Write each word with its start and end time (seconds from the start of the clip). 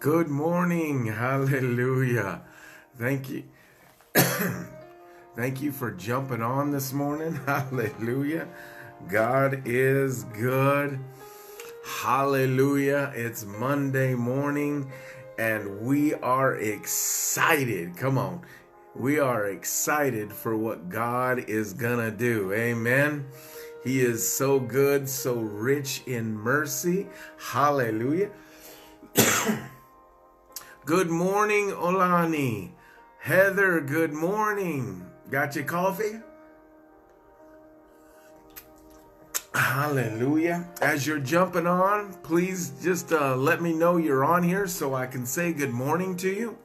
Good 0.00 0.28
morning. 0.28 1.06
Hallelujah. 1.06 2.42
Thank 2.96 3.30
you. 3.30 3.42
Thank 5.34 5.60
you 5.60 5.72
for 5.72 5.90
jumping 5.90 6.40
on 6.40 6.70
this 6.70 6.92
morning. 6.92 7.34
Hallelujah. 7.46 8.46
God 9.08 9.62
is 9.64 10.22
good. 10.22 11.00
Hallelujah. 11.84 13.12
It's 13.16 13.44
Monday 13.44 14.14
morning 14.14 14.88
and 15.36 15.80
we 15.80 16.14
are 16.14 16.54
excited. 16.54 17.96
Come 17.96 18.18
on. 18.18 18.42
We 18.94 19.18
are 19.18 19.46
excited 19.46 20.32
for 20.32 20.56
what 20.56 20.88
God 20.88 21.40
is 21.48 21.72
going 21.72 22.08
to 22.08 22.16
do. 22.16 22.52
Amen. 22.52 23.26
He 23.82 23.98
is 23.98 24.32
so 24.32 24.60
good, 24.60 25.08
so 25.08 25.34
rich 25.34 26.04
in 26.06 26.36
mercy. 26.36 27.08
Hallelujah. 27.36 28.30
good 30.88 31.10
morning, 31.10 31.68
Olani. 31.72 32.70
Heather, 33.18 33.78
good 33.78 34.14
morning. 34.14 35.04
Got 35.28 35.54
your 35.54 35.66
coffee? 35.66 36.18
Hallelujah. 39.54 40.66
As 40.80 41.06
you're 41.06 41.18
jumping 41.18 41.66
on, 41.66 42.14
please 42.22 42.72
just 42.82 43.12
uh, 43.12 43.36
let 43.36 43.60
me 43.60 43.74
know 43.74 43.98
you're 43.98 44.24
on 44.24 44.42
here 44.42 44.66
so 44.66 44.94
I 44.94 45.06
can 45.06 45.26
say 45.26 45.52
good 45.52 45.72
morning 45.72 46.16
to 46.16 46.30
you. 46.30 46.56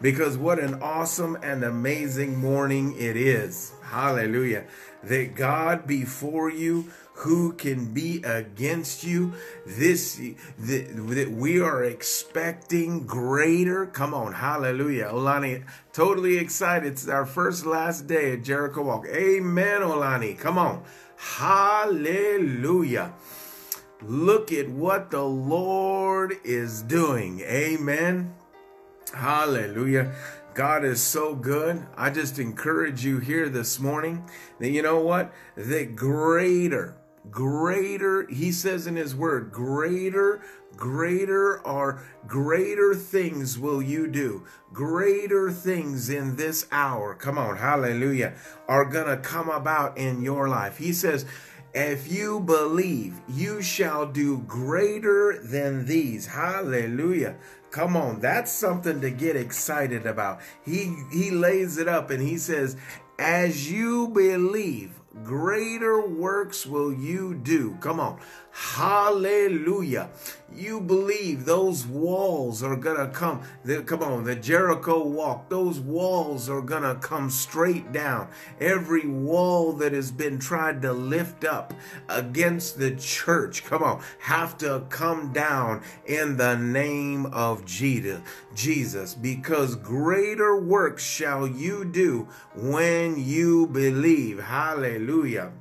Because 0.00 0.38
what 0.38 0.60
an 0.60 0.80
awesome 0.80 1.36
and 1.42 1.64
amazing 1.64 2.36
morning 2.36 2.94
it 2.96 3.16
is. 3.16 3.72
Hallelujah. 3.82 4.66
That 5.02 5.34
God 5.34 5.84
before 5.84 6.48
you, 6.48 6.92
who 7.18 7.52
can 7.52 7.92
be 7.92 8.22
against 8.22 9.02
you? 9.02 9.32
This 9.66 10.20
that, 10.60 11.30
we 11.32 11.60
are 11.60 11.82
expecting 11.82 13.06
greater. 13.06 13.86
Come 13.86 14.14
on, 14.14 14.32
hallelujah. 14.32 15.06
Olani, 15.06 15.64
totally 15.92 16.38
excited. 16.38 16.92
It's 16.92 17.08
our 17.08 17.26
first 17.26 17.66
last 17.66 18.06
day 18.06 18.34
at 18.34 18.44
Jericho 18.44 18.82
Walk. 18.82 19.06
Amen, 19.08 19.80
Olani. 19.80 20.38
Come 20.38 20.58
on. 20.58 20.84
Hallelujah. 21.16 23.12
Look 24.02 24.52
at 24.52 24.68
what 24.68 25.10
the 25.10 25.24
Lord 25.24 26.34
is 26.44 26.82
doing. 26.82 27.40
Amen. 27.40 28.32
Hallelujah. 29.12 30.14
God 30.54 30.84
is 30.84 31.00
so 31.00 31.34
good. 31.34 31.84
I 31.96 32.10
just 32.10 32.38
encourage 32.38 33.04
you 33.04 33.18
here 33.18 33.48
this 33.48 33.80
morning 33.80 34.28
that 34.60 34.70
you 34.70 34.82
know 34.82 35.00
what? 35.00 35.32
That 35.56 35.96
greater, 35.96 36.96
greater, 37.30 38.26
he 38.28 38.52
says 38.52 38.86
in 38.86 38.96
his 38.96 39.14
word, 39.14 39.52
greater, 39.52 40.42
greater 40.76 41.66
are 41.66 42.02
greater 42.26 42.94
things 42.94 43.58
will 43.58 43.82
you 43.82 44.06
do. 44.06 44.44
Greater 44.72 45.50
things 45.50 46.08
in 46.10 46.36
this 46.36 46.66
hour, 46.70 47.14
come 47.14 47.38
on, 47.38 47.56
hallelujah, 47.56 48.34
are 48.68 48.84
gonna 48.84 49.16
come 49.16 49.48
about 49.48 49.96
in 49.98 50.22
your 50.22 50.48
life. 50.48 50.78
He 50.78 50.92
says, 50.92 51.26
if 51.74 52.10
you 52.10 52.40
believe, 52.40 53.20
you 53.28 53.60
shall 53.60 54.06
do 54.06 54.38
greater 54.38 55.38
than 55.42 55.84
these. 55.84 56.26
Hallelujah. 56.26 57.36
Come 57.70 57.96
on, 57.96 58.20
that's 58.20 58.50
something 58.50 59.00
to 59.02 59.10
get 59.10 59.36
excited 59.36 60.06
about. 60.06 60.40
He 60.64 60.96
he 61.12 61.30
lays 61.30 61.76
it 61.76 61.86
up 61.86 62.10
and 62.10 62.22
he 62.22 62.38
says, 62.38 62.76
"As 63.18 63.70
you 63.70 64.08
believe, 64.08 64.97
greater 65.24 66.00
works 66.00 66.66
will 66.66 66.92
you 66.92 67.34
do." 67.34 67.76
Come 67.80 68.00
on. 68.00 68.20
Hallelujah. 68.60 70.10
You 70.52 70.80
believe 70.80 71.44
those 71.44 71.86
walls 71.86 72.60
are 72.60 72.74
going 72.74 72.96
to 72.96 73.06
come. 73.06 73.42
The, 73.64 73.82
come 73.82 74.02
on, 74.02 74.24
the 74.24 74.34
Jericho 74.34 75.06
walk, 75.06 75.48
those 75.48 75.78
walls 75.78 76.48
are 76.48 76.60
going 76.60 76.82
to 76.82 76.96
come 76.96 77.30
straight 77.30 77.92
down. 77.92 78.28
Every 78.58 79.06
wall 79.06 79.74
that 79.74 79.92
has 79.92 80.10
been 80.10 80.40
tried 80.40 80.82
to 80.82 80.92
lift 80.92 81.44
up 81.44 81.72
against 82.08 82.80
the 82.80 82.96
church, 82.96 83.64
come 83.64 83.84
on, 83.84 84.02
have 84.18 84.58
to 84.58 84.84
come 84.88 85.32
down 85.32 85.82
in 86.06 86.36
the 86.36 86.56
name 86.56 87.26
of 87.26 87.64
Jesus. 87.64 88.20
Jesus, 88.56 89.14
because 89.14 89.76
greater 89.76 90.60
works 90.60 91.04
shall 91.04 91.46
you 91.46 91.84
do 91.84 92.26
when 92.56 93.22
you 93.22 93.68
believe. 93.68 94.40
Hallelujah. 94.40 95.52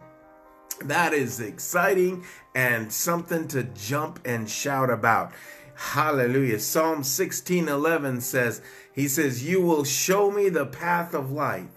That 0.81 1.13
is 1.13 1.39
exciting 1.39 2.23
and 2.53 2.91
something 2.91 3.47
to 3.49 3.63
jump 3.63 4.19
and 4.25 4.49
shout 4.49 4.89
about. 4.89 5.31
Hallelujah. 5.75 6.59
Psalm 6.59 7.03
16:11 7.03 8.21
says, 8.21 8.61
he 8.91 9.07
says, 9.07 9.43
"You 9.43 9.61
will 9.61 9.83
show 9.83 10.31
me 10.31 10.49
the 10.49 10.65
path 10.65 11.13
of 11.13 11.31
life, 11.31 11.69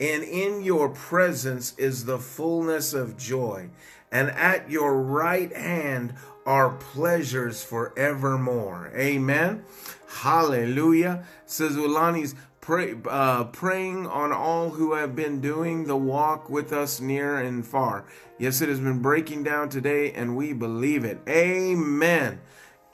and 0.00 0.24
in 0.24 0.62
your 0.62 0.88
presence 0.88 1.72
is 1.78 2.04
the 2.04 2.18
fullness 2.18 2.92
of 2.92 3.16
joy, 3.16 3.70
and 4.10 4.30
at 4.30 4.68
your 4.70 5.00
right 5.00 5.56
hand 5.56 6.14
are 6.44 6.70
pleasures 6.70 7.62
forevermore." 7.62 8.90
Amen. 8.96 9.64
Hallelujah. 10.08 11.24
Says 11.46 11.76
Ulani's 11.76 12.34
pray, 12.64 12.94
uh, 13.10 13.44
praying 13.44 14.06
on 14.06 14.32
all 14.32 14.70
who 14.70 14.94
have 14.94 15.14
been 15.14 15.38
doing 15.38 15.84
the 15.84 15.96
walk 15.96 16.48
with 16.48 16.72
us 16.72 16.98
near 16.98 17.36
and 17.36 17.66
far. 17.66 18.06
Yes, 18.38 18.62
it 18.62 18.70
has 18.70 18.80
been 18.80 19.00
breaking 19.00 19.42
down 19.42 19.68
today, 19.68 20.12
and 20.12 20.34
we 20.34 20.54
believe 20.54 21.04
it. 21.04 21.20
Amen. 21.28 22.40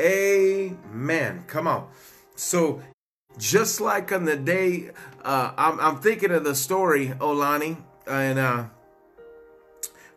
Amen. 0.00 1.44
Come 1.47 1.69
on. 1.69 1.88
So, 2.34 2.82
just 3.38 3.81
like 3.81 4.10
on 4.10 4.25
the 4.25 4.34
day, 4.34 4.91
uh, 5.25 5.53
I'm, 5.56 5.78
I'm 5.78 6.00
thinking 6.00 6.32
of 6.32 6.42
the 6.42 6.56
story, 6.56 7.08
Olani, 7.20 7.76
and 8.08 8.41
uh, 8.41 8.64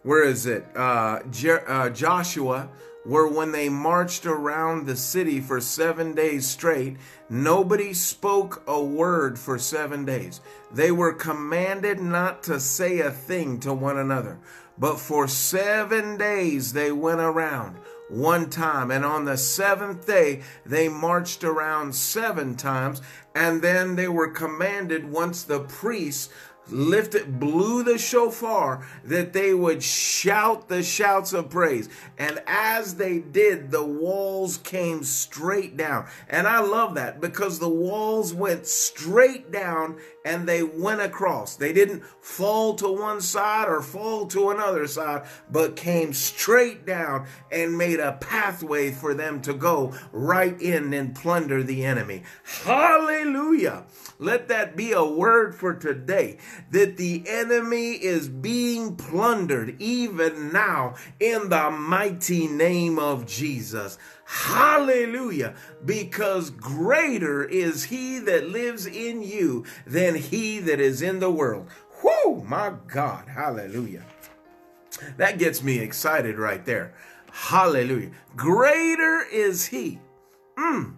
where 0.02 0.24
is 0.24 0.48
it? 0.48 0.66
Uh, 0.76 1.20
Jer- 1.30 1.70
uh, 1.70 1.92
Joshua 1.92 2.70
were 3.06 3.28
when 3.28 3.52
they 3.52 3.70
marched 3.70 4.26
around 4.26 4.86
the 4.86 4.96
city 4.96 5.40
for 5.40 5.60
seven 5.60 6.14
days 6.14 6.48
straight. 6.48 6.98
Nobody 7.30 7.94
spoke 7.94 8.64
a 8.68 8.82
word 8.82 9.38
for 9.38 9.60
seven 9.60 10.06
days. 10.06 10.42
They 10.72 10.92
were 10.92 11.14
commanded 11.14 12.00
not 12.00 12.44
to 12.44 12.60
say 12.60 13.00
a 13.00 13.12
thing 13.12 13.60
to 13.62 13.74
one 13.74 13.98
another. 13.98 14.40
But 14.78 15.00
for 15.00 15.28
seven 15.28 16.18
days 16.18 16.74
they 16.74 16.92
went 16.92 17.20
around 17.20 17.78
one 18.10 18.50
time. 18.50 18.92
And 18.92 19.04
on 19.06 19.26
the 19.26 19.38
seventh 19.38 20.06
day, 20.06 20.42
they 20.66 20.88
marched 20.90 21.44
around 21.44 21.96
seven 21.96 22.56
times. 22.56 23.02
And 23.36 23.62
then 23.62 23.96
they 23.96 24.08
were 24.08 24.30
commanded, 24.30 25.12
once 25.12 25.44
the 25.44 25.62
priests 25.62 26.30
lifted, 26.70 27.40
blew 27.40 27.84
the 27.84 27.98
shofar, 27.98 28.86
that 29.04 29.34
they 29.34 29.54
would 29.54 29.84
shout 29.84 30.70
the 30.70 30.84
shouts 30.84 31.34
of 31.34 31.50
praise. 31.50 31.90
And 32.18 32.42
as 32.48 32.96
they 32.96 33.20
did, 33.20 33.72
the 33.72 33.86
walls 33.86 34.58
came 34.58 35.04
straight 35.04 35.78
down. 35.78 36.08
And 36.30 36.48
I 36.48 36.60
love 36.60 36.96
that 36.96 37.22
because 37.22 37.60
the 37.60 37.70
walls 37.70 38.34
went 38.34 38.66
straight 38.66 39.52
down 39.52 39.98
and 40.26 40.48
they 40.48 40.64
went 40.64 41.02
across. 41.02 41.56
They 41.56 41.74
didn't 41.74 42.04
fall 42.22 42.76
to 42.76 42.88
one 42.88 43.22
side 43.22 43.68
or 43.68 43.82
fall 43.82 44.26
to 44.28 44.50
another 44.50 44.88
side, 44.88 45.26
but 45.50 45.76
came 45.76 46.14
straight 46.14 46.86
down 46.86 47.28
and 47.52 47.78
made 47.78 48.00
a 48.00 48.14
pathway 48.14 48.92
for 48.92 49.14
them 49.14 49.42
to 49.42 49.54
go 49.54 49.94
right 50.12 50.60
in 50.62 50.94
and 50.94 51.16
plunder 51.16 51.64
the 51.64 51.84
enemy. 51.86 52.24
Hallelujah. 52.64 53.86
Let 54.20 54.48
that 54.48 54.76
be 54.76 54.94
a 54.94 55.04
word 55.04 55.56
for 55.56 55.74
today 55.74 56.38
that 56.72 56.98
the 56.98 57.24
enemy 57.28 57.92
is 57.92 58.30
being 58.30 58.96
plundered 58.96 59.82
even 59.82 60.54
now 60.54 60.96
in 61.20 61.50
the 61.50 61.72
mighty 61.72 62.48
name 62.48 63.00
of 63.00 63.26
Jesus. 63.26 63.98
Hallelujah. 64.26 65.56
Because 65.84 66.50
greater 66.50 67.44
is 67.44 67.86
he 67.86 68.20
that 68.20 68.50
lives 68.50 68.86
in 68.86 69.22
you 69.22 69.66
than 69.86 70.16
he 70.16 70.60
that 70.60 70.80
is 70.80 71.02
in 71.02 71.20
the 71.20 71.32
world. 71.32 71.70
Whoo, 72.04 72.44
my 72.44 72.74
God. 72.88 73.28
Hallelujah. 73.28 74.06
That 75.18 75.40
gets 75.40 75.64
me 75.64 75.80
excited 75.80 76.38
right 76.38 76.66
there. 76.66 76.94
Hallelujah. 77.32 78.12
Greater 78.36 79.26
is 79.32 79.68
he. 79.68 80.00
Mm. 80.58 80.96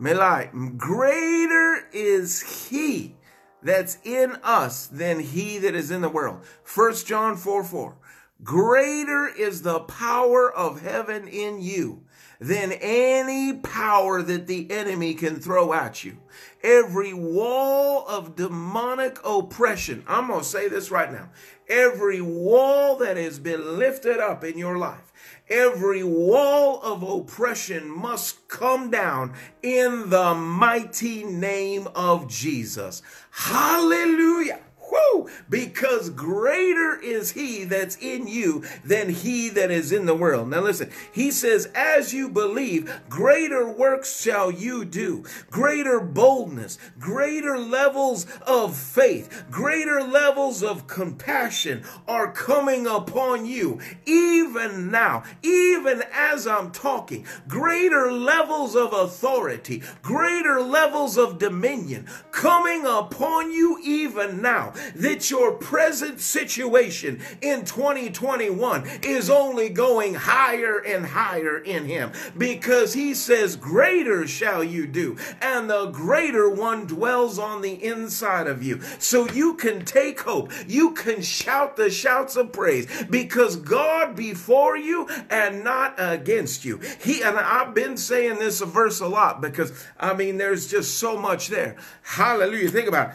Melai, 0.00 0.76
greater 0.76 1.88
is 1.92 2.68
he 2.68 3.14
that's 3.62 3.98
in 4.04 4.32
us 4.42 4.86
than 4.86 5.20
he 5.20 5.58
that 5.58 5.74
is 5.74 5.90
in 5.90 6.02
the 6.02 6.08
world. 6.08 6.44
First 6.62 7.06
John 7.06 7.36
4 7.36 7.64
4. 7.64 7.96
Greater 8.42 9.26
is 9.26 9.62
the 9.62 9.80
power 9.80 10.52
of 10.52 10.82
heaven 10.82 11.26
in 11.28 11.60
you 11.62 12.03
than 12.40 12.72
any 12.72 13.54
power 13.54 14.22
that 14.22 14.46
the 14.46 14.70
enemy 14.70 15.14
can 15.14 15.36
throw 15.36 15.72
at 15.72 16.04
you. 16.04 16.18
Every 16.62 17.12
wall 17.12 18.06
of 18.08 18.36
demonic 18.36 19.18
oppression, 19.24 20.04
I'm 20.06 20.28
going 20.28 20.40
to 20.40 20.46
say 20.46 20.68
this 20.68 20.90
right 20.90 21.12
now. 21.12 21.30
Every 21.68 22.20
wall 22.20 22.96
that 22.96 23.16
has 23.16 23.38
been 23.38 23.78
lifted 23.78 24.18
up 24.18 24.44
in 24.44 24.58
your 24.58 24.76
life, 24.78 25.12
Every 25.50 26.02
wall 26.02 26.80
of 26.82 27.02
oppression 27.02 27.90
must 27.90 28.48
come 28.48 28.90
down 28.90 29.34
in 29.62 30.08
the 30.08 30.34
mighty 30.34 31.22
name 31.22 31.86
of 31.94 32.28
Jesus. 32.28 33.02
Hallelujah. 33.30 34.60
Woo! 34.94 35.28
Because 35.48 36.10
greater 36.10 36.98
is 37.00 37.32
he 37.32 37.64
that's 37.64 37.96
in 37.96 38.26
you 38.26 38.62
than 38.84 39.08
he 39.08 39.48
that 39.50 39.70
is 39.70 39.92
in 39.92 40.06
the 40.06 40.14
world. 40.14 40.48
Now 40.48 40.60
listen, 40.60 40.90
he 41.12 41.30
says, 41.30 41.68
as 41.74 42.12
you 42.14 42.28
believe, 42.28 43.00
greater 43.08 43.68
works 43.68 44.20
shall 44.20 44.50
you 44.50 44.84
do. 44.84 45.24
Greater 45.50 46.00
boldness, 46.00 46.78
greater 46.98 47.58
levels 47.58 48.26
of 48.46 48.76
faith, 48.76 49.44
greater 49.50 50.02
levels 50.02 50.62
of 50.62 50.86
compassion 50.86 51.82
are 52.06 52.30
coming 52.30 52.86
upon 52.86 53.46
you. 53.46 53.80
Even 54.06 54.90
now, 54.90 55.24
even 55.42 56.02
as 56.12 56.46
I'm 56.46 56.70
talking, 56.70 57.26
greater 57.48 58.12
levels 58.12 58.76
of 58.76 58.92
authority, 58.92 59.82
greater 60.02 60.60
levels 60.60 61.18
of 61.18 61.38
dominion 61.38 62.06
coming 62.30 62.84
upon 62.86 63.50
you 63.50 63.78
even 63.82 64.42
now 64.42 64.72
that 64.94 65.30
your 65.30 65.52
present 65.52 66.20
situation 66.20 67.20
in 67.40 67.64
2021 67.64 68.88
is 69.02 69.30
only 69.30 69.68
going 69.68 70.14
higher 70.14 70.78
and 70.78 71.06
higher 71.06 71.58
in 71.58 71.84
Him 71.86 72.12
because 72.36 72.94
He 72.94 73.14
says, 73.14 73.56
Greater 73.56 74.26
shall 74.26 74.62
you 74.62 74.86
do, 74.86 75.16
and 75.40 75.68
the 75.68 75.86
greater 75.86 76.48
one 76.48 76.86
dwells 76.86 77.38
on 77.38 77.62
the 77.62 77.82
inside 77.84 78.46
of 78.46 78.62
you. 78.62 78.80
So 78.98 79.28
you 79.30 79.54
can 79.54 79.84
take 79.84 80.20
hope, 80.20 80.52
you 80.66 80.92
can 80.92 81.22
shout 81.22 81.76
the 81.76 81.90
shouts 81.90 82.36
of 82.36 82.52
praise 82.52 82.86
because 83.10 83.56
God 83.56 84.16
before 84.16 84.76
you 84.76 85.08
and 85.30 85.64
not 85.64 85.94
against 85.98 86.64
you. 86.64 86.80
He 87.02 87.22
and 87.22 87.38
I've 87.38 87.74
been 87.74 87.96
saying 87.96 88.38
this 88.38 88.60
verse 88.60 89.00
a 89.00 89.06
lot 89.06 89.40
because 89.40 89.72
I 89.98 90.14
mean 90.14 90.36
there's 90.36 90.70
just 90.70 90.98
so 90.98 91.16
much 91.16 91.48
there. 91.48 91.76
Hallelujah. 92.02 92.68
Think 92.68 92.88
about 92.88 93.10
it. 93.10 93.14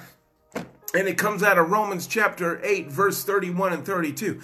And 0.93 1.07
it 1.07 1.17
comes 1.17 1.43
out 1.43 1.57
of 1.57 1.69
Romans 1.69 2.07
chapter 2.07 2.59
8, 2.63 2.91
verse 2.91 3.23
31 3.23 3.73
and 3.73 3.85
32. 3.85 4.41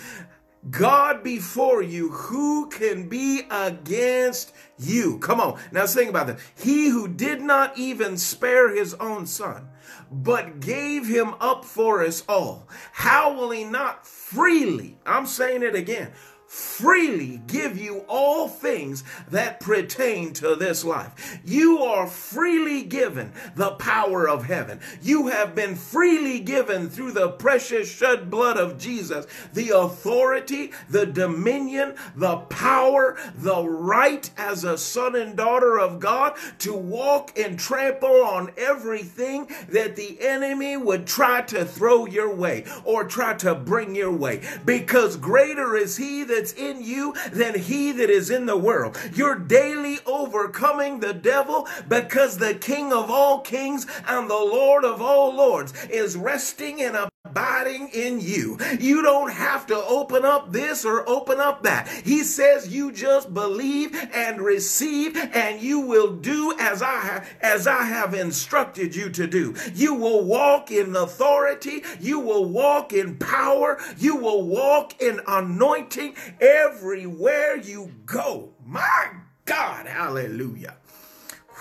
God 0.69 1.23
before 1.23 1.81
you, 1.81 2.09
who 2.09 2.69
can 2.69 3.07
be 3.07 3.43
against 3.51 4.53
you? 4.77 5.19
Come 5.19 5.39
on. 5.39 5.59
Now 5.71 5.85
think 5.85 6.09
about 6.09 6.27
that. 6.27 6.39
He 6.55 6.89
who 6.89 7.07
did 7.07 7.41
not 7.41 7.77
even 7.77 8.17
spare 8.17 8.75
his 8.75 8.95
own 8.95 9.27
son, 9.27 9.69
but 10.11 10.59
gave 10.59 11.07
him 11.07 11.35
up 11.39 11.65
for 11.65 12.03
us 12.03 12.23
all. 12.27 12.67
How 12.93 13.33
will 13.33 13.51
he 13.51 13.63
not 13.63 14.07
freely, 14.07 14.97
I'm 15.05 15.27
saying 15.27 15.61
it 15.61 15.75
again, 15.75 16.11
freely 16.55 17.41
give 17.47 17.77
you 17.77 18.05
all 18.07 18.47
things 18.47 19.03
that 19.29 19.59
pertain 19.59 20.31
to 20.31 20.55
this 20.55 20.85
life. 20.85 21.39
You 21.43 21.79
are 21.79 22.07
freely 22.07 22.83
given 22.83 23.33
the 23.55 23.71
power 23.71 24.29
of 24.29 24.45
heaven. 24.45 24.79
You 25.01 25.27
have 25.27 25.53
been 25.53 25.75
freely 25.75 26.39
given 26.39 26.89
through 26.89 27.11
the 27.11 27.29
precious 27.29 27.91
shed 27.91 28.31
blood 28.31 28.55
of 28.55 28.77
Jesus 28.77 29.27
the 29.53 29.71
authority, 29.71 30.71
the 30.89 31.05
dominion, 31.05 31.95
the 32.15 32.37
power, 32.37 33.17
the 33.35 33.67
right 33.67 34.29
as 34.37 34.63
a 34.63 34.77
son 34.77 35.15
and 35.17 35.35
daughter 35.35 35.77
of 35.77 35.99
God 35.99 36.37
to 36.59 36.73
walk 36.73 37.37
and 37.37 37.59
trample 37.59 38.23
on 38.23 38.51
everything 38.57 39.49
that 39.67 39.97
the 39.97 40.17
enemy 40.21 40.77
would 40.77 41.05
try 41.05 41.41
to 41.41 41.65
throw 41.65 42.05
your 42.05 42.33
way 42.33 42.63
or 42.85 43.03
try 43.03 43.33
to 43.33 43.53
bring 43.53 43.93
your 43.93 44.11
way 44.11 44.41
because 44.65 45.17
greater 45.17 45.75
is 45.75 45.97
he 45.97 46.23
that 46.23 46.44
that's 46.45 46.59
in 46.59 46.83
you 46.83 47.15
than 47.31 47.57
he 47.57 47.91
that 47.91 48.09
is 48.09 48.29
in 48.29 48.45
the 48.45 48.57
world. 48.57 48.97
You're 49.13 49.39
daily 49.39 49.97
overcoming 50.05 50.99
the 50.99 51.13
devil 51.13 51.67
because 51.87 52.37
the 52.37 52.53
King 52.53 52.93
of 52.93 53.09
all 53.09 53.39
kings 53.39 53.87
and 54.07 54.29
the 54.29 54.33
Lord 54.33 54.85
of 54.85 55.01
all 55.01 55.35
lords 55.35 55.73
is 55.89 56.15
resting 56.15 56.79
in 56.79 56.93
a 56.95 57.09
abiding 57.25 57.89
in 57.89 58.19
you. 58.19 58.57
You 58.79 59.01
don't 59.01 59.31
have 59.31 59.65
to 59.67 59.75
open 59.75 60.23
up 60.23 60.51
this 60.51 60.85
or 60.85 61.07
open 61.09 61.39
up 61.39 61.63
that. 61.63 61.87
He 61.87 62.23
says 62.23 62.73
you 62.73 62.91
just 62.91 63.33
believe 63.33 63.95
and 64.13 64.39
receive 64.41 65.17
and 65.17 65.61
you 65.61 65.81
will 65.81 66.13
do 66.13 66.55
as 66.59 66.81
I 66.81 66.99
have, 66.99 67.29
as 67.41 67.67
I 67.67 67.83
have 67.83 68.13
instructed 68.13 68.95
you 68.95 69.09
to 69.11 69.27
do. 69.27 69.55
You 69.73 69.95
will 69.95 70.23
walk 70.23 70.71
in 70.71 70.95
authority, 70.95 71.83
you 71.99 72.19
will 72.19 72.45
walk 72.45 72.93
in 72.93 73.17
power, 73.17 73.79
you 73.97 74.15
will 74.15 74.43
walk 74.43 75.01
in 75.01 75.19
anointing 75.27 76.15
everywhere 76.39 77.57
you 77.57 77.91
go. 78.05 78.53
My 78.65 79.11
God, 79.45 79.87
hallelujah. 79.87 80.75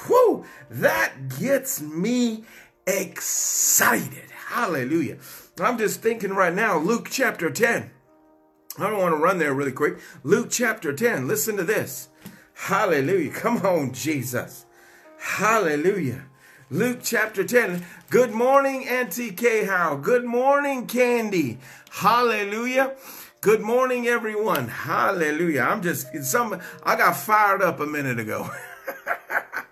Whew, 0.07 0.45
that 0.71 1.39
gets 1.39 1.81
me 1.81 2.45
excited. 2.87 4.31
Hallelujah. 4.31 5.17
I'm 5.61 5.79
just 5.79 6.03
thinking 6.03 6.33
right 6.33 6.53
now, 6.53 6.79
Luke 6.79 7.09
chapter 7.11 7.49
10. 7.49 7.91
I 8.77 8.91
don't 8.91 8.99
want 8.99 9.15
to 9.15 9.21
run 9.21 9.39
there 9.39 9.55
really 9.55 9.73
quick. 9.73 10.01
Luke 10.25 10.49
chapter 10.51 10.93
10. 10.93 11.29
Listen 11.29 11.57
to 11.57 11.63
this. 11.63 12.09
Hallelujah. 12.55 13.31
Come 13.31 13.59
on, 13.59 13.93
Jesus. 13.93 14.67
Hallelujah. 15.19 16.25
Luke 16.71 16.99
chapter 17.03 17.45
10. 17.45 17.85
Good 18.11 18.33
morning, 18.33 18.89
Auntie. 18.89 19.67
How. 19.67 19.95
Good 19.95 20.25
morning, 20.25 20.89
Candy. 20.89 21.59
Hallelujah. 21.91 22.97
Good 23.41 23.61
morning, 23.61 24.09
everyone. 24.09 24.67
Hallelujah. 24.67 25.61
I'm 25.61 25.83
just 25.83 26.09
some 26.25 26.61
I 26.83 26.97
got 26.97 27.17
fired 27.17 27.63
up 27.63 27.79
a 27.79 27.87
minute 27.87 28.19
ago. 28.19 28.51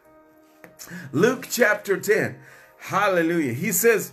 Luke 1.12 1.49
chapter 1.50 1.96
10. 1.96 2.37
Hallelujah. 2.79 3.52
He 3.52 3.73
says, 3.73 4.12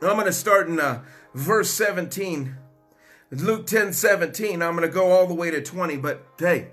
I'm 0.00 0.14
going 0.14 0.26
to 0.26 0.32
start 0.32 0.68
in 0.68 0.78
uh, 0.78 1.02
verse 1.34 1.70
17. 1.70 2.56
Luke 3.30 3.66
10 3.66 3.92
17. 3.92 4.62
I'm 4.62 4.76
going 4.76 4.88
to 4.88 4.94
go 4.94 5.10
all 5.10 5.26
the 5.26 5.34
way 5.34 5.50
to 5.50 5.60
20. 5.60 5.96
But 5.96 6.24
hey, 6.38 6.68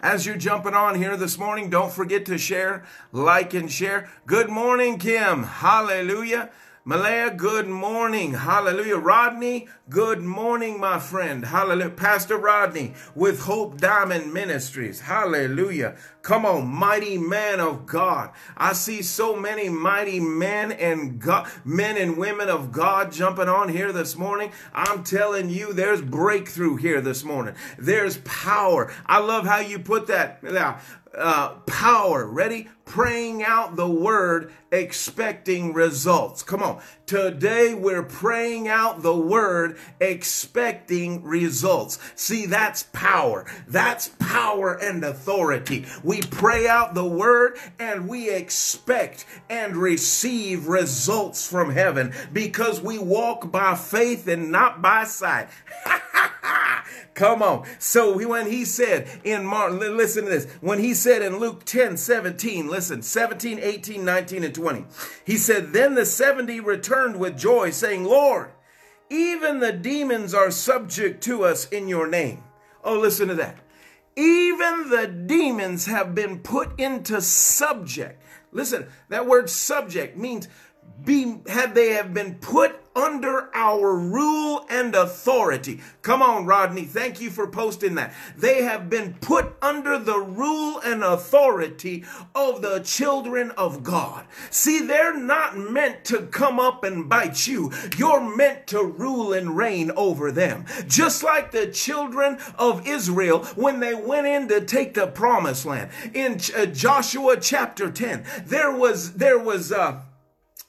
as 0.00 0.26
you're 0.26 0.36
jumping 0.36 0.74
on 0.74 0.96
here 0.96 1.16
this 1.16 1.38
morning, 1.38 1.70
don't 1.70 1.90
forget 1.90 2.26
to 2.26 2.36
share, 2.36 2.84
like, 3.12 3.54
and 3.54 3.72
share. 3.72 4.10
Good 4.26 4.50
morning, 4.50 4.98
Kim. 4.98 5.44
Hallelujah. 5.44 6.50
Malaya, 6.88 7.32
good 7.32 7.66
morning. 7.66 8.34
Hallelujah. 8.34 8.94
Rodney, 8.94 9.66
good 9.90 10.22
morning, 10.22 10.78
my 10.78 11.00
friend. 11.00 11.44
Hallelujah. 11.44 11.90
Pastor 11.90 12.38
Rodney 12.38 12.94
with 13.16 13.42
Hope 13.42 13.80
Diamond 13.80 14.32
Ministries. 14.32 15.00
Hallelujah. 15.00 15.96
Come 16.22 16.46
on, 16.46 16.68
mighty 16.68 17.18
man 17.18 17.58
of 17.58 17.86
God. 17.86 18.30
I 18.56 18.72
see 18.72 19.02
so 19.02 19.34
many 19.34 19.68
mighty 19.68 20.20
men 20.20 20.70
and 20.70 21.18
God, 21.18 21.48
men 21.64 21.96
and 21.96 22.16
women 22.16 22.48
of 22.48 22.70
God 22.70 23.10
jumping 23.10 23.48
on 23.48 23.68
here 23.68 23.90
this 23.90 24.14
morning. 24.16 24.52
I'm 24.72 25.02
telling 25.02 25.50
you, 25.50 25.72
there's 25.72 26.02
breakthrough 26.02 26.76
here 26.76 27.00
this 27.00 27.24
morning. 27.24 27.56
There's 27.80 28.18
power. 28.18 28.92
I 29.06 29.18
love 29.18 29.44
how 29.44 29.58
you 29.58 29.80
put 29.80 30.06
that. 30.06 30.40
Now, 30.44 30.78
uh, 31.16 31.54
power. 31.66 32.26
Ready? 32.26 32.68
Praying 32.84 33.42
out 33.42 33.74
the 33.74 33.88
word, 33.88 34.52
expecting 34.70 35.72
results. 35.72 36.44
Come 36.44 36.62
on. 36.62 36.80
Today 37.04 37.74
we're 37.74 38.04
praying 38.04 38.68
out 38.68 39.02
the 39.02 39.16
word, 39.16 39.76
expecting 40.00 41.24
results. 41.24 41.98
See, 42.14 42.46
that's 42.46 42.84
power. 42.84 43.44
That's 43.66 44.08
power 44.20 44.74
and 44.74 45.02
authority. 45.02 45.86
We 46.04 46.22
pray 46.22 46.68
out 46.68 46.94
the 46.94 47.06
word 47.06 47.58
and 47.80 48.08
we 48.08 48.30
expect 48.30 49.26
and 49.50 49.76
receive 49.76 50.68
results 50.68 51.48
from 51.48 51.72
heaven 51.72 52.12
because 52.32 52.80
we 52.80 52.98
walk 52.98 53.50
by 53.50 53.74
faith 53.74 54.28
and 54.28 54.52
not 54.52 54.80
by 54.80 55.04
sight. 55.04 55.48
Come 57.16 57.42
on. 57.42 57.66
So 57.78 58.14
when 58.28 58.46
he 58.46 58.66
said 58.66 59.08
in 59.24 59.46
Mark, 59.46 59.72
listen 59.72 60.24
to 60.24 60.30
this. 60.30 60.44
When 60.60 60.78
he 60.78 60.92
said 60.92 61.22
in 61.22 61.38
Luke 61.38 61.64
10, 61.64 61.96
17, 61.96 62.68
listen, 62.68 63.00
17, 63.00 63.58
18, 63.58 64.04
19, 64.04 64.44
and 64.44 64.54
20, 64.54 64.84
he 65.24 65.38
said, 65.38 65.72
Then 65.72 65.94
the 65.94 66.04
70 66.04 66.60
returned 66.60 67.18
with 67.18 67.38
joy, 67.38 67.70
saying, 67.70 68.04
Lord, 68.04 68.50
even 69.08 69.60
the 69.60 69.72
demons 69.72 70.34
are 70.34 70.50
subject 70.50 71.22
to 71.24 71.44
us 71.44 71.66
in 71.70 71.88
your 71.88 72.06
name. 72.06 72.44
Oh, 72.84 72.98
listen 72.98 73.28
to 73.28 73.34
that. 73.36 73.56
Even 74.14 74.90
the 74.90 75.06
demons 75.06 75.86
have 75.86 76.14
been 76.14 76.40
put 76.40 76.78
into 76.78 77.22
subject. 77.22 78.22
Listen, 78.52 78.88
that 79.08 79.26
word 79.26 79.48
subject 79.48 80.18
means 80.18 80.48
be 81.04 81.38
have 81.48 81.74
they 81.74 81.92
have 81.92 82.14
been 82.14 82.36
put 82.36 82.80
under 82.96 83.54
our 83.54 83.94
rule 83.94 84.64
and 84.70 84.94
authority. 84.94 85.80
Come 86.00 86.22
on, 86.22 86.46
Rodney. 86.46 86.84
Thank 86.84 87.20
you 87.20 87.28
for 87.28 87.46
posting 87.46 87.94
that. 87.96 88.14
They 88.36 88.62
have 88.62 88.88
been 88.88 89.14
put 89.20 89.54
under 89.60 89.98
the 89.98 90.18
rule 90.18 90.80
and 90.80 91.04
authority 91.04 92.04
of 92.34 92.62
the 92.62 92.80
children 92.80 93.50
of 93.50 93.82
God. 93.82 94.24
See, 94.50 94.80
they're 94.80 95.16
not 95.16 95.58
meant 95.58 96.06
to 96.06 96.22
come 96.22 96.58
up 96.58 96.84
and 96.84 97.06
bite 97.06 97.46
you. 97.46 97.70
You're 97.98 98.34
meant 98.34 98.66
to 98.68 98.82
rule 98.82 99.34
and 99.34 99.56
reign 99.56 99.90
over 99.94 100.32
them. 100.32 100.64
Just 100.88 101.22
like 101.22 101.50
the 101.50 101.66
children 101.66 102.38
of 102.58 102.86
Israel 102.88 103.44
when 103.56 103.80
they 103.80 103.94
went 103.94 104.26
in 104.26 104.48
to 104.48 104.62
take 104.62 104.94
the 104.94 105.06
promised 105.06 105.66
land. 105.66 105.90
In 106.14 106.40
uh, 106.56 106.64
Joshua 106.64 107.36
chapter 107.38 107.90
10, 107.90 108.24
there 108.46 108.74
was, 108.74 109.14
there 109.14 109.38
was, 109.38 109.70
uh, 109.70 110.00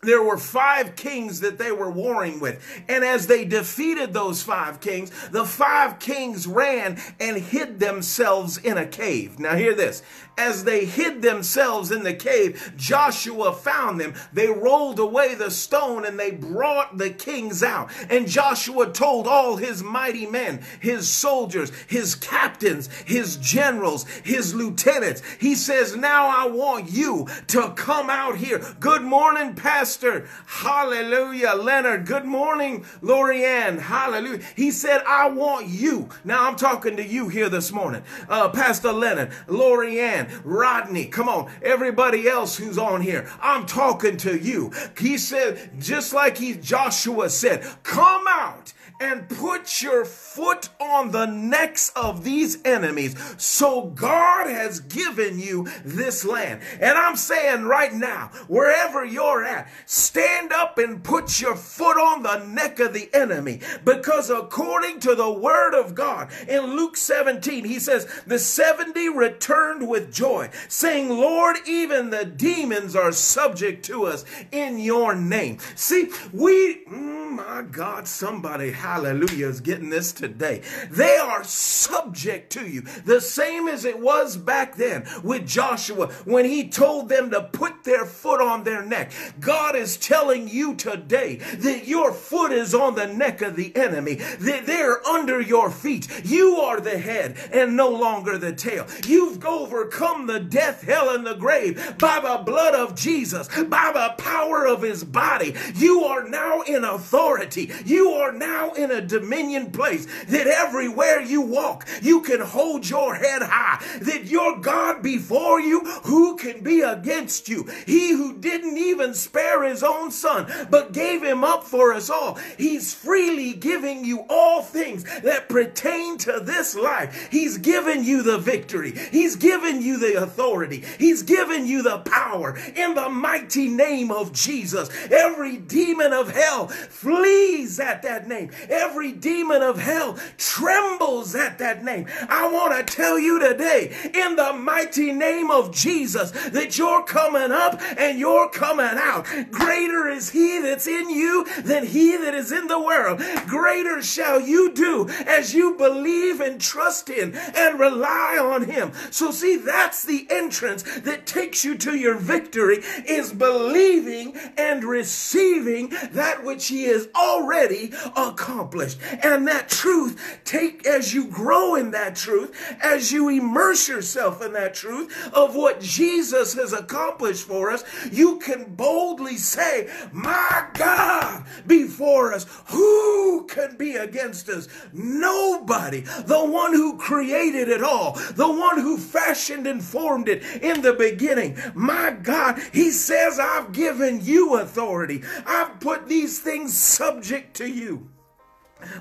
there 0.08 0.24
were 0.24 0.38
five 0.38 0.96
kings 0.96 1.42
that 1.42 1.58
they 1.58 1.72
were 1.72 1.92
warring 1.92 2.40
with. 2.40 2.64
And 2.88 3.04
as 3.04 3.28
they 3.28 3.44
defeated 3.44 4.14
those 4.14 4.42
five 4.42 4.80
kings, 4.80 5.12
the 5.30 5.46
five 5.46 6.00
kings 6.00 6.48
ran 6.48 6.98
and 7.20 7.38
hid 7.38 7.80
themselves 7.80 8.58
in 8.58 8.78
a 8.78 8.86
cave. 8.86 9.38
Now, 9.38 9.56
hear 9.56 9.76
this. 9.76 10.02
As 10.38 10.63
they 10.63 10.86
hid 10.86 11.22
themselves 11.22 11.91
in 11.91 12.03
the 12.03 12.13
cave, 12.13 12.74
Joshua 12.77 13.53
found 13.53 14.00
them. 14.00 14.13
They 14.32 14.48
rolled 14.48 15.00
away 15.00 15.36
the 15.36 15.51
stone 15.51 16.06
and 16.06 16.20
they 16.20 16.32
brought 16.32 16.98
the 16.98 17.10
kings 17.10 17.63
out. 17.63 17.89
And 18.10 18.27
Joshua 18.27 18.91
told 18.91 19.27
all 19.27 19.58
his 19.58 19.84
mighty 19.84 20.25
men, 20.25 20.63
his 20.79 21.08
soldiers, 21.10 21.72
his 21.88 22.15
captains, 22.15 22.88
his 23.06 23.38
generals, 23.38 24.06
his 24.24 24.53
lieutenants, 24.53 25.24
he 25.39 25.56
says, 25.56 25.96
Now 25.96 26.27
I 26.27 26.48
want 26.48 26.91
you 26.91 27.27
to 27.48 27.74
come 27.75 28.10
out 28.10 28.38
here. 28.38 28.63
Good 28.79 29.01
morning, 29.01 29.56
Pastor. 29.56 30.27
Hallelujah. 30.46 31.53
Leonard. 31.56 32.06
Good 32.06 32.25
morning, 32.25 32.86
Lorianne. 33.01 33.79
Hallelujah. 33.79 34.41
He 34.56 34.72
said, 34.72 35.01
I 35.08 35.29
want 35.29 35.67
you. 35.67 36.10
Now 36.24 36.48
I'm 36.48 36.56
talking 36.56 36.96
to 36.98 37.06
you 37.06 37.27
here 37.27 37.50
this 37.50 37.72
morning. 37.72 38.03
Uh, 38.29 38.50
Pastor 38.50 38.91
Leonard, 38.91 39.32
Lorianne, 39.48 40.26
Rodney, 40.43 41.05
come 41.05 41.29
on, 41.29 41.51
everybody 41.62 42.27
else 42.27 42.57
who's 42.57 42.77
on 42.77 43.01
here, 43.01 43.29
I'm 43.41 43.65
talking 43.65 44.17
to 44.17 44.38
you. 44.38 44.72
He 44.98 45.17
said, 45.17 45.79
just 45.79 46.13
like 46.13 46.38
he 46.38 46.53
Joshua 46.53 47.29
said, 47.29 47.65
come 47.84 48.25
out 48.27 48.74
and 49.00 49.29
put 49.29 49.81
your 49.81 50.05
foot 50.05 50.69
on 50.79 51.12
the 51.12 51.25
necks 51.25 51.91
of 51.96 52.24
these 52.24 52.63
enemies. 52.65 53.15
So 53.38 53.88
God 53.88 54.50
has 54.50 54.79
given 54.79 55.39
you 55.39 55.67
this 55.86 56.25
land. 56.25 56.62
And 56.79 56.98
I'm 56.98 57.15
saying 57.15 57.65
right 57.65 57.93
now, 57.93 58.31
wherever 58.48 59.05
you're 59.05 59.43
at, 59.43 59.69
stand 59.86 60.51
up 60.51 60.77
and 60.77 61.03
put 61.03 61.39
your 61.39 61.55
foot 61.55 61.98
on 61.98 62.24
the 62.24 62.43
neck 62.46 62.79
of 62.79 62.93
the 62.93 63.10
enemy. 63.13 63.62
Because 63.84 64.29
according 64.29 65.00
to 65.01 65.15
the 65.15 65.31
word 65.31 65.74
of 65.75 65.93
God 65.93 66.31
in 66.48 66.75
Luke 66.75 66.98
17, 66.98 67.65
he 67.65 67.79
says, 67.79 68.07
the 68.25 68.39
70 68.39 69.10
returned 69.10 69.88
with 69.88 70.12
joy, 70.18 70.50
saying, 70.68 71.10
Lord, 71.10 71.58
even 71.68 72.10
the 72.10 72.26
demons 72.26 72.96
are 72.96 73.12
subject 73.12 73.86
to 73.86 74.06
us 74.06 74.26
in 74.52 74.80
your 74.80 75.14
name. 75.14 75.60
See, 75.76 76.10
we, 76.34 76.86
mm, 76.86 77.18
my 77.34 77.62
God, 77.62 78.08
somebody 78.08 78.72
hallelujah, 78.72 79.48
is 79.48 79.62
getting 79.62 79.92
this 79.92 80.12
today. 80.12 80.64
They 80.90 81.18
are 81.18 81.44
subject 81.44 82.52
to 82.54 82.68
you. 82.68 82.82
The 82.82 83.22
same 83.22 83.68
as 83.68 83.86
it 83.86 84.00
was 84.00 84.38
back 84.38 84.76
then 84.76 85.06
with 85.24 85.46
Joshua 85.46 86.08
when 86.26 86.46
he 86.46 86.68
told 86.68 87.10
them 87.10 87.30
to 87.30 87.44
put 87.44 87.84
their 87.84 88.06
foot 88.06 88.42
on 88.42 88.64
their 88.64 88.84
neck. 88.84 89.12
God 89.40 89.76
is 89.76 89.98
telling 89.98 90.48
you 90.48 90.74
today 90.74 91.36
that 91.36 91.88
your 91.88 92.12
foot 92.12 92.52
is 92.52 92.74
on 92.74 92.96
the 92.96 93.06
neck 93.06 93.44
of 93.44 93.56
the 93.56 93.76
enemy, 93.76 94.16
that 94.16 94.66
they're 94.66 95.06
under 95.06 95.40
your 95.40 95.70
feet. 95.70 96.08
You 96.26 96.56
are 96.56 96.82
the 96.82 96.98
head 96.98 97.38
and 97.54 97.78
no 97.78 97.90
longer 97.90 98.40
the 98.40 98.54
tail. 98.54 98.88
You've 99.06 99.46
overcome 99.46 100.07
the 100.28 100.40
death, 100.40 100.84
hell, 100.84 101.14
and 101.14 101.26
the 101.26 101.36
grave 101.36 101.96
by 101.98 102.20
the 102.20 102.44
blood 102.44 102.74
of 102.74 102.96
Jesus, 102.96 103.48
by 103.48 103.92
the 103.94 104.22
power 104.22 104.66
of 104.66 104.82
his 104.82 105.04
body. 105.04 105.56
You 105.76 106.04
are 106.04 106.28
now 106.28 106.62
in 106.62 106.84
authority. 106.84 107.72
You 107.86 108.12
are 108.12 108.32
now 108.32 108.72
in 108.72 108.92
a 108.92 109.02
dominion 109.02 109.72
place 109.72 110.08
that 110.28 110.48
everywhere 110.48 111.22
you 111.22 111.42
walk, 111.42 111.88
you 112.02 112.22
can 112.22 112.40
hold 112.40 112.90
your 112.90 113.16
head 113.16 113.42
high, 113.42 113.84
that 114.02 114.26
your 114.26 114.60
God 114.60 115.02
before 115.02 115.60
you, 115.60 115.82
who 116.04 116.36
can 116.38 116.62
be 116.62 116.82
against 116.82 117.50
you? 117.50 117.68
He 117.86 118.12
who 118.12 118.38
didn't 118.38 118.78
even 118.78 119.14
spare 119.14 119.64
his 119.64 119.84
own 119.84 120.12
son, 120.12 120.68
but 120.70 120.94
gave 120.94 121.24
him 121.24 121.44
up 121.44 121.64
for 121.64 121.94
us 121.94 122.10
all. 122.10 122.36
He's 122.58 122.94
freely 122.94 123.54
giving 123.54 124.06
you 124.06 124.26
all 124.30 124.62
things 124.62 125.04
that 125.22 125.50
pertain 125.50 126.18
to 126.20 126.40
this 126.40 126.76
life. 126.76 127.30
He's 127.32 127.58
given 127.58 128.04
you 128.04 128.24
the 128.24 128.38
victory. 128.38 128.94
He's 129.12 129.36
given 129.36 129.82
you 129.82 129.97
the 129.98 130.22
authority. 130.22 130.84
He's 131.00 131.24
given 131.24 131.68
you 131.68 131.84
the 131.84 132.00
power 132.00 132.58
in 132.75 132.96
the 132.96 133.10
mighty 133.10 133.68
name 133.68 134.12
of 134.12 134.34
Jesus. 134.34 134.89
Every 135.12 135.58
demon 135.58 136.13
of 136.13 136.32
hell 136.32 136.68
flees 136.68 137.80
at 137.80 138.04
that 138.04 138.27
name. 138.27 138.51
Every 138.70 139.12
demon 139.12 139.62
of 139.62 139.80
hell 139.80 140.18
trembles 140.38 141.36
at 141.36 141.58
that 141.60 141.84
name. 141.84 142.08
I 142.30 142.51
want 142.51 142.88
to 142.88 142.96
tell 142.96 143.20
you 143.20 143.39
today, 143.39 143.94
in 144.13 144.36
the 144.36 144.54
mighty 144.54 145.12
name 145.12 145.51
of 145.51 145.74
Jesus, 145.74 146.32
that 146.32 146.77
you're 146.77 147.04
coming 147.04 147.51
up 147.51 147.82
and 147.98 148.20
you're 148.20 148.50
coming 148.50 148.86
out. 148.86 149.25
Greater 149.51 150.08
is 150.08 150.30
he 150.30 150.60
that's 150.60 150.88
in 150.88 151.10
you 151.10 151.46
than 151.63 151.86
he 151.86 152.18
that 152.18 152.34
is 152.34 152.51
in 152.51 152.68
the 152.68 152.80
world. 152.80 153.22
Greater 153.48 154.01
shall 154.01 154.39
you 154.39 154.72
do 154.74 155.08
as 155.25 155.54
you 155.54 155.75
believe 155.75 156.42
and 156.42 156.60
trust 156.60 157.10
in 157.10 157.36
and 157.36 157.80
rely 157.80 158.38
on 158.39 158.63
him. 158.63 158.92
So 159.12 159.32
see, 159.32 159.58
that's 159.77 160.03
the 160.05 160.25
entrance 160.31 160.81
that 161.01 161.27
takes 161.27 161.63
you 161.63 161.77
to 161.77 161.96
your 161.96 162.15
victory 162.15 162.77
is 163.07 163.31
believing 163.31 164.36
and 164.57 164.84
receiving 164.84 165.93
that 166.13 166.43
which 166.43 166.67
he 166.67 166.86
has 166.86 167.07
already 167.13 167.93
accomplished. 168.15 168.98
And 169.22 169.48
that 169.48 169.69
truth, 169.69 170.39
take 170.46 170.88
as 170.88 171.13
you 171.13 171.27
grow 171.27 171.75
in 171.75 171.91
that 171.91 172.15
truth, 172.15 172.75
as 172.81 173.12
you 173.12 173.29
immerse 173.29 173.88
yourself 173.88 174.41
in 174.41 174.53
that 174.53 174.74
truth 174.74 175.31
of 175.31 175.55
what 175.55 175.79
Jesus 175.79 176.55
has 176.55 176.74
accomplished 176.74 177.46
for 177.46 177.69
us, 177.69 177.84
you 178.12 178.39
can 178.39 178.74
boldly 178.74 179.38
say, 179.38 179.91
My 180.12 180.69
God, 180.74 181.46
before 181.67 182.34
us, 182.34 182.48
who 182.69 183.46
can 183.46 183.77
be 183.77 183.96
against 183.96 184.50
us? 184.50 184.67
Nobody. 184.91 186.01
The 186.01 186.43
one 186.43 186.74
who 186.74 186.98
created 186.98 187.69
it 187.69 187.84
all, 187.84 188.13
the 188.13 188.51
one 188.51 188.81
who 188.81 188.98
fashioned 188.98 189.67
and 189.68 189.84
formed 189.84 190.30
it 190.30 190.44
in 190.62 190.82
the 190.82 190.94
beginning. 190.94 191.58
My 191.76 192.12
God, 192.12 192.60
he 192.74 192.92
says, 192.92 193.40
I've 193.40 193.72
given 193.72 194.24
you 194.24 194.56
authority. 194.56 195.24
I've 195.46 195.80
put 195.80 196.08
these 196.08 196.40
things 196.40 196.76
subject 196.76 197.56
to 197.58 197.68
you. 197.68 198.10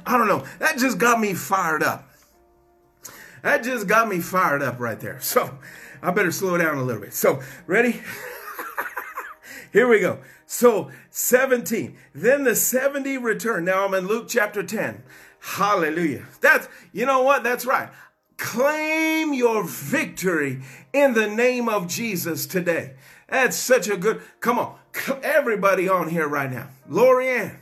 I 0.06 0.16
don't 0.18 0.28
know. 0.28 0.44
That 0.58 0.78
just 0.78 0.98
got 0.98 1.20
me 1.20 1.34
fired 1.34 1.82
up. 1.82 2.10
That 3.42 3.62
just 3.62 3.86
got 3.86 4.08
me 4.08 4.20
fired 4.20 4.62
up 4.62 4.80
right 4.80 4.98
there. 4.98 5.20
So 5.20 5.58
I 6.02 6.10
better 6.10 6.32
slow 6.32 6.56
down 6.56 6.78
a 6.78 6.82
little 6.82 7.02
bit. 7.02 7.14
So, 7.14 7.40
ready? 7.66 8.00
Here 9.72 9.88
we 9.88 10.00
go. 10.00 10.20
So, 10.46 10.90
17. 11.10 11.96
Then 12.14 12.44
the 12.44 12.54
70 12.54 13.18
return. 13.18 13.64
Now 13.64 13.84
I'm 13.84 13.94
in 13.94 14.06
Luke 14.06 14.26
chapter 14.28 14.62
10. 14.62 15.02
Hallelujah. 15.40 16.24
That's, 16.40 16.68
you 16.92 17.06
know 17.06 17.22
what? 17.22 17.44
That's 17.44 17.66
right. 17.66 17.88
Claim 18.36 19.32
your 19.32 19.64
victory 19.64 20.60
in 20.92 21.14
the 21.14 21.26
name 21.26 21.68
of 21.68 21.88
Jesus 21.88 22.46
today. 22.46 22.94
That's 23.28 23.56
such 23.56 23.88
a 23.88 23.96
good, 23.96 24.20
come 24.40 24.58
on, 24.58 24.76
everybody 25.22 25.88
on 25.88 26.08
here 26.08 26.28
right 26.28 26.50
now. 26.50 26.68
Lorianne, 26.88 27.56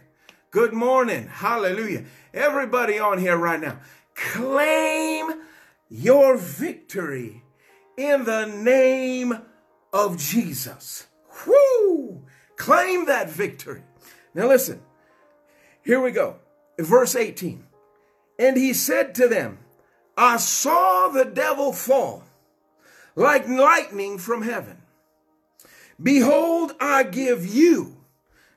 good 0.51 0.73
morning. 0.73 1.29
Hallelujah. 1.29 2.05
Everybody 2.33 2.99
on 2.99 3.19
here 3.19 3.37
right 3.37 3.61
now. 3.61 3.79
Claim 4.15 5.43
your 5.89 6.37
victory 6.37 7.43
in 7.97 8.25
the 8.25 8.47
name 8.47 9.39
of 9.93 10.19
Jesus. 10.19 11.07
Whoo! 11.47 12.25
Claim 12.57 13.07
that 13.07 13.31
victory. 13.31 13.83
Now 14.35 14.49
listen, 14.49 14.83
here 15.85 16.01
we 16.01 16.11
go. 16.11 16.37
Verse 16.79 17.15
18. 17.15 17.65
And 18.39 18.57
he 18.57 18.73
said 18.73 19.15
to 19.17 19.29
them, 19.29 19.59
I 20.17 20.37
saw 20.37 21.09
the 21.09 21.25
devil 21.25 21.73
fall 21.73 22.25
like 23.17 23.49
lightning 23.49 24.19
from 24.19 24.43
heaven. 24.43 24.79
Behold, 26.03 26.75
I 26.81 27.05
give 27.05 27.47
you. 27.47 27.97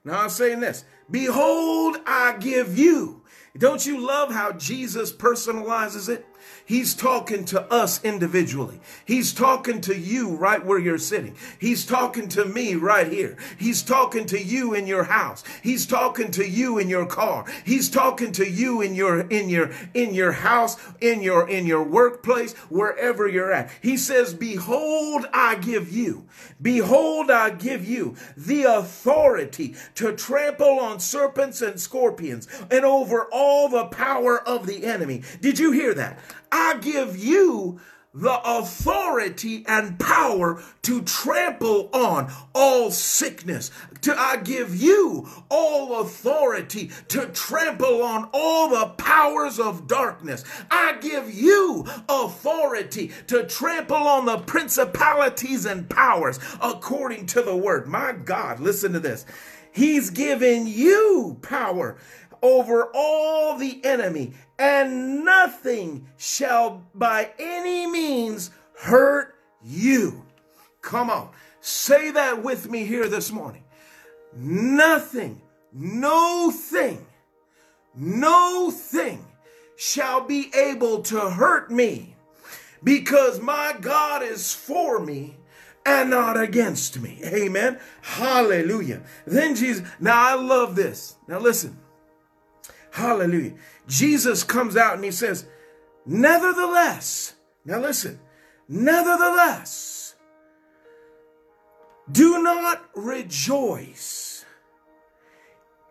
Now 0.03 0.21
I'm 0.21 0.29
saying 0.29 0.59
this. 0.59 0.83
Behold, 1.09 1.97
I 2.05 2.37
give 2.39 2.77
you. 2.77 3.23
Don't 3.57 3.85
you 3.85 4.05
love 4.05 4.31
how 4.31 4.51
Jesus 4.53 5.11
personalizes 5.11 6.09
it? 6.09 6.25
He's 6.67 6.93
talking 6.93 7.45
to 7.45 7.61
us 7.71 8.03
individually. 8.03 8.81
He's 9.05 9.33
talking 9.33 9.79
to 9.81 9.97
you 9.97 10.35
right 10.35 10.63
where 10.63 10.77
you're 10.77 10.97
sitting. 10.97 11.33
He's 11.57 11.85
talking 11.85 12.27
to 12.27 12.43
me 12.43 12.75
right 12.75 13.07
here. 13.07 13.37
He's 13.57 13.81
talking 13.81 14.25
to 14.25 14.43
you 14.43 14.73
in 14.73 14.85
your 14.85 15.05
house. 15.05 15.45
He's 15.63 15.85
talking 15.85 16.29
to 16.31 16.45
you 16.45 16.77
in 16.77 16.89
your 16.89 17.05
car. 17.05 17.45
He's 17.63 17.89
talking 17.89 18.33
to 18.33 18.45
you 18.45 18.81
in 18.81 18.95
your 18.95 19.21
in 19.21 19.47
your 19.47 19.71
in 19.93 20.13
your 20.13 20.33
house, 20.33 20.75
in 20.99 21.21
your 21.21 21.47
in 21.47 21.65
your 21.65 21.83
workplace, 21.83 22.53
wherever 22.69 23.29
you're 23.29 23.53
at. 23.53 23.71
He 23.81 23.95
says, 23.95 24.33
"Behold, 24.33 25.25
I 25.31 25.55
give 25.55 25.89
you. 25.89 26.25
Behold, 26.61 27.31
I 27.31 27.51
give 27.51 27.87
you 27.87 28.17
the 28.35 28.63
authority 28.63 29.73
to 29.95 30.11
trample 30.11 30.81
on 30.81 30.99
serpents 30.99 31.61
and 31.61 31.79
scorpions 31.79 32.45
and 32.69 32.83
over 32.83 33.23
all 33.31 33.69
the 33.69 33.85
power 33.85 34.37
of 34.45 34.67
the 34.67 34.83
enemy." 34.83 35.23
Did 35.39 35.59
you 35.59 35.71
hear 35.71 35.93
that? 35.93 36.19
I 36.51 36.77
give 36.77 37.17
you 37.17 37.79
the 38.13 38.41
authority 38.43 39.63
and 39.67 39.99
power 39.99 40.61
to 40.81 41.01
trample 41.03 41.89
on 41.93 42.31
all 42.55 42.89
sickness. 42.89 43.69
To 44.01 44.19
I 44.19 44.37
give 44.37 44.75
you 44.75 45.27
all 45.49 46.01
authority 46.01 46.89
to 47.09 47.27
trample 47.27 48.01
on 48.01 48.29
all 48.33 48.69
the 48.69 48.87
powers 48.97 49.59
of 49.59 49.87
darkness. 49.87 50.43
I 50.71 50.97
give 50.99 51.31
you 51.31 51.85
authority 52.09 53.11
to 53.27 53.45
trample 53.45 53.97
on 53.97 54.25
the 54.25 54.39
principalities 54.39 55.65
and 55.65 55.87
powers 55.87 56.39
according 56.59 57.27
to 57.27 57.43
the 57.43 57.55
word. 57.55 57.87
My 57.87 58.13
God, 58.13 58.59
listen 58.59 58.93
to 58.93 58.99
this. 58.99 59.25
He's 59.71 60.09
given 60.09 60.65
you 60.65 61.37
power 61.43 61.97
over 62.41 62.89
all 62.93 63.57
the 63.57 63.83
enemy, 63.83 64.33
and 64.59 65.23
nothing 65.23 66.07
shall 66.17 66.83
by 66.93 67.31
any 67.39 67.87
means 67.87 68.51
hurt 68.79 69.35
you. 69.63 70.25
Come 70.81 71.09
on, 71.09 71.29
say 71.61 72.11
that 72.11 72.43
with 72.43 72.69
me 72.69 72.85
here 72.85 73.07
this 73.07 73.31
morning. 73.31 73.63
Nothing, 74.35 75.41
no 75.73 76.51
thing, 76.51 77.05
no 77.95 78.71
thing 78.71 79.25
shall 79.75 80.21
be 80.21 80.51
able 80.55 81.01
to 81.03 81.19
hurt 81.19 81.71
me 81.71 82.15
because 82.83 83.39
my 83.39 83.75
God 83.79 84.23
is 84.23 84.53
for 84.53 84.99
me 84.99 85.37
and 85.85 86.09
not 86.09 86.39
against 86.39 86.99
me. 86.99 87.19
Amen. 87.23 87.79
Hallelujah. 88.01 89.01
Then 89.25 89.55
Jesus, 89.55 89.87
now 89.99 90.19
I 90.19 90.35
love 90.35 90.75
this. 90.75 91.15
Now 91.27 91.39
listen. 91.39 91.77
Hallelujah. 92.91 93.53
Jesus 93.87 94.43
comes 94.43 94.75
out 94.75 94.95
and 94.95 95.03
he 95.03 95.11
says, 95.11 95.45
Nevertheless, 96.05 97.35
now 97.65 97.79
listen, 97.79 98.19
nevertheless, 98.67 100.15
do 102.11 102.41
not 102.41 102.85
rejoice 102.95 104.45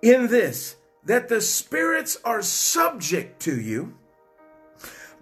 in 0.03 0.29
this, 0.29 0.77
that 1.05 1.29
the 1.29 1.41
spirits 1.41 2.19
are 2.25 2.43
subject 2.43 3.41
to 3.43 3.61
you, 3.61 3.97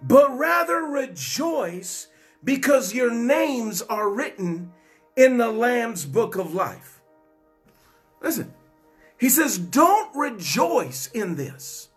but 0.01 0.37
rather 0.37 0.81
rejoice 0.83 2.07
because 2.43 2.93
your 2.93 3.11
names 3.11 3.81
are 3.81 4.09
written 4.09 4.71
in 5.15 5.37
the 5.37 5.51
Lamb's 5.51 6.05
book 6.05 6.35
of 6.35 6.53
life. 6.53 7.01
Listen, 8.21 8.53
he 9.17 9.29
says, 9.29 9.57
don't 9.57 10.15
rejoice 10.15 11.07
in 11.07 11.35
this, 11.35 11.89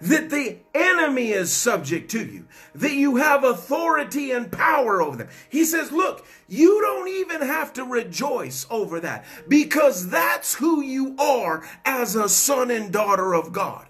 that 0.00 0.30
the 0.30 0.58
enemy 0.74 1.30
is 1.30 1.52
subject 1.52 2.10
to 2.10 2.24
you, 2.24 2.46
that 2.74 2.94
you 2.94 3.16
have 3.16 3.44
authority 3.44 4.30
and 4.30 4.50
power 4.50 5.00
over 5.00 5.16
them. 5.16 5.28
He 5.48 5.64
says, 5.64 5.92
look, 5.92 6.26
you 6.48 6.80
don't 6.80 7.08
even 7.08 7.40
have 7.40 7.72
to 7.74 7.84
rejoice 7.84 8.66
over 8.70 9.00
that 9.00 9.24
because 9.48 10.08
that's 10.10 10.54
who 10.54 10.82
you 10.82 11.16
are 11.18 11.66
as 11.84 12.14
a 12.16 12.28
son 12.28 12.70
and 12.70 12.92
daughter 12.92 13.34
of 13.34 13.52
God. 13.52 13.86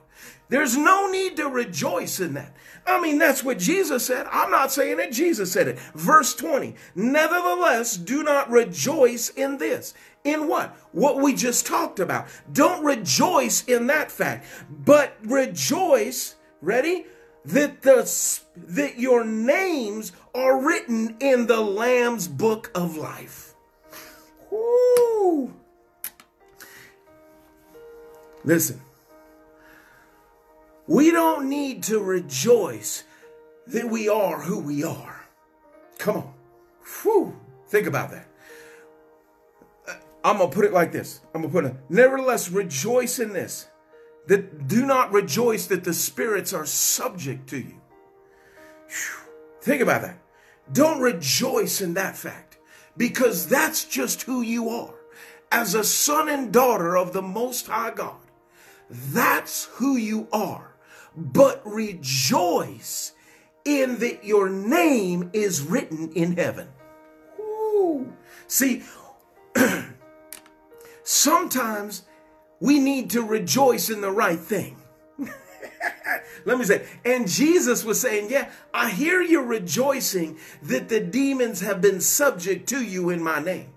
There's 0.48 0.76
no 0.76 1.10
need 1.10 1.36
to 1.36 1.48
rejoice 1.48 2.20
in 2.20 2.34
that. 2.34 2.54
I 2.86 3.00
mean, 3.00 3.18
that's 3.18 3.42
what 3.42 3.58
Jesus 3.58 4.06
said. 4.06 4.26
I'm 4.30 4.50
not 4.50 4.70
saying 4.70 5.00
it. 5.00 5.10
Jesus 5.10 5.50
said 5.50 5.66
it. 5.66 5.78
Verse 5.94 6.34
20. 6.36 6.76
Nevertheless, 6.94 7.96
do 7.96 8.22
not 8.22 8.48
rejoice 8.48 9.30
in 9.30 9.58
this. 9.58 9.92
In 10.22 10.46
what? 10.46 10.76
What 10.92 11.20
we 11.20 11.34
just 11.34 11.66
talked 11.66 11.98
about. 11.98 12.26
Don't 12.52 12.84
rejoice 12.84 13.64
in 13.64 13.88
that 13.88 14.10
fact, 14.10 14.46
but 14.70 15.16
rejoice, 15.22 16.36
ready? 16.60 17.06
That 17.44 17.82
the 17.82 18.40
that 18.56 18.98
your 18.98 19.24
names 19.24 20.12
are 20.34 20.60
written 20.60 21.16
in 21.20 21.46
the 21.46 21.60
Lamb's 21.60 22.26
book 22.26 22.72
of 22.74 22.96
life. 22.96 23.54
Woo. 24.50 25.52
Listen. 28.44 28.80
We 30.87 31.11
don't 31.11 31.49
need 31.49 31.83
to 31.85 31.99
rejoice 31.99 33.05
that 33.66 33.88
we 33.88 34.09
are 34.09 34.42
who 34.42 34.61
we 34.61 34.85
are. 34.85 35.27
Come 35.99 36.16
on. 36.16 36.35
Whew. 37.03 37.37
Think 37.68 37.87
about 37.87 38.11
that. 38.12 38.29
Uh, 39.88 39.94
I'm 40.22 40.38
going 40.38 40.51
to 40.51 40.55
put 40.55 40.64
it 40.64 40.72
like 40.72 40.92
this. 40.92 41.20
I'm 41.35 41.42
going 41.42 41.53
to 41.53 41.61
put 41.61 41.64
it, 41.64 41.77
nevertheless, 41.88 42.51
rejoice 42.51 43.18
in 43.18 43.33
this. 43.33 43.66
That 44.29 44.66
do 44.66 44.85
not 44.85 45.12
rejoice 45.12 45.66
that 45.66 45.85
the 45.85 45.94
spirits 45.94 46.53
are 46.53 46.66
subject 46.66 47.49
to 47.51 47.59
you. 47.59 47.81
Whew. 48.88 49.31
Think 49.62 49.83
about 49.83 50.03
that. 50.03 50.18
Don't 50.72 51.01
rejoice 51.01 51.81
in 51.81 51.94
that 51.94 52.16
fact 52.16 52.59
because 52.96 53.46
that's 53.46 53.85
just 53.85 54.22
who 54.22 54.42
you 54.42 54.68
are. 54.68 54.94
As 55.53 55.75
a 55.75 55.85
son 55.85 56.29
and 56.29 56.53
daughter 56.53 56.96
of 56.96 57.12
the 57.12 57.22
Most 57.22 57.68
High 57.68 57.92
God, 57.92 58.16
that's 58.90 59.66
who 59.75 59.96
you 59.96 60.27
are. 60.33 60.75
But 61.16 61.62
rejoice 61.64 63.12
in 63.64 63.98
that 63.98 64.24
your 64.24 64.48
name 64.48 65.31
is 65.33 65.62
written 65.62 66.12
in 66.12 66.37
heaven. 66.37 66.68
Ooh. 67.40 68.12
See, 68.46 68.83
sometimes 71.02 72.02
we 72.61 72.79
need 72.79 73.11
to 73.11 73.22
rejoice 73.22 73.90
in 73.90 74.00
the 74.00 74.11
right 74.11 74.38
thing. 74.38 74.76
Let 76.44 76.59
me 76.59 76.64
say, 76.64 76.87
and 77.05 77.29
Jesus 77.29 77.85
was 77.85 78.00
saying, 78.00 78.31
Yeah, 78.31 78.50
I 78.72 78.90
hear 78.90 79.20
you 79.20 79.42
rejoicing 79.42 80.38
that 80.62 80.88
the 80.88 81.00
demons 81.00 81.61
have 81.61 81.81
been 81.81 82.00
subject 82.00 82.68
to 82.70 82.83
you 82.83 83.11
in 83.11 83.22
my 83.22 83.40
name. 83.40 83.72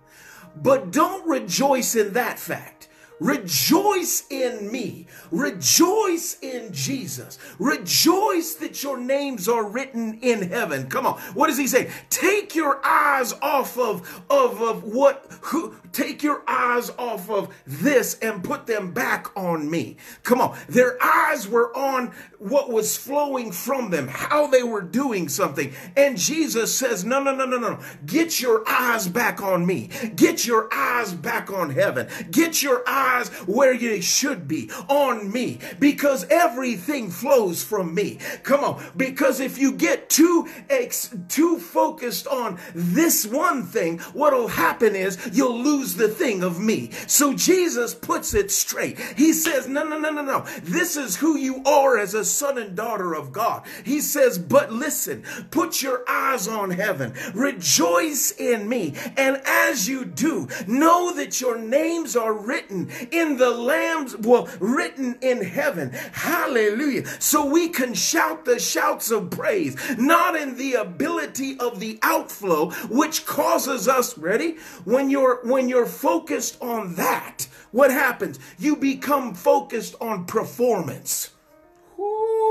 But 0.56 0.92
don't 0.92 1.28
rejoice 1.28 1.96
in 1.96 2.14
that 2.14 2.40
fact. 2.40 2.79
Rejoice 3.20 4.24
in 4.30 4.72
me. 4.72 5.08
Rejoice 5.30 6.38
in 6.42 6.72
Jesus. 6.72 7.38
Rejoice 7.60 8.56
that 8.56 8.82
your 8.82 8.98
names 8.98 9.50
are 9.50 9.68
written 9.68 10.20
in 10.22 10.50
heaven. 10.50 10.88
Come 10.88 11.06
on. 11.06 11.20
What 11.34 11.48
does 11.48 11.58
he 11.58 11.68
say? 11.68 11.92
Take 12.10 12.56
your 12.56 12.80
eyes 12.86 13.34
off 13.42 13.78
of, 13.78 14.24
of, 14.30 14.62
of 14.62 14.84
what, 14.86 15.26
who, 15.42 15.76
take 15.92 16.24
your 16.24 16.44
eyes 16.48 16.92
off 16.98 17.30
of 17.30 17.54
this 17.68 18.18
and 18.20 18.44
put 18.44 18.68
them 18.68 18.94
back 18.94 19.36
on 19.36 19.70
me. 19.70 19.98
Come 20.24 20.40
on. 20.40 20.58
Their 20.70 20.98
eyes 21.04 21.48
were 21.48 21.76
on 21.76 22.14
what 22.38 22.72
was 22.72 22.96
flowing 22.96 23.52
from 23.52 23.90
them, 23.90 24.08
how 24.08 24.48
they 24.48 24.64
were 24.64 24.82
doing 24.82 25.28
something. 25.28 25.74
And 25.98 26.18
Jesus 26.18 26.74
says, 26.74 27.04
no, 27.04 27.22
no, 27.22 27.36
no, 27.36 27.46
no, 27.46 27.58
no. 27.58 27.80
Get 28.06 28.40
your 28.40 28.64
eyes 28.70 29.10
back 29.10 29.42
on 29.42 29.66
me. 29.66 29.90
Get 30.16 30.48
your 30.48 30.74
eyes 30.74 31.14
back 31.14 31.52
on 31.52 31.72
heaven. 31.72 32.08
Get 32.32 32.64
your 32.64 32.82
eyes 32.88 33.09
where 33.46 33.74
you 33.74 34.02
should 34.02 34.48
be 34.48 34.70
on 34.88 35.32
me 35.32 35.60
because 35.80 36.26
everything 36.30 37.10
flows 37.10 37.64
from 37.64 37.94
me. 37.94 38.20
Come 38.44 38.64
on, 38.64 38.84
because 38.96 39.40
if 39.40 39.58
you 39.58 39.72
get 39.72 40.10
too 40.10 40.48
ex- 40.70 41.16
too 41.28 41.60
focused 41.60 42.28
on 42.28 42.60
this 42.74 43.26
one 43.26 43.66
thing, 43.66 44.00
what'll 44.14 44.48
happen 44.48 44.96
is 44.96 45.18
you'll 45.34 45.58
lose 45.58 45.96
the 45.96 46.08
thing 46.08 46.44
of 46.44 46.60
me. 46.60 46.92
So 47.08 47.34
Jesus 47.34 47.94
puts 47.94 48.34
it 48.34 48.52
straight. 48.52 49.00
He 49.00 49.34
says, 49.34 49.68
"No, 49.68 49.84
no, 49.84 49.98
no, 49.98 50.10
no, 50.12 50.22
no. 50.22 50.46
This 50.64 50.96
is 50.96 51.18
who 51.18 51.38
you 51.38 51.64
are 51.66 51.98
as 51.98 52.14
a 52.14 52.26
son 52.26 52.58
and 52.58 52.76
daughter 52.76 53.14
of 53.14 53.32
God." 53.32 53.64
He 53.84 54.02
says, 54.02 54.38
"But 54.38 54.72
listen, 54.72 55.24
put 55.52 55.82
your 55.82 56.04
eyes 56.08 56.48
on 56.48 56.72
heaven. 56.72 57.14
Rejoice 57.34 58.32
in 58.32 58.68
me, 58.70 58.94
and 59.18 59.42
as 59.46 59.88
you 59.88 60.06
do, 60.06 60.48
know 60.68 61.14
that 61.14 61.42
your 61.42 61.58
names 61.58 62.16
are 62.16 62.34
written 62.34 62.90
in 63.12 63.38
the 63.38 63.50
Lamb's, 63.50 64.16
well, 64.18 64.48
written 64.60 65.18
in 65.22 65.44
heaven. 65.44 65.92
Hallelujah. 66.14 67.06
So 67.20 67.46
we 67.46 67.70
can 67.70 67.94
shout 67.94 68.46
the 68.46 68.60
shouts 68.60 69.12
of 69.12 69.30
praise, 69.30 69.76
not 69.98 70.36
in 70.36 70.58
the 70.58 70.74
ability 70.74 71.58
of 71.60 71.80
the 71.80 72.00
outflow, 72.02 72.72
which 72.90 73.26
causes 73.26 73.88
us, 73.88 74.18
ready? 74.18 74.58
When 74.86 75.10
you're, 75.10 75.40
when 75.44 75.70
you're 75.70 75.86
focused 75.86 76.62
on 76.62 76.96
that, 76.96 77.48
what 77.72 77.92
happens? 77.92 78.40
You 78.58 78.76
become 78.76 79.34
focused 79.34 79.96
on 80.02 80.26
performance. 80.26 81.32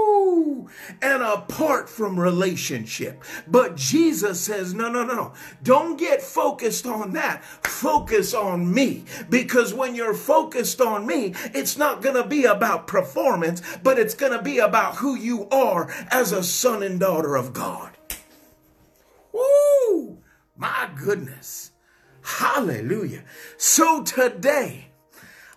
Woo! 0.09 0.68
And 1.03 1.23
apart 1.23 1.88
from 1.88 2.18
relationship. 2.18 3.23
But 3.47 3.77
Jesus 3.77 4.40
says, 4.40 4.75
no, 4.75 4.90
no, 4.90 5.05
no, 5.05 5.14
no. 5.14 5.33
Don't 5.62 5.99
get 5.99 6.23
focused 6.23 6.87
on 6.87 7.12
that. 7.12 7.44
Focus 7.44 8.35
on 8.35 8.73
me. 8.73 9.05
Because 9.29 9.75
when 9.75 9.94
you're 9.94 10.14
focused 10.14 10.81
on 10.81 11.07
me, 11.07 11.35
it's 11.55 11.77
not 11.77 12.03
going 12.03 12.14
to 12.14 12.27
be 12.27 12.44
about 12.44 12.87
performance, 12.87 13.62
but 13.83 13.99
it's 13.99 14.14
going 14.14 14.33
to 14.33 14.42
be 14.42 14.59
about 14.59 14.97
who 14.97 15.14
you 15.14 15.49
are 15.51 15.92
as 16.11 16.33
a 16.33 16.42
son 16.42 16.83
and 16.83 16.99
daughter 17.01 17.37
of 17.37 17.53
God. 17.53 17.90
Woo! 19.33 20.18
My 20.57 20.88
goodness. 20.97 21.73
Hallelujah. 22.23 23.25
So 23.57 24.03
today, 24.03 24.88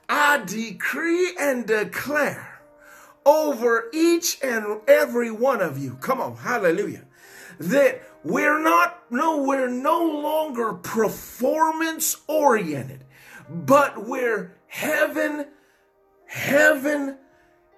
I 0.10 0.44
decree 0.46 1.36
and 1.40 1.66
declare 1.66 2.51
over 3.26 3.86
each 3.94 4.38
and 4.44 4.82
every 4.88 5.32
one 5.32 5.62
of 5.62 5.78
you. 5.78 5.98
Come 6.02 6.22
on, 6.22 6.38
hallelujah. 6.38 7.06
That 7.60 8.02
we're 8.24 8.62
not, 8.62 9.04
no, 9.10 9.44
we're 9.44 9.70
no 9.70 10.04
longer 10.04 10.74
performance 10.74 12.18
oriented, 12.28 13.04
but 13.50 14.08
we're 14.08 14.56
heaven, 14.68 15.48
heaven, 16.28 17.18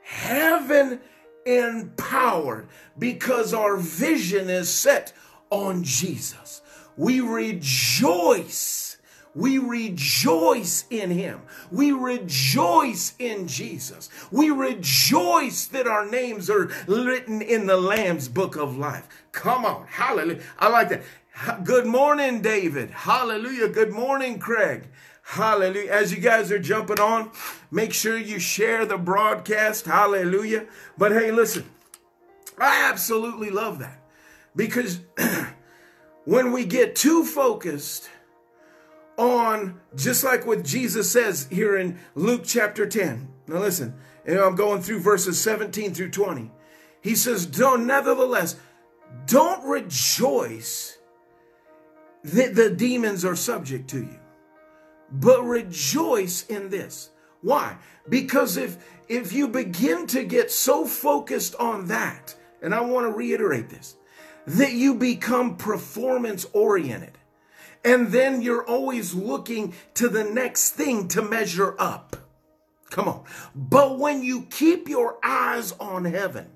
heaven 0.03 0.99
empowered 1.45 2.67
because 2.97 3.53
our 3.53 3.77
vision 3.77 4.49
is 4.49 4.69
set 4.69 5.13
on 5.49 5.83
Jesus. 5.83 6.61
We 6.95 7.19
rejoice. 7.19 8.82
We 9.35 9.57
rejoice 9.57 10.85
in 10.89 11.09
him. 11.09 11.41
We 11.71 11.91
rejoice 11.91 13.15
in 13.17 13.47
Jesus. 13.47 14.09
We 14.31 14.51
rejoice 14.51 15.65
that 15.67 15.87
our 15.87 16.05
names 16.05 16.49
are 16.49 16.69
written 16.87 17.41
in 17.41 17.65
the 17.65 17.77
Lamb's 17.77 18.27
book 18.27 18.55
of 18.55 18.77
life. 18.77 19.07
Come 19.31 19.65
on. 19.65 19.87
Hallelujah. 19.87 20.41
I 20.59 20.69
like 20.69 20.89
that. 20.89 21.03
Good 21.63 21.87
morning, 21.87 22.41
David. 22.41 22.91
Hallelujah. 22.91 23.69
Good 23.69 23.91
morning, 23.91 24.37
Craig. 24.37 24.87
Hallelujah. 25.23 25.89
As 25.89 26.13
you 26.13 26.19
guys 26.19 26.51
are 26.51 26.59
jumping 26.59 26.99
on, 26.99 27.31
make 27.71 27.91
sure 27.91 28.17
you 28.17 28.39
share 28.39 28.85
the 28.85 28.97
broadcast. 28.97 29.85
Hallelujah. 29.85 30.67
But 30.95 31.11
hey, 31.11 31.31
listen, 31.31 31.65
I 32.59 32.87
absolutely 32.87 33.49
love 33.49 33.79
that 33.79 33.99
because 34.55 34.99
when 36.25 36.51
we 36.51 36.65
get 36.65 36.95
too 36.95 37.23
focused 37.23 38.09
on, 39.17 39.79
just 39.95 40.23
like 40.23 40.45
what 40.45 40.63
Jesus 40.63 41.11
says 41.11 41.47
here 41.51 41.77
in 41.77 41.99
Luke 42.15 42.43
chapter 42.45 42.85
10. 42.85 43.27
Now 43.47 43.59
listen, 43.59 43.95
and 44.25 44.39
I'm 44.39 44.55
going 44.55 44.81
through 44.81 44.99
verses 44.99 45.39
17 45.41 45.93
through 45.93 46.11
20. 46.11 46.51
He 47.01 47.15
says, 47.15 47.45
don't, 47.45 47.85
nevertheless, 47.85 48.55
don't 49.25 49.63
rejoice 49.67 50.97
that 52.23 52.55
the 52.55 52.69
demons 52.69 53.25
are 53.25 53.35
subject 53.35 53.89
to 53.89 53.99
you, 53.99 54.19
but 55.11 55.43
rejoice 55.43 56.45
in 56.47 56.69
this. 56.69 57.09
Why? 57.41 57.77
Because 58.07 58.55
if 58.55 58.77
if 59.09 59.33
you 59.33 59.49
begin 59.49 60.07
to 60.07 60.23
get 60.23 60.49
so 60.49 60.85
focused 60.85 61.55
on 61.55 61.87
that, 61.87 62.35
and 62.61 62.73
I 62.73 62.81
want 62.81 63.05
to 63.05 63.11
reiterate 63.11 63.69
this, 63.69 63.97
that 64.47 64.71
you 64.71 64.95
become 64.95 65.57
performance 65.57 66.45
oriented. 66.53 67.17
And 67.83 68.07
then 68.09 68.41
you're 68.41 68.65
always 68.65 69.13
looking 69.13 69.73
to 69.95 70.07
the 70.07 70.23
next 70.23 70.71
thing 70.71 71.07
to 71.09 71.21
measure 71.21 71.75
up. 71.77 72.15
Come 72.89 73.07
on. 73.07 73.23
But 73.55 73.99
when 73.99 74.23
you 74.23 74.43
keep 74.43 74.87
your 74.87 75.17
eyes 75.23 75.73
on 75.79 76.05
heaven, 76.05 76.47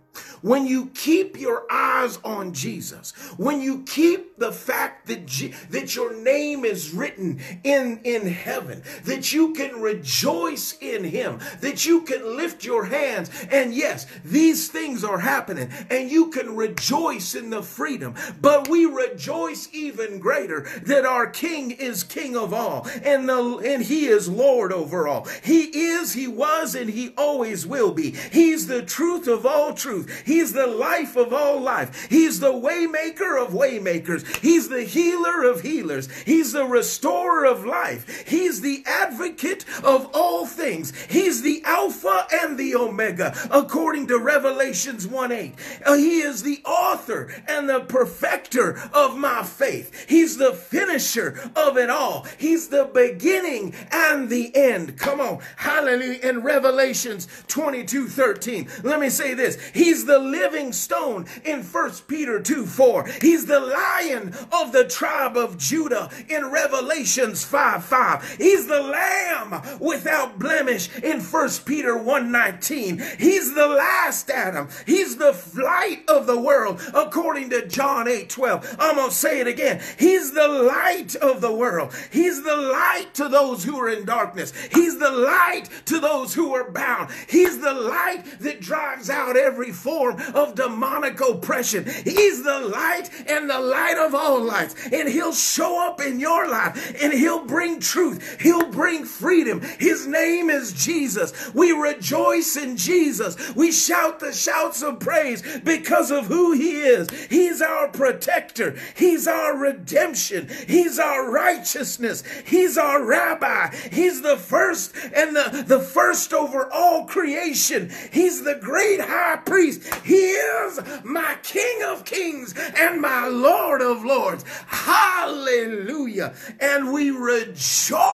when 0.42 0.66
you 0.66 0.88
keep 0.94 1.40
your 1.40 1.66
eyes 1.72 2.20
on 2.24 2.54
Jesus, 2.54 3.12
when 3.38 3.62
you 3.62 3.84
keep 3.84 4.38
the 4.38 4.52
fact 4.52 5.08
that, 5.08 5.28
that 5.70 5.96
your 5.96 6.16
name 6.16 6.64
is 6.64 6.92
written 6.92 7.40
in, 7.64 8.00
in 8.04 8.28
heaven, 8.28 8.84
that 9.06 9.34
you 9.34 9.54
can 9.54 9.82
rejoice 9.82 10.78
in 10.80 11.04
him, 11.04 11.40
that 11.62 11.86
you 11.86 12.02
can 12.02 12.38
lift 12.38 12.64
your 12.64 12.86
hands. 12.86 13.30
And 13.52 13.74
yes, 13.74 14.06
these 14.24 14.70
things 14.70 15.04
are 15.04 15.20
happening 15.20 15.70
and 15.90 16.10
you 16.10 16.30
can 16.30 16.56
rejoice 16.56 17.36
in 17.36 17.50
the 17.50 17.64
freedom, 17.64 18.16
but 18.42 18.68
we 18.68 18.86
rejoice 18.86 19.70
even 19.74 20.20
greater 20.20 20.68
that 20.84 21.06
our 21.06 21.28
king 21.28 21.72
is 21.72 22.04
king 22.04 22.36
of 22.36 22.54
all 22.54 22.88
and, 23.04 23.28
the, 23.28 23.58
and 23.66 23.84
he 23.84 24.06
is 24.06 24.30
Lord 24.30 24.72
over 24.72 25.08
all. 25.08 25.28
He 25.44 25.64
is, 25.64 26.14
he 26.14 26.28
was, 26.28 26.76
and 26.76 26.90
he 26.90 27.14
always 27.18 27.66
will 27.66 27.92
be. 27.92 28.12
He's 28.32 28.68
the 28.68 28.84
truth 28.84 29.28
of 29.28 29.46
all 29.46 29.74
truth. 29.74 30.24
He's 30.28 30.52
the 30.52 30.68
life 30.68 31.16
of 31.16 31.32
all 31.32 31.62
life. 31.62 32.10
He's 32.10 32.42
the 32.42 32.52
waymaker 32.52 33.42
of 33.42 33.54
waymakers. 33.54 34.26
He's 34.42 34.68
the 34.68 34.84
healer 34.84 35.46
of 35.46 35.62
healers. 35.62 36.12
He's 36.24 36.52
the 36.52 36.66
restorer 36.66 37.46
of 37.46 37.66
life. 37.66 38.28
He's 38.28 38.60
the 38.60 38.84
advocate 38.86 39.64
of 39.86 40.10
all 40.14 40.46
things. 40.46 40.94
He's 41.06 41.44
the 41.44 41.64
Alpha 41.64 42.28
and 42.34 42.58
the 42.58 42.76
Omega, 42.76 43.34
according 43.50 44.08
to 44.08 44.20
Revelations 44.20 45.08
1 45.08 45.32
8. 45.32 45.54
Uh, 45.86 45.94
he 45.94 46.20
is 46.20 46.44
the 46.44 46.62
author 46.66 47.34
and 47.48 47.70
the 47.70 47.80
perfecter 47.80 48.82
of 48.94 49.18
my 49.18 49.44
faith. 49.44 50.10
He's 50.10 50.36
the 50.36 50.52
finisher 50.52 51.40
of 51.56 51.78
it 51.78 51.90
all. 51.90 52.28
He's 52.38 52.68
the 52.68 52.84
beginning 52.94 53.74
and 53.92 54.28
the 54.30 54.54
end. 54.54 54.98
Come 54.98 55.22
on. 55.22 55.40
Hallelujah. 55.56 56.20
In 56.22 56.42
Revelations 56.42 57.30
22 57.48 58.10
13. 58.10 58.68
Let 58.84 59.00
me 59.00 59.10
say 59.10 59.34
this. 59.34 59.58
He's 59.74 60.04
the 60.04 60.17
living 60.20 60.74
stone 60.74 61.26
in 61.44 61.64
1 61.64 61.92
Peter 62.08 62.40
2 62.42 62.66
4. 62.66 63.08
He's 63.22 63.46
the 63.46 63.60
lion 63.60 64.34
of 64.52 64.72
the 64.72 64.86
tribe 64.88 65.38
of 65.38 65.58
Judah 65.58 66.10
in 66.30 66.52
Revelations 66.52 67.44
5 67.44 67.84
5. 67.84 68.38
He's 68.38 68.68
the 68.68 68.82
lamb 68.82 69.62
without 69.80 70.40
blemish 70.40 70.96
in 71.00 71.22
1 71.22 71.50
Peter 71.66 71.98
1 71.98 72.32
19. 72.32 73.02
He's 73.18 73.54
the 73.54 73.68
last 73.68 74.30
Adam. 74.30 74.70
He's 74.86 75.18
the 75.18 75.38
light 75.56 76.04
of 76.08 76.28
the 76.28 76.40
world 76.40 76.82
according 76.94 77.50
to 77.52 77.68
John 77.68 78.08
8 78.08 78.30
12. 78.30 78.76
I'm 78.80 78.96
going 78.96 79.10
to 79.10 79.16
say 79.16 79.40
it 79.40 79.48
again. 79.48 79.82
He's 79.98 80.34
the 80.34 80.48
light 80.48 81.16
of 81.16 81.42
the 81.42 81.54
world. 81.54 81.94
He's 82.12 82.44
the 82.44 82.56
light 82.56 83.14
to 83.16 83.30
those 83.30 83.64
who 83.64 83.80
are 83.80 83.90
in 83.90 84.06
darkness. 84.06 84.54
He's 84.72 84.98
the 84.98 85.12
light 85.12 85.70
to 85.86 86.00
those 86.00 86.34
who 86.34 86.54
are 86.54 86.70
bound. 86.70 87.12
He's 87.28 87.60
the 87.60 87.74
light 87.74 88.24
that 88.40 88.62
drives 88.62 89.10
out 89.10 89.38
every 89.38 89.72
form 90.16 90.36
of 90.36 90.56
demonic 90.56 91.20
oppression. 91.22 91.86
He's 91.86 92.44
the 92.44 92.60
light 92.60 93.10
and 93.28 93.50
the 93.50 93.60
light 93.60 93.98
of 93.98 94.16
all 94.16 94.42
lights. 94.42 94.76
And 94.92 95.08
he'll 95.10 95.34
show 95.34 95.86
up 95.86 96.02
in 96.02 96.20
your 96.20 96.50
life 96.50 96.96
and 97.02 97.14
he'll 97.14 97.46
bring 97.46 97.80
truth. 97.80 98.40
He'll 98.42 98.70
bring 98.70 99.06
freedom. 99.06 99.62
His 99.80 100.08
name 100.08 100.50
is 100.50 100.74
Jesus. 100.74 101.54
We 101.54 101.72
rejoice 101.72 102.56
in 102.56 102.78
Jesus. 102.78 103.56
We 103.56 103.72
shout 103.72 104.20
the 104.20 104.34
shouts 104.34 104.82
of 104.82 105.00
praise 105.00 105.44
because 105.60 106.12
of 106.12 106.26
who 106.26 106.54
he 106.54 106.82
is. 106.82 107.10
He's 107.30 107.62
our 107.62 107.88
protector. 107.90 108.78
He's 108.96 109.28
our 109.28 109.58
redemption. 109.58 110.50
He's 110.68 111.00
our 111.00 111.30
righteousness. 111.30 112.24
He's 112.46 112.78
our 112.78 113.04
rabbi. 113.04 113.76
He's 113.92 114.22
the 114.22 114.38
first 114.38 114.94
and 115.14 115.36
the, 115.36 115.64
the 115.66 115.80
first 115.80 116.34
over 116.34 116.72
all 116.72 117.06
creation. 117.06 117.92
He's 118.12 118.44
the 118.44 118.56
great 118.56 119.02
high 119.02 119.38
priest. 119.38 119.84
He 120.04 120.16
is 120.16 120.82
my 121.04 121.38
King 121.44 121.84
of 121.84 122.06
kings 122.06 122.54
and 122.78 123.02
my 123.02 123.28
Lord 123.28 123.82
of 123.82 124.04
lords. 124.04 124.44
Hallelujah. 124.68 126.34
And 126.60 126.92
we 126.92 127.12
rejoice 127.12 128.14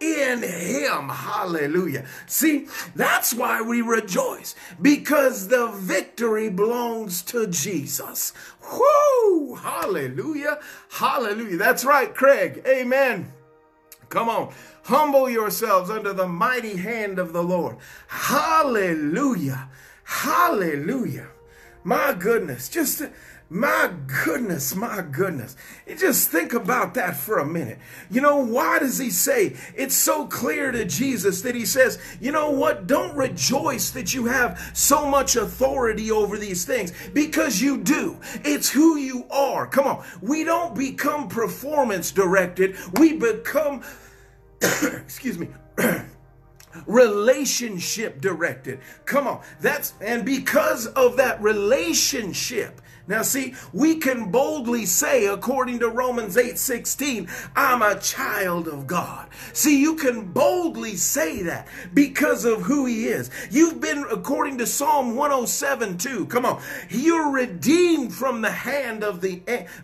in 0.00 0.42
him. 0.42 1.08
Hallelujah. 1.08 2.04
See, 2.26 2.68
that's 2.94 3.32
why 3.34 3.62
we 3.62 3.82
rejoice 3.82 4.54
because 4.80 5.48
the 5.48 5.68
victory 5.68 6.50
belongs 6.50 7.22
to 7.22 7.46
Jesus. 7.46 8.32
Whoo! 8.70 9.54
Hallelujah. 9.54 10.58
Hallelujah. 10.90 11.56
That's 11.56 11.84
right, 11.84 12.14
Craig. 12.14 12.62
Amen. 12.66 13.32
Come 14.08 14.28
on. 14.28 14.52
Humble 14.84 15.28
yourselves 15.28 15.90
under 15.90 16.12
the 16.12 16.28
mighty 16.28 16.76
hand 16.76 17.18
of 17.18 17.32
the 17.32 17.42
Lord. 17.42 17.76
Hallelujah. 18.06 19.68
Hallelujah. 20.06 21.26
My 21.82 22.14
goodness. 22.14 22.68
Just 22.68 23.02
my 23.48 23.92
goodness, 24.24 24.74
my 24.74 25.02
goodness. 25.02 25.56
You 25.86 25.96
just 25.96 26.30
think 26.30 26.52
about 26.52 26.94
that 26.94 27.16
for 27.16 27.38
a 27.38 27.46
minute. 27.46 27.78
You 28.10 28.20
know, 28.20 28.38
why 28.38 28.78
does 28.78 28.98
he 28.98 29.10
say 29.10 29.56
it's 29.76 29.96
so 29.96 30.26
clear 30.26 30.70
to 30.72 30.84
Jesus 30.84 31.42
that 31.42 31.54
he 31.54 31.64
says, 31.64 31.98
you 32.20 32.32
know 32.32 32.50
what? 32.50 32.86
Don't 32.86 33.16
rejoice 33.16 33.90
that 33.90 34.14
you 34.14 34.26
have 34.26 34.70
so 34.74 35.08
much 35.08 35.34
authority 35.36 36.10
over 36.10 36.38
these 36.38 36.64
things 36.64 36.92
because 37.12 37.60
you 37.60 37.78
do. 37.78 38.16
It's 38.44 38.70
who 38.70 38.96
you 38.96 39.26
are. 39.30 39.66
Come 39.66 39.86
on. 39.86 40.04
We 40.22 40.44
don't 40.44 40.74
become 40.74 41.28
performance 41.28 42.12
directed, 42.12 42.76
we 42.98 43.14
become, 43.14 43.82
excuse 44.60 45.38
me. 45.38 45.48
relationship 46.86 48.20
directed. 48.20 48.80
Come 49.04 49.26
on. 49.26 49.42
That's, 49.60 49.94
and 50.00 50.24
because 50.24 50.86
of 50.88 51.16
that 51.16 51.40
relationship, 51.42 52.80
now, 53.08 53.22
see, 53.22 53.54
we 53.72 53.96
can 53.96 54.32
boldly 54.32 54.84
say, 54.84 55.26
according 55.26 55.78
to 55.78 55.88
Romans 55.88 56.36
8 56.36 56.58
16, 56.58 57.28
I'm 57.54 57.80
a 57.80 58.00
child 58.00 58.66
of 58.66 58.86
God. 58.88 59.28
See, 59.52 59.80
you 59.80 59.94
can 59.94 60.32
boldly 60.32 60.96
say 60.96 61.42
that 61.42 61.68
because 61.94 62.44
of 62.44 62.62
who 62.62 62.86
He 62.86 63.06
is. 63.06 63.30
You've 63.50 63.80
been, 63.80 64.04
according 64.10 64.58
to 64.58 64.66
Psalm 64.66 65.14
107 65.14 65.98
2, 65.98 66.26
come 66.26 66.44
on, 66.44 66.60
you're 66.90 67.30
redeemed 67.30 68.12
from 68.12 68.40
the 68.40 68.50
hand 68.50 69.04
of 69.04 69.20
the, 69.20 69.40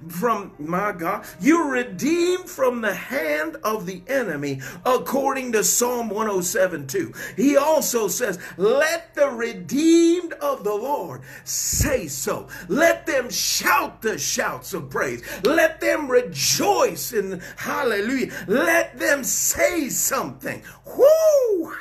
from 0.08 0.52
my 0.58 0.90
God, 0.90 1.24
you're 1.40 1.70
redeemed 1.70 2.50
from 2.50 2.80
the 2.80 2.94
hand 2.94 3.56
of 3.62 3.86
the 3.86 4.02
enemy, 4.08 4.60
according 4.84 5.52
to 5.52 5.62
Psalm 5.62 6.08
107 6.08 6.88
2. 6.88 7.12
He 7.36 7.56
also 7.56 8.08
says, 8.08 8.40
Let 8.56 9.14
the 9.14 9.28
redeemed 9.28 10.32
of 10.34 10.64
the 10.64 10.74
Lord 10.74 11.22
say 11.44 12.08
so. 12.08 12.48
Let 12.68 13.06
them 13.12 13.30
shout 13.30 14.00
the 14.00 14.18
shouts 14.18 14.72
of 14.72 14.90
praise. 14.90 15.22
Let 15.44 15.80
them 15.80 16.10
rejoice 16.10 17.12
in 17.12 17.42
hallelujah. 17.56 18.32
Let 18.48 18.98
them 18.98 19.22
say 19.22 19.88
something. 19.90 20.62
Whoo! 20.86 21.74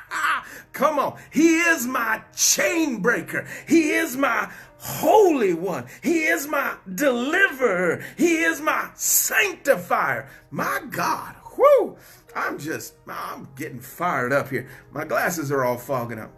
Come 0.72 0.98
on. 0.98 1.18
He 1.30 1.58
is 1.58 1.86
my 1.86 2.22
chain 2.34 3.00
breaker. 3.00 3.46
He 3.68 3.90
is 3.90 4.16
my 4.16 4.50
holy 4.78 5.54
one. 5.54 5.86
He 6.02 6.24
is 6.24 6.48
my 6.48 6.74
deliverer. 6.94 8.02
He 8.16 8.38
is 8.38 8.60
my 8.60 8.90
sanctifier. 8.94 10.28
My 10.50 10.80
God. 10.90 11.36
Whoo! 11.56 11.96
I'm 12.34 12.58
just, 12.58 12.94
I'm 13.06 13.46
getting 13.56 13.80
fired 13.80 14.32
up 14.32 14.48
here. 14.48 14.66
My 14.90 15.04
glasses 15.04 15.52
are 15.52 15.64
all 15.64 15.76
fogging 15.76 16.18
up. 16.18 16.32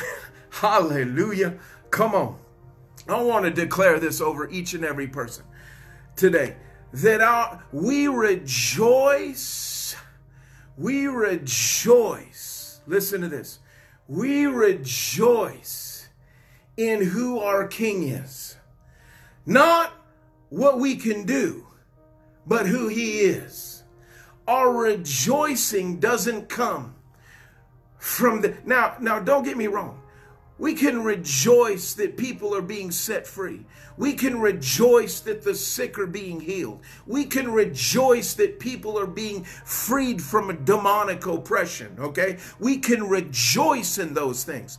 Hallelujah. 0.50 1.58
Come 1.90 2.14
on. 2.14 2.38
I 3.08 3.20
want 3.22 3.44
to 3.44 3.50
declare 3.50 3.98
this 3.98 4.20
over 4.20 4.48
each 4.50 4.74
and 4.74 4.84
every 4.84 5.08
person 5.08 5.44
today 6.16 6.56
that 6.92 7.20
our, 7.20 7.62
we 7.72 8.08
rejoice, 8.08 9.96
we 10.76 11.06
rejoice. 11.06 12.80
Listen 12.86 13.20
to 13.20 13.28
this. 13.28 13.60
We 14.08 14.46
rejoice 14.46 16.08
in 16.76 17.02
who 17.02 17.40
our 17.40 17.66
King 17.66 18.08
is. 18.08 18.56
Not 19.44 19.92
what 20.48 20.78
we 20.78 20.96
can 20.96 21.24
do, 21.24 21.66
but 22.46 22.66
who 22.66 22.88
he 22.88 23.20
is. 23.20 23.82
Our 24.46 24.72
rejoicing 24.72 26.00
doesn't 26.00 26.48
come 26.48 26.94
from 27.98 28.40
the 28.40 28.56
now 28.64 28.96
now 29.00 29.18
don't 29.18 29.42
get 29.42 29.56
me 29.56 29.66
wrong 29.66 30.00
we 30.58 30.74
can 30.74 31.04
rejoice 31.04 31.94
that 31.94 32.16
people 32.16 32.54
are 32.54 32.62
being 32.62 32.90
set 32.90 33.26
free. 33.26 33.64
We 33.96 34.12
can 34.14 34.40
rejoice 34.40 35.20
that 35.20 35.42
the 35.42 35.54
sick 35.54 35.98
are 35.98 36.06
being 36.06 36.40
healed. 36.40 36.80
We 37.06 37.24
can 37.24 37.50
rejoice 37.52 38.34
that 38.34 38.60
people 38.60 38.98
are 38.98 39.06
being 39.06 39.44
freed 39.44 40.22
from 40.22 40.64
demonic 40.64 41.26
oppression, 41.26 41.96
okay? 41.98 42.38
We 42.58 42.78
can 42.78 43.08
rejoice 43.08 43.98
in 43.98 44.14
those 44.14 44.44
things. 44.44 44.78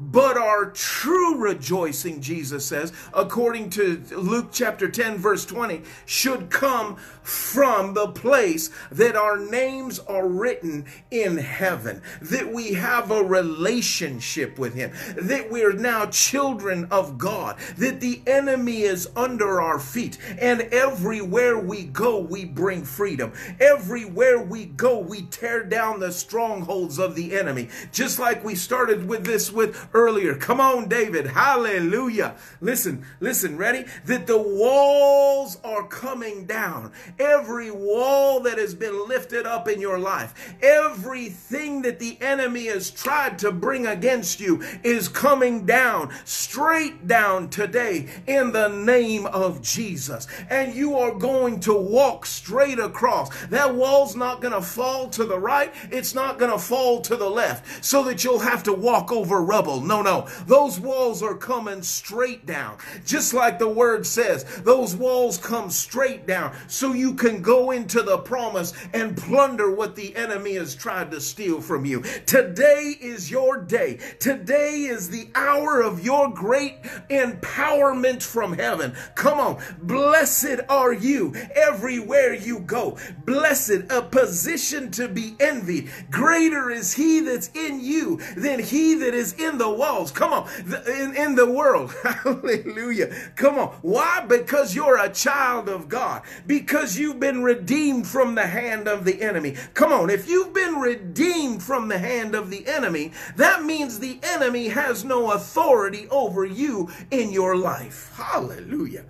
But 0.00 0.38
our 0.38 0.70
true 0.70 1.36
rejoicing, 1.36 2.22
Jesus 2.22 2.64
says, 2.64 2.90
according 3.12 3.68
to 3.70 4.02
Luke 4.12 4.48
chapter 4.50 4.88
10, 4.88 5.18
verse 5.18 5.44
20, 5.44 5.82
should 6.06 6.48
come 6.48 6.96
from 7.22 7.92
the 7.92 8.08
place 8.08 8.70
that 8.90 9.14
our 9.14 9.36
names 9.36 9.98
are 9.98 10.26
written 10.26 10.86
in 11.10 11.36
heaven, 11.36 12.00
that 12.22 12.50
we 12.50 12.72
have 12.72 13.10
a 13.10 13.22
relationship 13.22 14.58
with 14.58 14.74
Him, 14.74 14.90
that 15.16 15.50
we're 15.50 15.74
now 15.74 16.06
children 16.06 16.88
of 16.90 17.18
God, 17.18 17.58
that 17.76 18.00
the 18.00 18.22
enemy 18.26 18.82
is 18.82 19.10
under 19.14 19.60
our 19.60 19.78
feet, 19.78 20.16
and 20.38 20.62
everywhere 20.62 21.58
we 21.58 21.84
go, 21.84 22.18
we 22.18 22.46
bring 22.46 22.84
freedom. 22.84 23.34
Everywhere 23.60 24.42
we 24.42 24.64
go, 24.64 24.98
we 24.98 25.22
tear 25.22 25.62
down 25.62 26.00
the 26.00 26.10
strongholds 26.10 26.98
of 26.98 27.14
the 27.14 27.38
enemy. 27.38 27.68
Just 27.92 28.18
like 28.18 28.42
we 28.42 28.54
started 28.54 29.06
with 29.06 29.26
this 29.26 29.52
with 29.52 29.89
earlier. 29.92 30.34
Come 30.34 30.60
on, 30.60 30.88
David. 30.88 31.26
Hallelujah. 31.26 32.34
Listen, 32.60 33.04
listen, 33.20 33.56
ready? 33.56 33.84
That 34.04 34.26
the 34.26 34.40
walls 34.40 35.58
are 35.64 35.86
coming 35.86 36.46
down. 36.46 36.92
Every 37.18 37.70
wall 37.70 38.40
that 38.40 38.58
has 38.58 38.74
been 38.74 39.08
lifted 39.08 39.46
up 39.46 39.68
in 39.68 39.80
your 39.80 39.98
life, 39.98 40.54
everything 40.62 41.82
that 41.82 41.98
the 41.98 42.18
enemy 42.20 42.66
has 42.66 42.90
tried 42.90 43.38
to 43.40 43.52
bring 43.52 43.86
against 43.86 44.40
you 44.40 44.62
is 44.82 45.08
coming 45.08 45.66
down, 45.66 46.12
straight 46.24 47.06
down 47.06 47.48
today 47.48 48.08
in 48.26 48.52
the 48.52 48.68
name 48.68 49.26
of 49.26 49.62
Jesus. 49.62 50.26
And 50.48 50.74
you 50.74 50.96
are 50.96 51.14
going 51.14 51.60
to 51.60 51.74
walk 51.74 52.26
straight 52.26 52.78
across. 52.78 53.30
That 53.46 53.74
wall's 53.74 54.16
not 54.16 54.40
going 54.40 54.54
to 54.54 54.62
fall 54.62 55.08
to 55.10 55.24
the 55.24 55.38
right, 55.38 55.72
it's 55.90 56.14
not 56.14 56.38
going 56.38 56.52
to 56.52 56.58
fall 56.58 57.00
to 57.02 57.16
the 57.16 57.28
left, 57.28 57.84
so 57.84 58.04
that 58.04 58.24
you'll 58.24 58.38
have 58.38 58.62
to 58.64 58.72
walk 58.72 59.12
over 59.12 59.42
rubble. 59.42 59.79
No, 59.80 60.02
no. 60.02 60.28
Those 60.46 60.78
walls 60.78 61.22
are 61.22 61.36
coming 61.36 61.82
straight 61.82 62.46
down. 62.46 62.78
Just 63.04 63.34
like 63.34 63.58
the 63.58 63.68
word 63.68 64.06
says, 64.06 64.44
those 64.62 64.94
walls 64.94 65.38
come 65.38 65.70
straight 65.70 66.26
down 66.26 66.54
so 66.68 66.92
you 66.92 67.14
can 67.14 67.42
go 67.42 67.70
into 67.70 68.02
the 68.02 68.18
promise 68.18 68.72
and 68.92 69.16
plunder 69.16 69.70
what 69.70 69.96
the 69.96 70.14
enemy 70.16 70.54
has 70.54 70.74
tried 70.74 71.10
to 71.10 71.20
steal 71.20 71.60
from 71.60 71.84
you. 71.84 72.02
Today 72.26 72.94
is 73.00 73.30
your 73.30 73.58
day. 73.60 73.98
Today 74.18 74.84
is 74.84 75.10
the 75.10 75.28
hour 75.34 75.80
of 75.80 76.04
your 76.04 76.28
great 76.30 76.82
empowerment 77.08 78.22
from 78.22 78.52
heaven. 78.52 78.94
Come 79.14 79.38
on. 79.38 79.62
Blessed 79.82 80.60
are 80.68 80.92
you 80.92 81.34
everywhere 81.54 82.34
you 82.34 82.60
go. 82.60 82.98
Blessed, 83.24 83.82
a 83.90 84.02
position 84.02 84.90
to 84.92 85.08
be 85.08 85.36
envied. 85.40 85.90
Greater 86.10 86.70
is 86.70 86.94
he 86.94 87.20
that's 87.20 87.48
in 87.54 87.80
you 87.80 88.18
than 88.36 88.58
he 88.58 88.94
that 88.94 89.14
is 89.14 89.32
in 89.34 89.58
the 89.60 89.70
walls. 89.70 90.10
Come 90.10 90.32
on. 90.32 90.48
In, 90.86 91.14
in 91.14 91.34
the 91.36 91.48
world. 91.48 91.94
Hallelujah. 92.02 93.14
Come 93.36 93.58
on. 93.58 93.68
Why? 93.82 94.24
Because 94.26 94.74
you're 94.74 94.98
a 94.98 95.12
child 95.12 95.68
of 95.68 95.88
God. 95.88 96.22
Because 96.46 96.98
you've 96.98 97.20
been 97.20 97.42
redeemed 97.42 98.06
from 98.06 98.34
the 98.34 98.46
hand 98.46 98.88
of 98.88 99.04
the 99.04 99.22
enemy. 99.22 99.56
Come 99.74 99.92
on. 99.92 100.10
If 100.10 100.28
you've 100.28 100.52
been 100.52 100.76
redeemed 100.76 101.62
from 101.62 101.88
the 101.88 101.98
hand 101.98 102.34
of 102.34 102.50
the 102.50 102.66
enemy, 102.66 103.12
that 103.36 103.62
means 103.64 103.98
the 103.98 104.18
enemy 104.22 104.68
has 104.68 105.04
no 105.04 105.32
authority 105.32 106.08
over 106.10 106.44
you 106.44 106.90
in 107.10 107.30
your 107.30 107.56
life. 107.56 108.12
Hallelujah. 108.16 109.04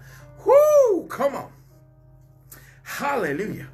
Whoo! 0.45 1.07
Come 1.09 1.37
on. 1.37 1.53
Hallelujah. 2.83 3.69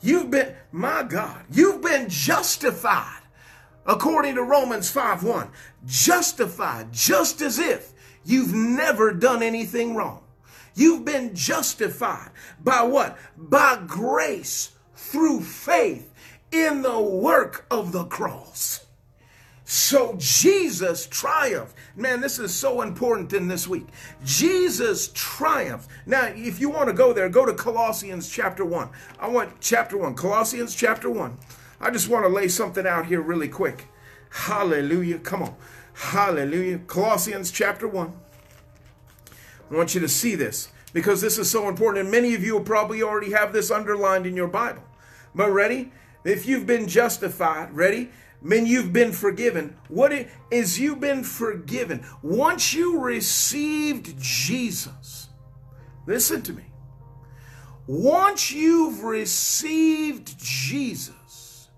You've 0.00 0.30
been, 0.30 0.54
my 0.70 1.02
God, 1.02 1.44
you've 1.50 1.82
been 1.82 2.08
justified 2.08 3.22
according 3.86 4.34
to 4.36 4.42
Romans 4.42 4.90
5 4.90 5.22
1, 5.22 5.50
justified 5.86 6.92
just 6.92 7.40
as 7.40 7.58
if 7.58 7.92
you've 8.24 8.54
never 8.54 9.12
done 9.12 9.42
anything 9.42 9.94
wrong. 9.94 10.22
You've 10.74 11.04
been 11.04 11.34
justified 11.34 12.30
by 12.62 12.82
what? 12.82 13.18
By 13.36 13.82
grace 13.86 14.72
through 14.94 15.42
faith 15.42 16.12
in 16.50 16.82
the 16.82 17.00
work 17.00 17.66
of 17.70 17.92
the 17.92 18.04
cross. 18.04 18.86
So 19.64 20.16
Jesus 20.18 21.06
triumphed. 21.06 21.74
Man, 21.96 22.20
this 22.20 22.38
is 22.38 22.52
so 22.52 22.82
important 22.82 23.32
in 23.32 23.48
this 23.48 23.66
week. 23.66 23.86
Jesus 24.24 25.08
triumphed. 25.14 25.88
Now, 26.04 26.26
if 26.26 26.60
you 26.60 26.68
want 26.68 26.88
to 26.88 26.92
go 26.92 27.12
there, 27.12 27.28
go 27.28 27.46
to 27.46 27.54
Colossians 27.54 28.28
chapter 28.28 28.64
1. 28.64 28.88
I 29.18 29.28
want 29.28 29.60
chapter 29.60 29.96
1. 29.96 30.14
Colossians 30.14 30.74
chapter 30.74 31.08
1. 31.08 31.38
I 31.80 31.90
just 31.90 32.08
want 32.08 32.24
to 32.24 32.28
lay 32.28 32.48
something 32.48 32.86
out 32.86 33.06
here 33.06 33.20
really 33.20 33.48
quick. 33.48 33.86
Hallelujah. 34.32 35.18
Come 35.18 35.42
on. 35.42 35.54
Hallelujah. 35.94 36.78
Colossians 36.78 37.50
chapter 37.50 37.86
1. 37.86 38.12
I 39.70 39.74
want 39.74 39.94
you 39.94 40.00
to 40.00 40.08
see 40.08 40.34
this 40.34 40.68
because 40.92 41.20
this 41.20 41.38
is 41.38 41.50
so 41.50 41.68
important. 41.68 42.04
And 42.04 42.10
many 42.10 42.34
of 42.34 42.42
you 42.42 42.54
will 42.54 42.64
probably 42.64 43.02
already 43.02 43.32
have 43.32 43.52
this 43.52 43.70
underlined 43.70 44.26
in 44.26 44.34
your 44.34 44.48
Bible. 44.48 44.82
But 45.34 45.50
ready? 45.50 45.92
If 46.24 46.46
you've 46.46 46.66
been 46.66 46.88
justified, 46.88 47.74
ready? 47.74 48.10
Then 48.40 48.66
you've 48.66 48.92
been 48.92 49.12
forgiven. 49.12 49.76
What 49.88 50.12
is 50.50 50.80
you've 50.80 51.00
been 51.00 51.24
forgiven? 51.24 52.04
Once 52.22 52.72
you 52.72 53.00
received 53.00 54.18
Jesus, 54.18 55.28
listen 56.06 56.42
to 56.42 56.52
me. 56.52 56.64
Once 57.86 58.50
you've 58.50 59.04
received 59.04 60.38
Jesus, 60.38 61.68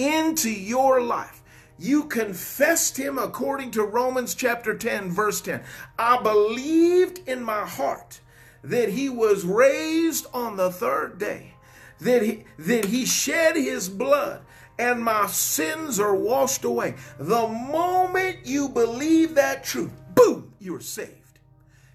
into 0.00 0.50
your 0.50 1.02
life. 1.02 1.39
You 1.80 2.04
confessed 2.04 2.98
him 2.98 3.16
according 3.16 3.70
to 3.70 3.82
Romans 3.82 4.34
chapter 4.34 4.76
10, 4.76 5.10
verse 5.10 5.40
10. 5.40 5.62
I 5.98 6.22
believed 6.22 7.26
in 7.26 7.42
my 7.42 7.64
heart 7.64 8.20
that 8.62 8.90
he 8.90 9.08
was 9.08 9.46
raised 9.46 10.26
on 10.34 10.58
the 10.58 10.70
third 10.70 11.18
day, 11.18 11.54
that 12.00 12.20
he, 12.20 12.44
that 12.58 12.84
he 12.84 13.06
shed 13.06 13.56
his 13.56 13.88
blood 13.88 14.42
and 14.78 15.02
my 15.02 15.26
sins 15.26 15.98
are 15.98 16.14
washed 16.14 16.64
away. 16.64 16.96
The 17.18 17.48
moment 17.48 18.40
you 18.44 18.68
believe 18.68 19.34
that 19.36 19.64
truth, 19.64 19.92
boom, 20.14 20.52
you're 20.58 20.80
saved. 20.80 21.38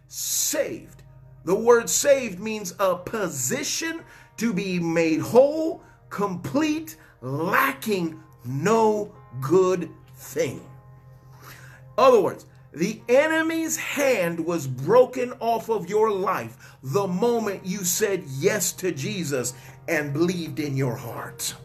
Saved. 0.08 1.04
The 1.43 1.54
word 1.56 1.91
saved 1.91 2.39
means 2.39 2.74
a 2.80 2.95
position 2.95 4.02
to 4.38 4.52
be 4.52 4.80
made 4.80 5.19
whole, 5.19 5.84
complete, 6.10 6.98
lacking 7.21 8.19
no 8.43 9.13
good 9.41 9.89
thing. 10.15 10.62
Other 11.98 12.21
words, 12.21 12.45
the 12.74 13.02
enemy's 13.08 13.78
hand 13.78 14.45
was 14.45 14.67
broken 14.67 15.34
off 15.39 15.69
of 15.69 15.89
your 15.89 16.12
life 16.12 16.78
the 16.84 17.08
moment 17.08 17.65
you 17.65 17.86
said 17.86 18.24
yes 18.28 18.74
to 18.74 18.91
Jesus 18.91 19.54
and 19.88 20.12
believed 20.12 20.60
in 20.60 20.76
your 20.76 20.95
heart. 20.95 21.56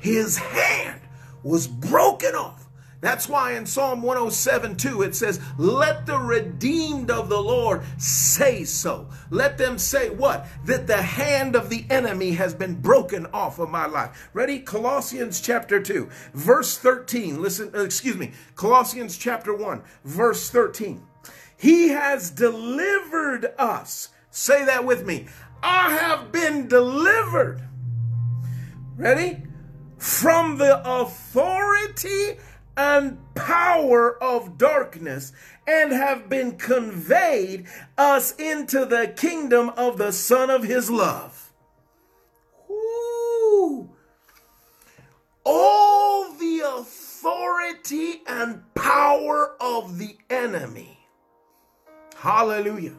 His 0.00 0.36
hand 0.36 1.00
was 1.42 1.68
broken 1.68 2.34
off. 2.34 2.66
That's 3.00 3.28
why 3.28 3.52
in 3.52 3.64
Psalm 3.64 4.02
107 4.02 4.76
2 4.76 5.02
it 5.02 5.14
says, 5.14 5.40
Let 5.56 6.04
the 6.04 6.18
redeemed 6.18 7.10
of 7.10 7.30
the 7.30 7.40
Lord 7.40 7.82
say 7.96 8.64
so. 8.64 9.08
Let 9.30 9.56
them 9.56 9.78
say 9.78 10.10
what? 10.10 10.46
That 10.66 10.86
the 10.86 11.00
hand 11.00 11.56
of 11.56 11.70
the 11.70 11.86
enemy 11.88 12.32
has 12.32 12.52
been 12.52 12.74
broken 12.74 13.26
off 13.32 13.58
of 13.58 13.70
my 13.70 13.86
life. 13.86 14.28
Ready? 14.34 14.60
Colossians 14.60 15.40
chapter 15.40 15.80
2, 15.80 16.10
verse 16.34 16.76
13. 16.76 17.40
Listen, 17.40 17.70
uh, 17.74 17.82
excuse 17.84 18.16
me, 18.16 18.32
Colossians 18.54 19.16
chapter 19.16 19.54
1, 19.54 19.82
verse 20.04 20.50
13. 20.50 21.02
He 21.56 21.88
has 21.88 22.30
delivered 22.30 23.54
us. 23.58 24.10
Say 24.30 24.64
that 24.66 24.84
with 24.84 25.06
me. 25.06 25.26
I 25.62 25.90
have 25.90 26.32
been 26.32 26.68
delivered. 26.68 27.62
Ready? 28.96 29.42
From 29.98 30.56
the 30.56 30.80
authority 30.84 32.38
and 32.76 33.18
power 33.34 34.22
of 34.22 34.58
darkness 34.58 35.32
and 35.66 35.92
have 35.92 36.28
been 36.28 36.56
conveyed 36.56 37.66
us 37.98 38.34
into 38.36 38.84
the 38.84 39.12
kingdom 39.16 39.70
of 39.70 39.98
the 39.98 40.12
Son 40.12 40.50
of 40.50 40.62
His 40.62 40.90
love. 40.90 41.52
Ooh. 42.70 43.90
All 45.44 46.32
the 46.32 46.62
authority 46.64 48.22
and 48.26 48.62
power 48.74 49.56
of 49.60 49.98
the 49.98 50.16
enemy, 50.28 50.98
hallelujah, 52.16 52.96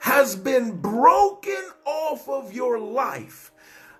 has 0.00 0.36
been 0.36 0.80
broken 0.80 1.62
off 1.84 2.28
of 2.28 2.52
your 2.52 2.78
life 2.78 3.52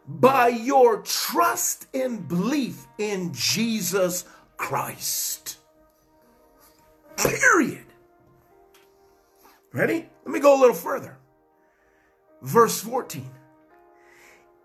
by 0.07 0.49
your 0.49 1.03
trust 1.03 1.87
and 1.93 2.27
belief 2.27 2.87
in 2.99 3.33
Jesus 3.33 4.25
Christ. 4.59 5.57
Period. 7.17 7.87
Ready? 9.73 10.07
Let 10.25 10.33
me 10.33 10.41
go 10.41 10.59
a 10.59 10.61
little 10.61 10.75
further. 10.75 11.17
Verse 12.43 12.81
14. 12.81 13.31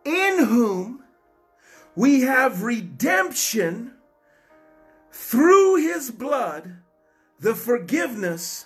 In 0.05 0.45
whom 0.45 1.03
we 1.95 2.21
have 2.21 2.63
redemption 2.63 3.93
through 5.11 5.75
his 5.75 6.11
blood, 6.11 6.77
the 7.39 7.55
forgiveness 7.55 8.65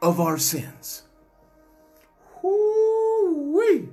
of 0.00 0.20
our 0.20 0.38
sins. 0.38 1.02
Woo-wee. 2.42 3.88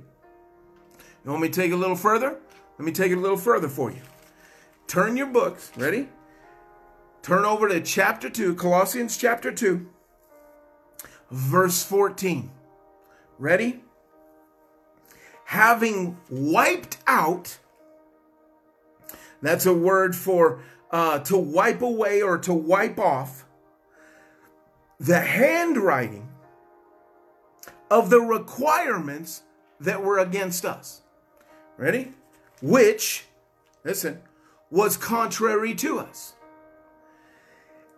You 1.24 1.30
want 1.30 1.42
me 1.42 1.48
to 1.48 1.54
take 1.54 1.72
it 1.72 1.74
a 1.74 1.78
little 1.78 1.96
further? 1.96 2.38
Let 2.78 2.84
me 2.84 2.92
take 2.92 3.10
it 3.10 3.18
a 3.18 3.20
little 3.20 3.36
further 3.36 3.68
for 3.68 3.90
you. 3.90 4.02
Turn 4.86 5.16
your 5.16 5.26
books, 5.26 5.72
ready? 5.76 6.08
Turn 7.26 7.44
over 7.44 7.68
to 7.68 7.80
chapter 7.80 8.30
2, 8.30 8.54
Colossians 8.54 9.16
chapter 9.16 9.50
2, 9.50 9.84
verse 11.28 11.82
14. 11.82 12.52
Ready? 13.36 13.80
Having 15.46 16.18
wiped 16.30 16.98
out, 17.08 17.58
that's 19.42 19.66
a 19.66 19.74
word 19.74 20.14
for 20.14 20.62
uh, 20.92 21.18
to 21.18 21.36
wipe 21.36 21.82
away 21.82 22.22
or 22.22 22.38
to 22.38 22.54
wipe 22.54 23.00
off 23.00 23.44
the 25.00 25.18
handwriting 25.18 26.28
of 27.90 28.08
the 28.08 28.20
requirements 28.20 29.42
that 29.80 30.00
were 30.00 30.20
against 30.20 30.64
us. 30.64 31.02
Ready? 31.76 32.12
Which, 32.62 33.24
listen, 33.82 34.20
was 34.70 34.96
contrary 34.96 35.74
to 35.74 35.98
us 35.98 36.35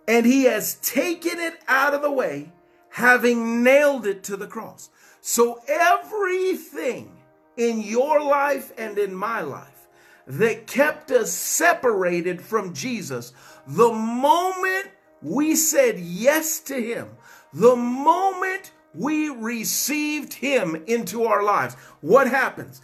and 0.09 0.25
he 0.25 0.44
has 0.44 0.77
taken 0.77 1.38
it 1.38 1.61
out 1.68 1.92
of 1.92 2.01
the 2.01 2.11
way, 2.11 2.51
having 2.88 3.62
nailed 3.62 4.07
it 4.07 4.25
to 4.25 4.37
the 4.37 4.47
cross. 4.47 4.88
So 5.21 5.61
everything 5.68 7.12
in 7.59 7.83
your 7.83 8.21
life 8.25 8.73
and 8.79 8.99
in 8.99 9.14
my 9.14 9.42
life 9.42 9.87
that 10.27 10.66
kept 10.66 11.11
us 11.11 11.31
separated 11.31 12.40
from 12.40 12.73
Jesus, 12.73 13.35
the 13.66 13.92
moment 13.92 14.87
we 15.21 15.55
said 15.55 15.99
yes 15.99 16.61
to 16.61 16.81
him, 16.81 17.11
the 17.53 17.77
moment 17.77 18.73
we 18.94 19.29
received 19.29 20.33
him 20.33 20.83
into 20.87 21.25
our 21.25 21.42
lives, 21.42 21.75
what 22.01 22.29
happens? 22.29 22.81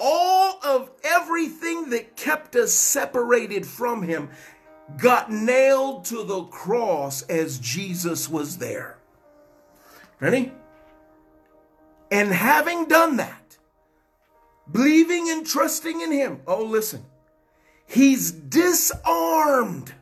All 0.00 0.58
of 0.64 0.90
everything 1.04 1.90
that 1.90 2.16
kept 2.16 2.56
us 2.56 2.72
separated 2.72 3.66
from 3.66 4.02
him 4.02 4.30
got 4.98 5.30
nailed 5.30 6.04
to 6.06 6.22
the 6.24 6.44
cross 6.44 7.22
as 7.22 7.58
Jesus 7.58 8.28
was 8.28 8.58
there. 8.58 8.98
Ready? 10.20 10.52
And 12.10 12.30
having 12.30 12.86
done 12.86 13.16
that, 13.16 13.56
believing 14.70 15.30
and 15.30 15.46
trusting 15.46 16.00
in 16.00 16.12
Him, 16.12 16.40
oh, 16.46 16.64
listen, 16.64 17.04
He's 17.86 18.30
disarmed, 18.30 19.92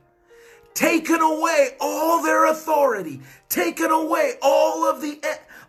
taken 0.75 1.21
away 1.21 1.71
all 1.81 2.23
their 2.23 2.47
authority, 2.47 3.21
taken 3.49 3.90
away 3.90 4.35
all 4.43 4.88
of 4.88 5.01
the 5.01 5.21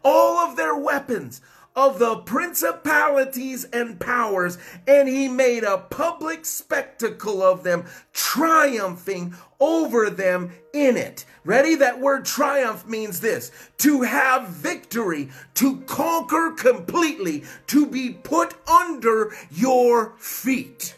all 0.03 0.37
of 0.39 0.55
their 0.55 0.75
weapons, 0.75 1.41
of 1.75 1.99
the 1.99 2.17
principalities 2.17 3.65
and 3.65 3.99
powers, 3.99 4.57
and 4.87 5.07
he 5.07 5.27
made 5.27 5.63
a 5.63 5.77
public 5.77 6.45
spectacle 6.45 7.41
of 7.41 7.63
them, 7.63 7.85
triumphing 8.13 9.33
over 9.59 10.09
them 10.09 10.51
in 10.73 10.97
it. 10.97 11.25
Ready? 11.43 11.75
That 11.75 11.99
word 11.99 12.25
triumph 12.25 12.85
means 12.87 13.19
this 13.19 13.51
to 13.77 14.01
have 14.01 14.49
victory, 14.49 15.29
to 15.55 15.81
conquer 15.81 16.51
completely, 16.51 17.43
to 17.67 17.85
be 17.85 18.09
put 18.11 18.53
under 18.69 19.33
your 19.49 20.13
feet. 20.17 20.95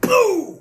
Boom! 0.00 0.60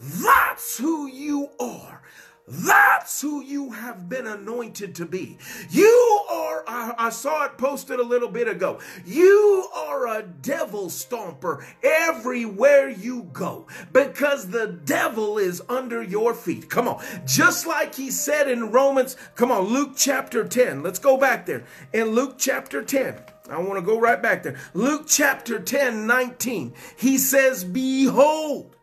That's 0.00 0.78
who 0.78 1.06
you 1.06 1.50
are. 1.58 2.02
That's 2.50 3.20
who 3.20 3.42
you 3.42 3.72
have 3.72 4.08
been 4.08 4.26
anointed 4.26 4.94
to 4.96 5.04
be. 5.04 5.36
You 5.70 6.20
are, 6.30 6.64
I, 6.66 6.94
I, 6.96 7.10
saw 7.10 7.44
it 7.44 7.58
posted 7.58 8.00
a 8.00 8.02
little 8.02 8.28
bit 8.28 8.48
ago. 8.48 8.78
You 9.04 9.68
are 9.74 10.18
a 10.18 10.22
devil 10.22 10.86
stomper 10.86 11.62
everywhere 11.82 12.88
you 12.88 13.24
go 13.34 13.66
because 13.92 14.48
the 14.48 14.80
devil 14.84 15.36
is 15.36 15.60
under 15.68 16.02
your 16.02 16.32
feet. 16.32 16.70
Come 16.70 16.88
on. 16.88 17.04
Just 17.26 17.66
like 17.66 17.94
he 17.94 18.10
said 18.10 18.50
in 18.50 18.72
Romans, 18.72 19.18
come 19.34 19.52
on, 19.52 19.64
Luke 19.66 19.92
chapter 19.94 20.48
10. 20.48 20.82
Let's 20.82 20.98
go 20.98 21.18
back 21.18 21.44
there. 21.44 21.64
In 21.92 22.08
Luke 22.08 22.36
chapter 22.38 22.82
10. 22.82 23.20
I 23.50 23.58
want 23.58 23.78
to 23.78 23.82
go 23.82 24.00
right 24.00 24.22
back 24.22 24.42
there. 24.42 24.56
Luke 24.72 25.04
chapter 25.06 25.58
10, 25.58 26.06
19. 26.06 26.74
He 26.96 27.18
says, 27.18 27.64
Behold, 27.64 28.74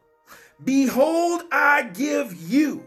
behold, 0.64 1.44
I 1.52 1.84
give 1.84 2.36
you 2.36 2.85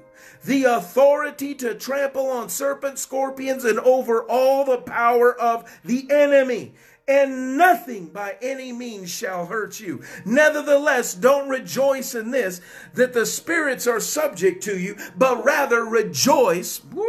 the 0.48 0.64
authority 0.64 1.54
to 1.54 1.74
trample 1.74 2.26
on 2.28 2.48
serpents, 2.48 3.02
scorpions, 3.02 3.66
and 3.66 3.78
over 3.80 4.22
all 4.22 4.64
the 4.64 4.78
power 4.78 5.38
of 5.38 5.70
the 5.84 6.10
enemy. 6.10 6.72
And 7.06 7.58
nothing 7.58 8.06
by 8.06 8.36
any 8.40 8.72
means 8.72 9.10
shall 9.10 9.44
hurt 9.44 9.78
you. 9.78 10.02
Nevertheless, 10.24 11.14
don't 11.14 11.50
rejoice 11.50 12.14
in 12.14 12.30
this, 12.30 12.62
that 12.94 13.12
the 13.12 13.26
spirits 13.26 13.86
are 13.86 14.00
subject 14.00 14.62
to 14.64 14.78
you, 14.78 14.96
but 15.18 15.44
rather 15.44 15.84
rejoice. 15.84 16.82
Woo, 16.82 17.04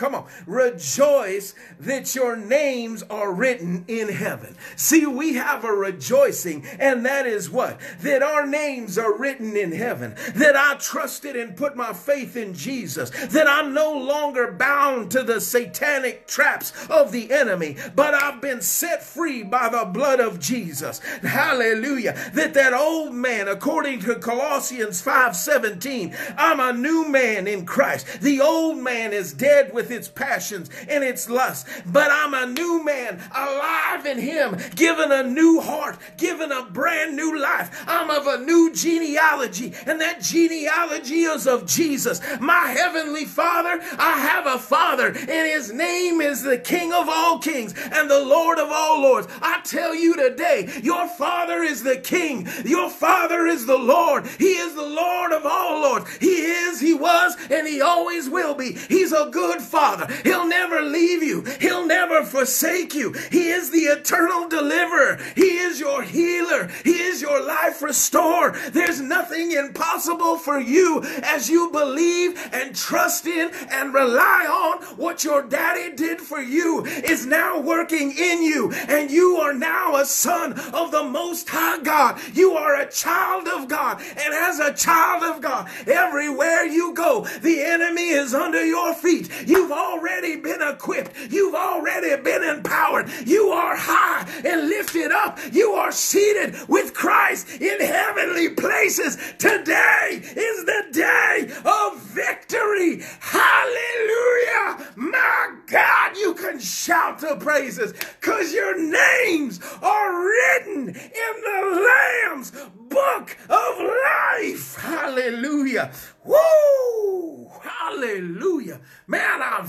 come 0.00 0.14
on. 0.14 0.24
Rejoice 0.46 1.54
that 1.78 2.14
your 2.14 2.34
names 2.34 3.02
are 3.10 3.30
written 3.30 3.84
in 3.86 4.08
heaven. 4.08 4.56
See, 4.74 5.04
we 5.04 5.34
have 5.34 5.62
a 5.62 5.72
rejoicing, 5.72 6.64
and 6.78 7.04
that 7.04 7.26
is 7.26 7.50
what? 7.50 7.78
That 8.00 8.22
our 8.22 8.46
names 8.46 8.96
are 8.96 9.14
written 9.14 9.54
in 9.54 9.72
heaven. 9.72 10.14
That 10.34 10.56
I 10.56 10.76
trusted 10.76 11.36
and 11.36 11.54
put 11.54 11.76
my 11.76 11.92
faith 11.92 12.34
in 12.34 12.54
Jesus. 12.54 13.10
That 13.10 13.46
I'm 13.46 13.74
no 13.74 13.92
longer 13.92 14.50
bound 14.50 15.10
to 15.10 15.22
the 15.22 15.38
satanic 15.38 16.26
traps 16.26 16.72
of 16.88 17.12
the 17.12 17.30
enemy, 17.30 17.76
but 17.94 18.14
I've 18.14 18.40
been 18.40 18.62
set 18.62 19.02
free 19.02 19.42
by 19.42 19.68
the 19.68 19.84
blood 19.84 20.18
of 20.18 20.40
Jesus. 20.40 21.00
Hallelujah. 21.20 22.16
That 22.32 22.54
that 22.54 22.72
old 22.72 23.12
man, 23.12 23.48
according 23.48 24.00
to 24.00 24.14
Colossians 24.14 25.02
5 25.02 25.36
17, 25.36 26.16
I'm 26.38 26.58
a 26.58 26.72
new 26.72 27.06
man 27.06 27.46
in 27.46 27.66
Christ. 27.66 28.22
The 28.22 28.40
old 28.40 28.78
man 28.78 29.12
is 29.12 29.34
dead 29.34 29.74
with 29.74 29.89
its 29.92 30.08
passions 30.08 30.70
and 30.88 31.04
its 31.04 31.28
lust, 31.28 31.66
but 31.86 32.10
I'm 32.10 32.34
a 32.34 32.46
new 32.46 32.84
man, 32.84 33.20
alive 33.34 34.06
in 34.06 34.18
him, 34.18 34.58
given 34.74 35.12
a 35.12 35.22
new 35.22 35.60
heart, 35.60 35.98
given 36.16 36.52
a 36.52 36.64
brand 36.64 37.16
new 37.16 37.38
life. 37.38 37.84
I'm 37.86 38.10
of 38.10 38.26
a 38.26 38.44
new 38.44 38.72
genealogy, 38.74 39.74
and 39.86 40.00
that 40.00 40.20
genealogy 40.20 41.22
is 41.22 41.46
of 41.46 41.66
Jesus, 41.66 42.20
my 42.40 42.66
heavenly 42.68 43.24
Father. 43.24 43.80
I 43.98 44.18
have 44.18 44.46
a 44.46 44.58
Father, 44.58 45.08
and 45.08 45.28
his 45.48 45.72
name 45.72 46.20
is 46.20 46.42
the 46.42 46.58
King 46.58 46.92
of 46.92 47.08
all 47.08 47.38
kings 47.38 47.74
and 47.92 48.10
the 48.10 48.24
Lord 48.24 48.58
of 48.58 48.68
all 48.70 49.00
lords. 49.00 49.28
I 49.40 49.60
tell 49.64 49.94
you 49.94 50.16
today, 50.16 50.68
your 50.82 51.08
Father 51.08 51.62
is 51.62 51.82
the 51.82 51.96
King, 51.96 52.48
your 52.64 52.90
Father 52.90 53.46
is 53.46 53.66
the 53.66 53.78
Lord. 53.78 54.26
He 54.38 54.52
is 54.52 54.74
the 54.74 54.86
Lord 54.86 55.32
of 55.32 55.44
all 55.44 55.80
lords. 55.82 56.16
He 56.16 56.28
is, 56.28 56.80
He 56.80 56.94
was, 56.94 57.36
and 57.50 57.66
He 57.66 57.80
always 57.80 58.28
will 58.28 58.54
be. 58.54 58.72
He's 58.88 59.12
a 59.12 59.28
good 59.30 59.60
Father. 59.70 60.12
He'll 60.24 60.48
never 60.48 60.82
leave 60.82 61.22
you, 61.22 61.44
He'll 61.60 61.86
never 61.86 62.24
forsake 62.24 62.94
you. 62.94 63.12
He 63.30 63.48
is 63.48 63.70
the 63.70 63.86
eternal 63.96 64.48
deliverer. 64.48 65.18
He 65.36 65.58
is 65.58 65.78
your 65.78 66.02
healer. 66.02 66.68
He 66.84 66.98
is 67.00 67.22
your 67.22 67.42
life 67.44 67.80
restorer. 67.82 68.58
There's 68.72 69.00
nothing 69.00 69.52
impossible 69.52 70.36
for 70.38 70.58
you 70.58 71.02
as 71.22 71.48
you 71.48 71.70
believe 71.70 72.38
and 72.52 72.74
trust 72.74 73.26
in 73.26 73.50
and 73.70 73.94
rely 73.94 74.46
on 74.46 74.96
what 74.96 75.24
your 75.24 75.42
daddy 75.42 75.94
did 75.94 76.20
for 76.20 76.40
you 76.40 76.84
is 76.84 77.26
now 77.26 77.60
working 77.60 78.12
in 78.16 78.42
you. 78.42 78.72
And 78.88 79.10
you 79.10 79.36
are 79.36 79.54
now 79.54 79.96
a 79.96 80.04
son 80.04 80.58
of 80.74 80.90
the 80.90 81.04
Most 81.04 81.48
High 81.48 81.82
God. 81.82 82.20
You 82.34 82.52
are 82.52 82.80
a 82.80 82.90
child 82.90 83.48
of 83.48 83.68
God. 83.68 84.00
And 84.00 84.34
as 84.34 84.58
a 84.58 84.74
child 84.74 85.22
of 85.22 85.40
God, 85.40 85.68
everywhere 85.86 86.64
you 86.64 86.94
go, 86.94 87.26
the 87.42 87.60
enemy 87.62 88.08
is 88.08 88.34
under 88.34 88.64
your 88.64 88.94
feet. 88.94 89.30
You've 89.60 89.72
already 89.72 90.36
been 90.36 90.62
equipped. 90.62 91.12
You've 91.30 91.54
already 91.54 92.16
been 92.22 92.42
empowered. 92.42 93.10
You 93.26 93.50
are 93.50 93.76
high 93.76 94.26
and 94.42 94.68
lifted 94.68 95.12
up. 95.12 95.38
You 95.52 95.72
are 95.72 95.92
seated 95.92 96.56
with 96.66 96.94
Christ 96.94 97.60
in 97.60 97.78
heavenly 97.78 98.48
places. 98.48 99.18
Today 99.36 100.22
is 100.22 100.64
the 100.64 100.84
day 100.92 101.52
of 101.62 102.00
victory. 102.00 103.02
Hallelujah. 103.20 104.92
My 104.96 105.56
God, 105.66 106.16
you 106.16 106.32
can 106.32 106.58
shout 106.58 107.18
the 107.18 107.36
praises 107.36 107.92
because 107.92 108.54
your 108.54 108.78
names 108.78 109.60
are 109.82 110.24
written 110.24 110.88
in 110.88 111.34
the 111.44 111.86
Lamb's 112.24 112.50
book 112.50 113.36
of 113.50 113.78
life. 113.78 114.76
Hallelujah. 114.76 115.92
Woo! 116.24 117.50
Hallelujah. 117.90 118.80
Man, 119.06 119.42
I'm 119.42 119.66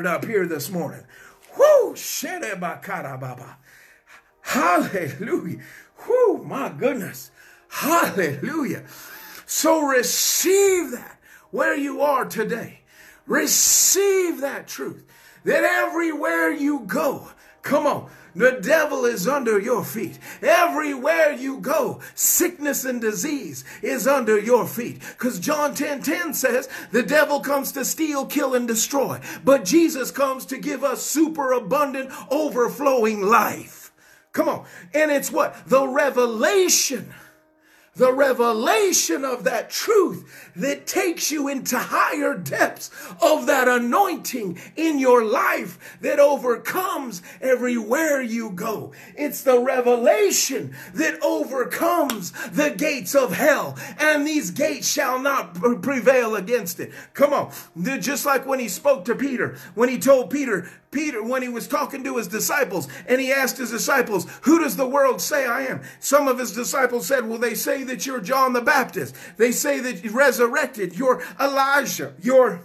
fired 0.00 0.06
up 0.06 0.24
here 0.24 0.46
this 0.46 0.70
morning. 0.70 1.04
Baba. 3.18 3.58
Hallelujah. 4.40 5.58
Woo! 6.08 6.42
My 6.44 6.70
goodness. 6.70 7.30
Hallelujah. 7.68 8.84
So 9.44 9.82
receive 9.82 10.92
that 10.92 11.18
where 11.50 11.76
you 11.76 12.00
are 12.00 12.24
today. 12.24 12.80
Receive 13.26 14.40
that 14.40 14.66
truth 14.66 15.04
that 15.44 15.64
everywhere 15.64 16.50
you 16.50 16.80
go, 16.80 17.28
come 17.62 17.86
on, 17.86 18.10
the 18.34 18.58
devil 18.62 19.04
is 19.04 19.26
under 19.26 19.58
your 19.58 19.84
feet. 19.84 20.18
Everywhere 20.42 21.32
you 21.32 21.58
go, 21.58 22.00
sickness 22.14 22.84
and 22.84 23.00
disease 23.00 23.64
is 23.82 24.06
under 24.06 24.38
your 24.38 24.66
feet. 24.66 25.00
Because 25.00 25.38
John 25.38 25.74
10 25.74 26.02
10 26.02 26.34
says 26.34 26.68
the 26.92 27.02
devil 27.02 27.40
comes 27.40 27.72
to 27.72 27.84
steal, 27.84 28.26
kill, 28.26 28.54
and 28.54 28.66
destroy. 28.66 29.20
But 29.44 29.64
Jesus 29.64 30.10
comes 30.10 30.46
to 30.46 30.58
give 30.58 30.84
us 30.84 31.02
super 31.02 31.52
abundant, 31.52 32.10
overflowing 32.30 33.22
life. 33.22 33.92
Come 34.32 34.48
on. 34.48 34.66
And 34.94 35.10
it's 35.10 35.32
what? 35.32 35.56
The 35.66 35.86
revelation 35.86 37.12
the 37.96 38.12
revelation 38.12 39.24
of 39.24 39.44
that 39.44 39.68
truth 39.68 40.49
that 40.60 40.86
takes 40.86 41.30
you 41.30 41.48
into 41.48 41.78
higher 41.78 42.36
depths 42.36 42.90
of 43.20 43.46
that 43.46 43.68
anointing 43.68 44.58
in 44.76 44.98
your 44.98 45.24
life 45.24 45.98
that 46.00 46.18
overcomes 46.18 47.22
everywhere 47.40 48.22
you 48.22 48.50
go. 48.50 48.92
It's 49.16 49.42
the 49.42 49.58
revelation 49.58 50.74
that 50.94 51.22
overcomes 51.22 52.32
the 52.50 52.70
gates 52.70 53.14
of 53.14 53.32
hell, 53.32 53.76
and 53.98 54.26
these 54.26 54.50
gates 54.50 54.90
shall 54.90 55.18
not 55.18 55.54
prevail 55.54 56.36
against 56.36 56.80
it. 56.80 56.92
Come 57.14 57.32
on. 57.32 57.52
Just 58.00 58.26
like 58.26 58.46
when 58.46 58.60
he 58.60 58.68
spoke 58.68 59.04
to 59.06 59.14
Peter, 59.14 59.56
when 59.74 59.88
he 59.88 59.98
told 59.98 60.30
Peter, 60.30 60.70
Peter, 60.90 61.22
when 61.22 61.42
he 61.42 61.48
was 61.48 61.68
talking 61.68 62.02
to 62.02 62.16
his 62.16 62.26
disciples, 62.26 62.88
and 63.06 63.20
he 63.20 63.32
asked 63.32 63.58
his 63.58 63.70
disciples, 63.70 64.26
Who 64.42 64.58
does 64.58 64.76
the 64.76 64.88
world 64.88 65.20
say 65.20 65.46
I 65.46 65.62
am? 65.62 65.82
Some 66.00 66.26
of 66.26 66.38
his 66.38 66.52
disciples 66.52 67.06
said, 67.06 67.28
Well, 67.28 67.38
they 67.38 67.54
say 67.54 67.84
that 67.84 68.06
you're 68.06 68.20
John 68.20 68.52
the 68.52 68.60
Baptist. 68.60 69.14
They 69.36 69.52
say 69.52 69.78
that 69.80 70.04
you. 70.04 70.10
You're 70.96 71.22
Elijah. 71.40 72.14
You're 72.20 72.62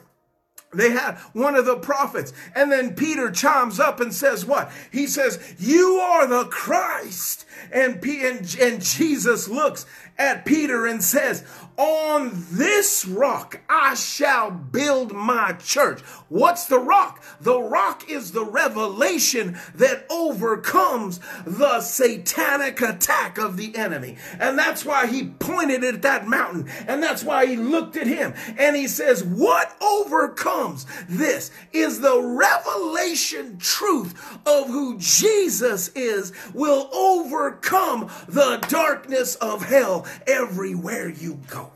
they 0.74 0.92
had 0.92 1.16
one 1.34 1.56
of 1.56 1.66
the 1.66 1.78
prophets. 1.78 2.34
And 2.54 2.72
then 2.72 2.96
Peter 2.96 3.32
chimes 3.32 3.80
up 3.80 4.00
and 4.00 4.14
says, 4.14 4.46
What? 4.46 4.72
He 4.92 5.08
says, 5.08 5.56
You 5.58 5.96
are 5.96 6.28
the 6.28 6.46
Christ. 6.46 7.45
And, 7.72 8.02
P- 8.02 8.26
and, 8.26 8.58
and 8.60 8.82
Jesus 8.82 9.48
looks 9.48 9.86
at 10.18 10.46
Peter 10.46 10.86
and 10.86 11.04
says, 11.04 11.44
On 11.78 12.32
this 12.52 13.06
rock 13.06 13.60
I 13.68 13.96
shall 13.96 14.50
build 14.52 15.14
my 15.14 15.54
church. 15.54 16.02
What's 16.30 16.68
the 16.68 16.80
rock? 16.80 17.24
The 17.42 17.60
rock 17.60 18.10
is 18.10 18.32
the 18.32 18.46
revelation 18.46 19.58
that 19.76 20.06
overcomes 20.10 21.20
the 21.46 21.82
satanic 21.82 22.82
attack 22.82 23.38
of 23.38 23.58
the 23.58 23.76
enemy. 23.76 24.18
And 24.40 24.58
that's 24.58 24.86
why 24.86 25.08
he 25.08 25.28
pointed 25.28 25.84
at 25.84 26.02
that 26.04 26.28
mountain. 26.28 26.70
And 26.88 27.04
that's 27.04 27.24
why 27.24 27.46
he 27.46 27.58
looked 27.58 27.98
at 27.98 28.08
him. 28.08 28.34
And 28.58 28.76
he 28.76 28.88
says, 28.88 29.24
What 29.24 29.76
overcomes 29.82 30.86
this 31.10 31.52
is 31.74 32.00
the 32.00 32.22
revelation 32.22 33.58
truth 33.58 34.40
of 34.46 34.68
who 34.68 34.98
Jesus 34.98 35.90
is 35.90 36.32
will 36.54 36.90
overcome 36.94 37.45
the 37.52 38.66
darkness 38.70 39.36
of 39.36 39.66
hell 39.66 40.06
everywhere 40.28 41.10
you 41.10 41.40
go. 41.48 41.72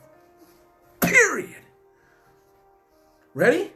Period. 1.02 1.56
Ready? 3.34 3.72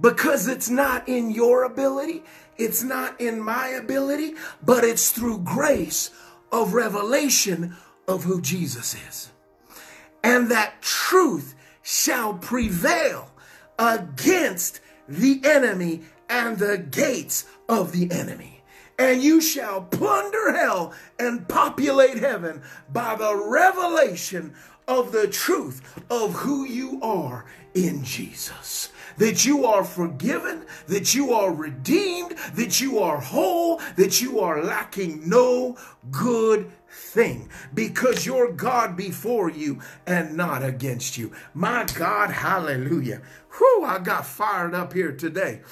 Because 0.00 0.48
it's 0.48 0.68
not 0.68 1.08
in 1.08 1.30
your 1.30 1.64
ability, 1.64 2.22
it's 2.58 2.82
not 2.82 3.20
in 3.20 3.40
my 3.40 3.68
ability, 3.68 4.34
but 4.62 4.84
it's 4.84 5.10
through 5.10 5.38
grace 5.38 6.10
of 6.52 6.74
revelation 6.74 7.76
of 8.08 8.24
who 8.24 8.40
Jesus 8.40 8.94
is. 9.08 9.30
And 10.22 10.50
that 10.50 10.82
truth 10.82 11.54
shall 11.82 12.34
prevail 12.34 13.30
against 13.78 14.80
the 15.08 15.40
enemy 15.44 16.02
and 16.28 16.58
the 16.58 16.78
gates 16.78 17.46
of 17.68 17.92
the 17.92 18.10
enemy 18.10 18.55
and 18.98 19.22
you 19.22 19.40
shall 19.40 19.82
plunder 19.82 20.52
hell 20.52 20.92
and 21.18 21.48
populate 21.48 22.18
heaven 22.18 22.62
by 22.92 23.14
the 23.14 23.36
revelation 23.36 24.54
of 24.88 25.12
the 25.12 25.26
truth 25.28 26.04
of 26.10 26.32
who 26.32 26.64
you 26.64 27.00
are 27.02 27.44
in 27.74 28.04
Jesus. 28.04 28.90
That 29.18 29.46
you 29.46 29.64
are 29.64 29.82
forgiven, 29.84 30.66
that 30.88 31.14
you 31.14 31.32
are 31.32 31.52
redeemed, 31.52 32.36
that 32.54 32.80
you 32.80 32.98
are 32.98 33.18
whole, 33.18 33.80
that 33.96 34.20
you 34.20 34.40
are 34.40 34.62
lacking 34.62 35.26
no 35.28 35.76
good 36.10 36.70
thing 36.88 37.48
because 37.74 38.26
you're 38.26 38.52
God 38.52 38.96
before 38.96 39.50
you 39.50 39.80
and 40.06 40.36
not 40.36 40.62
against 40.62 41.16
you. 41.16 41.32
My 41.54 41.84
God, 41.94 42.30
hallelujah. 42.30 43.22
Whew, 43.56 43.84
I 43.84 43.98
got 43.98 44.26
fired 44.26 44.74
up 44.74 44.92
here 44.92 45.12
today. 45.12 45.62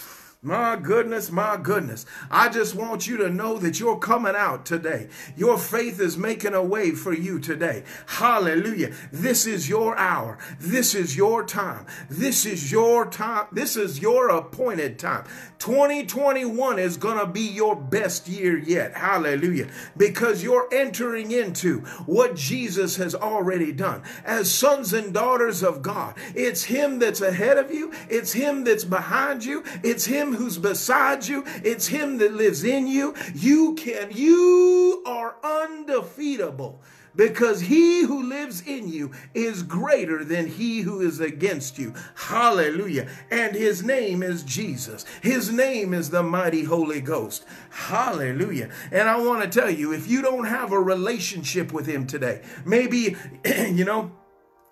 My 0.45 0.76
goodness, 0.76 1.30
my 1.30 1.57
goodness. 1.57 2.05
I 2.30 2.51
just 2.51 2.74
want 2.74 3.07
you 3.07 3.16
to 3.16 3.30
know 3.30 3.57
that 3.57 3.80
you're 3.80 3.97
coming 3.97 4.34
out 4.36 4.66
today. 4.66 5.09
Your 5.38 5.57
faith 5.57 5.99
is 5.99 6.18
making 6.18 6.53
a 6.53 6.62
way 6.62 6.90
for 6.90 7.14
you 7.14 7.38
today. 7.38 7.84
Hallelujah. 8.07 8.92
This 9.11 9.47
is 9.47 9.70
your 9.70 9.97
hour. 9.97 10.36
This 10.61 10.95
is 10.95 11.16
your 11.16 11.47
time. 11.47 11.86
This 12.11 12.45
is 12.45 12.70
your 12.70 13.07
time. 13.07 13.47
This 13.53 13.78
is 13.78 14.03
your 14.03 14.28
appointed 14.28 14.99
time. 14.99 15.24
2021 15.61 16.78
is 16.78 16.99
going 16.99 17.18
to 17.18 17.26
be 17.26 17.49
your 17.49 17.74
best 17.74 18.28
year 18.28 18.59
yet. 18.59 18.95
Hallelujah. 18.95 19.70
Because 19.97 20.42
you're 20.42 20.68
entering 20.70 21.32
into 21.32 21.80
what 22.05 22.36
Jesus 22.36 22.97
has 22.97 23.14
already 23.14 23.72
done. 23.72 24.03
As 24.26 24.53
sons 24.53 24.92
and 24.92 25.14
daughters 25.14 25.62
of 25.62 25.80
God, 25.80 26.16
it's 26.34 26.64
Him 26.64 26.99
that's 26.99 27.22
ahead 27.22 27.57
of 27.57 27.72
you, 27.72 27.95
it's 28.11 28.34
Him 28.34 28.64
that's 28.64 28.84
behind 28.84 29.42
you, 29.42 29.64
it's 29.82 30.05
Him 30.05 30.34
who's 30.35 30.59
beside 30.59 31.26
you, 31.26 31.45
it's 31.62 31.87
Him 31.87 32.18
that 32.18 32.35
lives 32.35 32.64
in 32.64 32.87
you. 32.87 33.14
You 33.35 33.74
can, 33.74 34.11
you 34.12 35.03
are 35.07 35.37
undefeatable 35.43 36.80
because 37.16 37.61
he 37.61 38.03
who 38.03 38.22
lives 38.22 38.62
in 38.62 38.89
you 38.89 39.12
is 39.35 39.62
greater 39.62 40.24
than 40.24 40.47
he 40.47 40.80
who 40.80 41.01
is 41.01 41.20
against 41.20 41.78
you. 41.78 41.95
Hallelujah. 42.14 43.09
And 43.30 43.55
his 43.55 43.82
name 43.82 44.22
is 44.22 44.43
Jesus. 44.43 45.05
His 45.22 45.53
name 45.53 45.95
is 45.95 46.11
the 46.11 46.22
mighty 46.22 46.64
Holy 46.64 47.01
Ghost. 47.01 47.45
Hallelujah. 47.70 48.70
And 48.91 49.09
I 49.09 49.16
want 49.18 49.43
to 49.43 49.61
tell 49.61 49.70
you, 49.70 49.93
if 49.93 50.09
you 50.09 50.22
don't 50.22 50.47
have 50.47 50.72
a 50.72 50.80
relationship 50.80 51.72
with 51.72 51.87
him 51.87 52.07
today, 52.07 52.43
maybe, 52.64 53.16
you 53.45 53.85
know, 53.85 54.12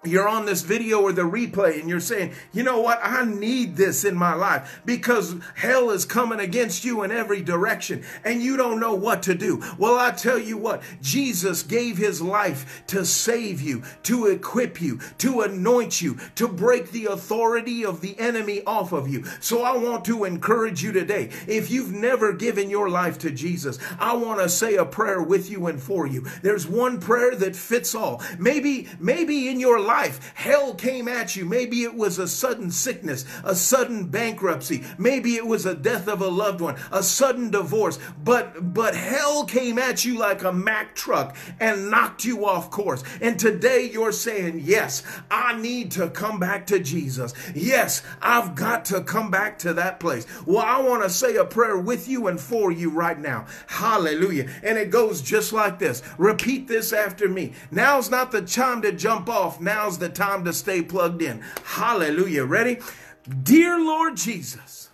you're 0.05 0.29
on 0.29 0.47
this 0.47 0.63
video 0.63 1.01
or 1.01 1.13
the 1.13 1.23
replay 1.23 1.79
and 1.79 1.89
you're 1.89 2.01
saying, 2.01 2.33
you 2.53 2.65
know 2.65 2.81
what? 2.81 2.99
I 3.03 3.25
need 3.25 3.77
this 3.77 4.05
in 4.05 4.17
my 4.17 4.35
life 4.35 4.83
because 4.85 5.37
hell 5.55 5.91
is 5.91 6.05
coming 6.05 6.41
against 6.41 6.85
you 6.85 7.05
in 7.05 7.13
every 7.13 7.41
direction 7.41 8.05
and 8.25 8.43
you 8.43 8.57
don't 8.57 8.81
know 8.81 8.95
what 8.95 9.23
to 9.25 9.35
do. 9.35 9.63
Well, 9.79 9.97
I 9.97 10.11
tell 10.11 10.39
you 10.39 10.57
what, 10.57 10.83
Jesus 11.01 11.63
gave 11.63 11.99
his 11.99 12.21
life 12.21 12.83
to 12.89 13.05
save 13.05 13.61
you, 13.61 13.85
to 14.03 14.27
equip 14.27 14.81
you, 14.81 14.99
to 15.19 15.43
anoint 15.43 16.03
you, 16.03 16.19
to 16.35 16.49
break 16.49 16.91
the 16.91 17.07
authority 17.07 17.85
of 17.85 18.01
the 18.01 18.19
enemy 18.19 18.63
off 18.67 18.91
of 18.93 19.09
you. 19.09 19.25
So 19.41 19.63
I 19.63 19.77
want 19.77 20.05
to 20.07 20.25
encourage 20.25 20.83
you 20.83 20.91
today. 20.91 21.31
If 21.47 21.71
you've 21.71 21.93
never 21.93 22.33
given 22.33 22.71
your 22.71 22.89
life 22.89 23.19
to 23.21 23.31
Jesus, 23.31 23.79
I 24.01 24.17
want 24.17 24.41
to 24.41 24.49
say 24.49 24.75
a 24.75 24.85
prayer 24.85 25.23
with 25.23 25.49
you 25.49 25.69
and 25.69 25.81
for 25.81 26.09
you. 26.09 26.27
There's 26.43 26.67
one 26.67 26.99
prayer 26.99 27.37
that 27.37 27.55
fits 27.55 27.95
all. 27.95 28.21
Maybe, 28.37 28.89
maybe 28.99 29.49
in 29.49 29.61
your 29.61 29.79
life, 29.79 29.92
life, 29.93 30.33
hell 30.35 30.75
came 30.75 31.07
at 31.07 31.37
you. 31.37 31.45
Maybe 31.45 31.83
it 31.83 31.95
was 31.95 32.19
a 32.19 32.27
sudden 32.27 32.71
sickness, 32.71 33.27
a 33.45 33.55
sudden 33.55 34.07
bankruptcy. 34.07 34.85
Maybe 34.97 35.35
it 35.35 35.47
was 35.47 35.67
a 35.67 35.75
death 35.75 36.09
of 36.09 36.23
a 36.23 36.29
loved 36.29 36.63
one, 36.63 36.77
a 36.91 37.03
sudden 37.03 37.51
divorce. 37.51 37.99
But, 38.25 38.73
but 38.73 38.95
hell 38.95 39.45
came 39.45 39.79
at 39.79 40.03
you 40.03 40.17
like 40.19 40.45
a 40.45 40.53
Mack 40.53 40.95
truck 40.95 41.37
and 41.61 41.91
knocked 41.91 42.25
you 42.25 42.47
off 42.47 42.71
course. 42.71 43.05
And 43.21 43.39
today 43.39 43.91
you're 43.93 44.13
saying, 44.13 44.63
yes, 44.65 45.03
I 45.31 45.61
need 45.61 45.91
to 45.93 46.09
come 46.09 46.41
back 46.41 46.67
to 46.69 46.79
Jesus. 46.79 47.35
Yes, 47.55 48.03
I've 48.23 48.55
got 48.55 48.87
to 48.87 49.03
come 49.03 49.31
back 49.31 49.59
to 49.59 49.75
that 49.75 50.01
place. 50.01 50.27
Well, 50.47 50.65
I 50.65 50.81
want 50.81 51.03
to 51.03 51.11
say 51.11 51.37
a 51.37 51.45
prayer 51.45 51.77
with 51.77 52.09
you 52.09 52.29
and 52.29 52.41
for 52.41 52.73
you 52.73 52.89
right 52.89 53.19
now. 53.19 53.45
Hallelujah. 53.67 54.49
And 54.63 54.79
it 54.79 54.89
goes 54.89 55.21
just 55.21 55.53
like 55.53 55.79
this. 55.79 56.03
Repeat 56.17 56.67
this 56.67 56.95
after 56.95 57.29
me. 57.29 57.53
Now's 57.71 58.11
not 58.11 58.33
the 58.33 58.41
time 58.41 58.81
to 58.83 58.93
jump 58.93 59.29
off. 59.29 59.61
Now 59.61 59.82
now's 59.83 59.99
the 59.99 60.09
time 60.09 60.45
to 60.45 60.53
stay 60.53 60.81
plugged 60.81 61.23
in. 61.23 61.43
Hallelujah. 61.65 62.45
Ready? 62.45 62.79
Dear 63.43 63.81
Lord 63.81 64.17
Jesus. 64.17 64.91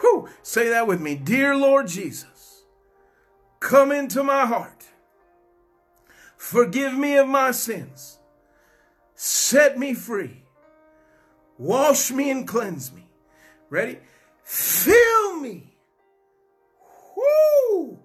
Whew, 0.00 0.28
say 0.42 0.68
that 0.68 0.86
with 0.86 1.00
me. 1.00 1.14
Dear 1.14 1.56
Lord 1.56 1.88
Jesus, 1.88 2.64
come 3.60 3.92
into 3.92 4.22
my 4.22 4.44
heart. 4.44 4.84
Forgive 6.36 6.92
me 6.92 7.16
of 7.16 7.26
my 7.26 7.50
sins. 7.50 8.18
Set 9.14 9.78
me 9.78 9.94
free. 9.94 10.42
Wash 11.56 12.10
me 12.10 12.30
and 12.30 12.46
cleanse 12.46 12.92
me. 12.92 13.08
Ready? 13.70 13.98
Fill 14.44 15.40
me. 15.40 15.74
Woo! 17.16 17.98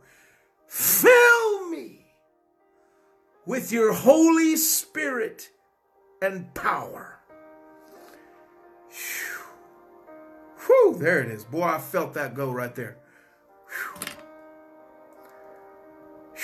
Fill 0.65 1.69
me 1.69 2.02
with 3.45 3.71
your 3.71 3.93
Holy 3.93 4.55
Spirit 4.55 5.49
and 6.21 6.53
power. 6.53 7.19
Whew. 10.67 10.97
there 10.97 11.21
it 11.21 11.29
is. 11.29 11.43
Boy, 11.43 11.63
I 11.63 11.77
felt 11.79 12.13
that 12.13 12.33
go 12.33 12.51
right 12.51 12.73
there. 12.75 12.97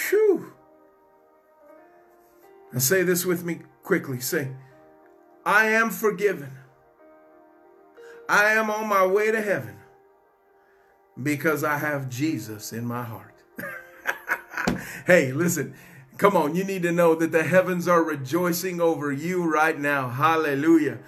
Whew. 0.09 0.53
Now 2.73 2.79
say 2.79 3.03
this 3.03 3.25
with 3.25 3.43
me 3.43 3.61
quickly. 3.83 4.19
Say, 4.19 4.49
I 5.45 5.67
am 5.67 5.89
forgiven. 5.89 6.51
I 8.27 8.51
am 8.51 8.69
on 8.69 8.87
my 8.87 9.05
way 9.05 9.31
to 9.31 9.41
heaven 9.41 9.77
because 11.21 11.63
I 11.63 11.77
have 11.77 12.09
Jesus 12.09 12.71
in 12.73 12.85
my 12.85 13.03
heart. 13.03 13.35
hey, 15.07 15.31
listen, 15.31 15.73
Come 16.19 16.35
on, 16.35 16.53
you 16.53 16.65
need 16.65 16.83
to 16.83 16.91
know 16.91 17.15
that 17.15 17.31
the 17.31 17.45
heavens 17.45 17.87
are 17.87 18.03
rejoicing 18.03 18.81
over 18.81 19.09
you 19.09 19.49
right 19.49 19.79
now. 19.79 20.09
Hallelujah. 20.09 20.99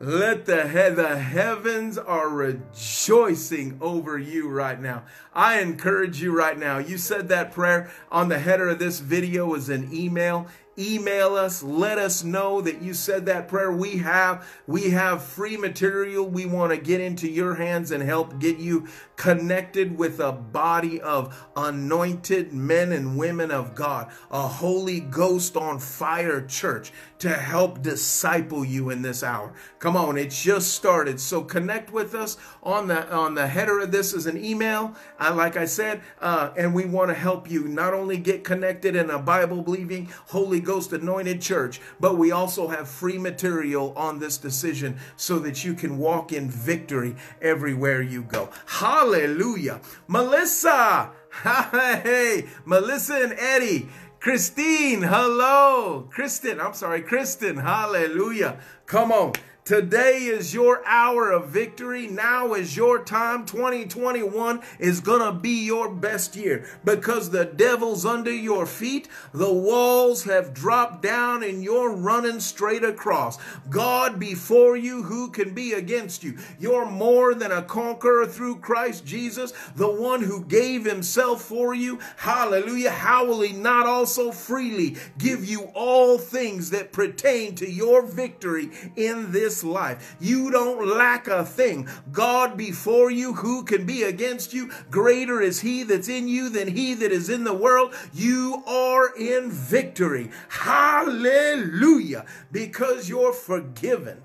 Let 0.00 0.46
the, 0.46 0.66
he- 0.66 0.94
the 0.94 1.18
heavens 1.18 1.98
are 1.98 2.30
rejoicing 2.30 3.76
over 3.82 4.16
you 4.16 4.48
right 4.48 4.80
now. 4.80 5.02
I 5.34 5.60
encourage 5.60 6.22
you 6.22 6.34
right 6.34 6.58
now. 6.58 6.78
You 6.78 6.96
said 6.96 7.28
that 7.28 7.52
prayer 7.52 7.90
on 8.10 8.30
the 8.30 8.38
header 8.38 8.70
of 8.70 8.78
this 8.78 9.00
video 9.00 9.52
is 9.52 9.68
an 9.68 9.92
email 9.92 10.46
email 10.78 11.34
us. 11.34 11.62
Let 11.62 11.98
us 11.98 12.24
know 12.24 12.60
that 12.60 12.82
you 12.82 12.94
said 12.94 13.26
that 13.26 13.48
prayer. 13.48 13.72
We 13.72 13.98
have 13.98 14.46
we 14.66 14.90
have 14.90 15.22
free 15.22 15.56
material. 15.56 16.26
We 16.26 16.46
want 16.46 16.72
to 16.72 16.78
get 16.78 17.00
into 17.00 17.28
your 17.28 17.54
hands 17.54 17.90
and 17.90 18.02
help 18.02 18.38
get 18.38 18.58
you 18.58 18.86
connected 19.16 19.96
with 19.96 20.20
a 20.20 20.32
body 20.32 21.00
of 21.00 21.48
anointed 21.56 22.52
men 22.52 22.92
and 22.92 23.16
women 23.16 23.50
of 23.50 23.74
god 23.74 24.10
a 24.30 24.46
holy 24.46 25.00
ghost 25.00 25.56
on 25.56 25.78
fire 25.78 26.42
church 26.42 26.92
to 27.18 27.30
help 27.30 27.80
disciple 27.80 28.62
you 28.62 28.90
in 28.90 29.00
this 29.00 29.22
hour. 29.22 29.54
Come 29.78 29.96
on 29.96 30.18
it 30.18 30.30
just 30.30 30.74
started. 30.74 31.18
So 31.18 31.42
connect 31.42 31.92
with 31.92 32.14
us 32.14 32.36
on 32.62 32.88
the 32.88 33.10
on 33.12 33.34
the 33.34 33.46
header. 33.46 33.80
Of 33.80 33.90
this 33.92 34.12
is 34.12 34.26
an 34.26 34.42
email. 34.42 34.94
I, 35.18 35.30
like 35.30 35.56
i 35.56 35.64
said 35.64 36.02
uh, 36.20 36.50
and 36.56 36.74
we 36.74 36.84
want 36.84 37.10
to 37.10 37.14
help 37.14 37.50
you 37.50 37.68
not 37.68 37.94
only 37.94 38.16
get 38.16 38.44
connected 38.44 38.96
in 38.96 39.10
a 39.10 39.18
bible 39.18 39.62
believing 39.62 40.08
holy 40.28 40.60
Ghost 40.66 40.92
anointed 40.92 41.40
church, 41.40 41.80
but 42.00 42.18
we 42.18 42.32
also 42.32 42.68
have 42.68 42.88
free 42.88 43.16
material 43.16 43.94
on 43.96 44.18
this 44.18 44.36
decision 44.36 44.98
so 45.16 45.38
that 45.38 45.64
you 45.64 45.72
can 45.74 45.96
walk 45.96 46.32
in 46.32 46.50
victory 46.50 47.16
everywhere 47.40 48.02
you 48.02 48.22
go. 48.22 48.50
Hallelujah. 48.66 49.80
Melissa, 50.08 51.12
hey, 51.42 52.46
Melissa 52.64 53.14
and 53.14 53.32
Eddie. 53.38 53.88
Christine, 54.20 55.02
hello. 55.02 56.08
Kristen, 56.10 56.60
I'm 56.60 56.74
sorry, 56.74 57.02
Kristen, 57.02 57.56
hallelujah. 57.58 58.58
Come 58.86 59.12
on. 59.12 59.32
Today 59.66 60.18
is 60.18 60.54
your 60.54 60.80
hour 60.86 61.32
of 61.32 61.48
victory. 61.48 62.06
Now 62.06 62.54
is 62.54 62.76
your 62.76 63.02
time. 63.02 63.44
2021 63.46 64.62
is 64.78 65.00
going 65.00 65.20
to 65.20 65.36
be 65.36 65.64
your 65.64 65.92
best 65.92 66.36
year 66.36 66.64
because 66.84 67.30
the 67.30 67.46
devil's 67.46 68.06
under 68.06 68.32
your 68.32 68.64
feet. 68.64 69.08
The 69.34 69.52
walls 69.52 70.22
have 70.22 70.54
dropped 70.54 71.02
down 71.02 71.42
and 71.42 71.64
you're 71.64 71.90
running 71.90 72.38
straight 72.38 72.84
across. 72.84 73.38
God 73.68 74.20
before 74.20 74.76
you, 74.76 75.02
who 75.02 75.32
can 75.32 75.52
be 75.52 75.72
against 75.72 76.22
you? 76.22 76.38
You're 76.60 76.88
more 76.88 77.34
than 77.34 77.50
a 77.50 77.62
conqueror 77.62 78.26
through 78.26 78.60
Christ 78.60 79.04
Jesus, 79.04 79.52
the 79.74 79.90
one 79.90 80.22
who 80.22 80.44
gave 80.44 80.84
himself 80.84 81.42
for 81.42 81.74
you. 81.74 81.98
Hallelujah. 82.18 82.92
How 82.92 83.24
will 83.26 83.40
he 83.40 83.52
not 83.52 83.86
also 83.86 84.30
freely 84.30 84.94
give 85.18 85.44
you 85.44 85.62
all 85.74 86.18
things 86.18 86.70
that 86.70 86.92
pertain 86.92 87.56
to 87.56 87.68
your 87.68 88.06
victory 88.06 88.70
in 88.94 89.32
this 89.32 89.55
this 89.56 89.64
life. 89.64 90.16
You 90.20 90.50
don't 90.50 90.86
lack 90.86 91.28
a 91.28 91.44
thing. 91.44 91.88
God 92.12 92.56
before 92.56 93.10
you, 93.10 93.34
who 93.34 93.64
can 93.64 93.86
be 93.86 94.02
against 94.02 94.52
you? 94.52 94.70
Greater 94.90 95.40
is 95.40 95.60
he 95.60 95.82
that's 95.82 96.08
in 96.08 96.28
you 96.28 96.48
than 96.48 96.68
he 96.68 96.94
that 96.94 97.12
is 97.12 97.30
in 97.30 97.44
the 97.44 97.54
world. 97.54 97.94
You 98.12 98.62
are 98.66 99.16
in 99.16 99.50
victory. 99.50 100.30
Hallelujah. 100.48 102.26
Because 102.52 103.08
you're 103.08 103.32
forgiven. 103.32 104.22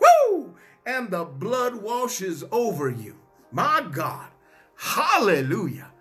Whoo! 0.00 0.56
And 0.84 1.10
the 1.10 1.24
blood 1.24 1.76
washes 1.76 2.42
over 2.50 2.90
you. 2.90 3.18
My 3.52 3.86
God. 3.88 4.30
Hallelujah. 4.76 5.92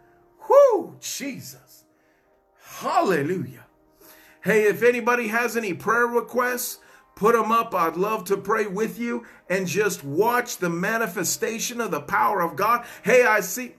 Whoo! 0.50 0.96
Jesus. 1.00 1.86
Hallelujah. 2.80 3.66
Hey, 4.44 4.64
if 4.64 4.82
anybody 4.82 5.28
has 5.28 5.56
any 5.56 5.76
prayer 5.76 6.08
requests, 6.08 6.80
Put 7.16 7.36
them 7.36 7.52
up. 7.52 7.76
I'd 7.76 7.96
love 7.96 8.24
to 8.26 8.38
pray 8.38 8.66
with 8.68 8.98
you 8.98 9.26
and 9.50 9.68
just 9.68 10.04
watch 10.04 10.58
the 10.58 10.70
manifestation 10.70 11.80
of 11.80 11.92
the 11.92 12.02
power 12.02 12.42
of 12.42 12.56
God. 12.56 12.86
Hey, 13.04 13.24
I 13.24 13.42
see. 13.42 13.76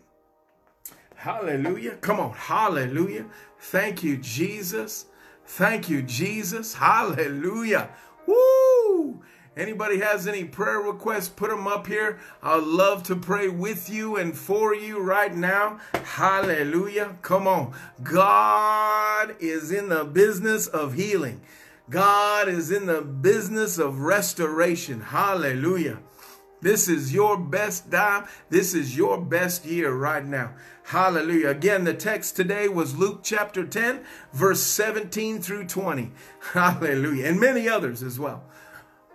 Hallelujah. 1.16 1.96
Come 1.96 2.20
on. 2.20 2.32
Hallelujah. 2.32 3.26
Thank 3.58 4.02
you, 4.02 4.16
Jesus. 4.16 5.06
Thank 5.46 5.88
you, 5.88 6.02
Jesus. 6.02 6.74
Hallelujah. 6.74 7.90
Woo! 8.26 9.22
Anybody 9.56 10.00
has 10.00 10.26
any 10.26 10.44
prayer 10.44 10.78
requests, 10.78 11.28
put 11.28 11.50
them 11.50 11.66
up 11.66 11.86
here. 11.86 12.18
I'd 12.42 12.62
love 12.62 13.02
to 13.04 13.16
pray 13.16 13.48
with 13.48 13.90
you 13.90 14.16
and 14.16 14.36
for 14.36 14.74
you 14.74 14.98
right 14.98 15.34
now. 15.34 15.78
Hallelujah. 15.92 17.16
Come 17.20 17.46
on. 17.46 17.74
God 18.02 19.36
is 19.40 19.70
in 19.70 19.90
the 19.90 20.04
business 20.04 20.66
of 20.66 20.94
healing. 20.94 21.42
God 21.92 22.48
is 22.48 22.72
in 22.72 22.86
the 22.86 23.02
business 23.02 23.76
of 23.76 24.00
restoration. 24.00 25.02
Hallelujah. 25.02 25.98
This 26.62 26.88
is 26.88 27.12
your 27.12 27.36
best 27.36 27.92
time. 27.92 28.24
This 28.48 28.72
is 28.72 28.96
your 28.96 29.20
best 29.20 29.66
year 29.66 29.92
right 29.92 30.24
now. 30.24 30.54
Hallelujah. 30.84 31.50
Again, 31.50 31.84
the 31.84 31.92
text 31.92 32.34
today 32.34 32.66
was 32.66 32.96
Luke 32.96 33.20
chapter 33.22 33.66
10, 33.66 34.04
verse 34.32 34.62
17 34.62 35.42
through 35.42 35.66
20. 35.66 36.12
Hallelujah. 36.54 37.26
And 37.26 37.38
many 37.38 37.68
others 37.68 38.02
as 38.02 38.18
well. 38.18 38.42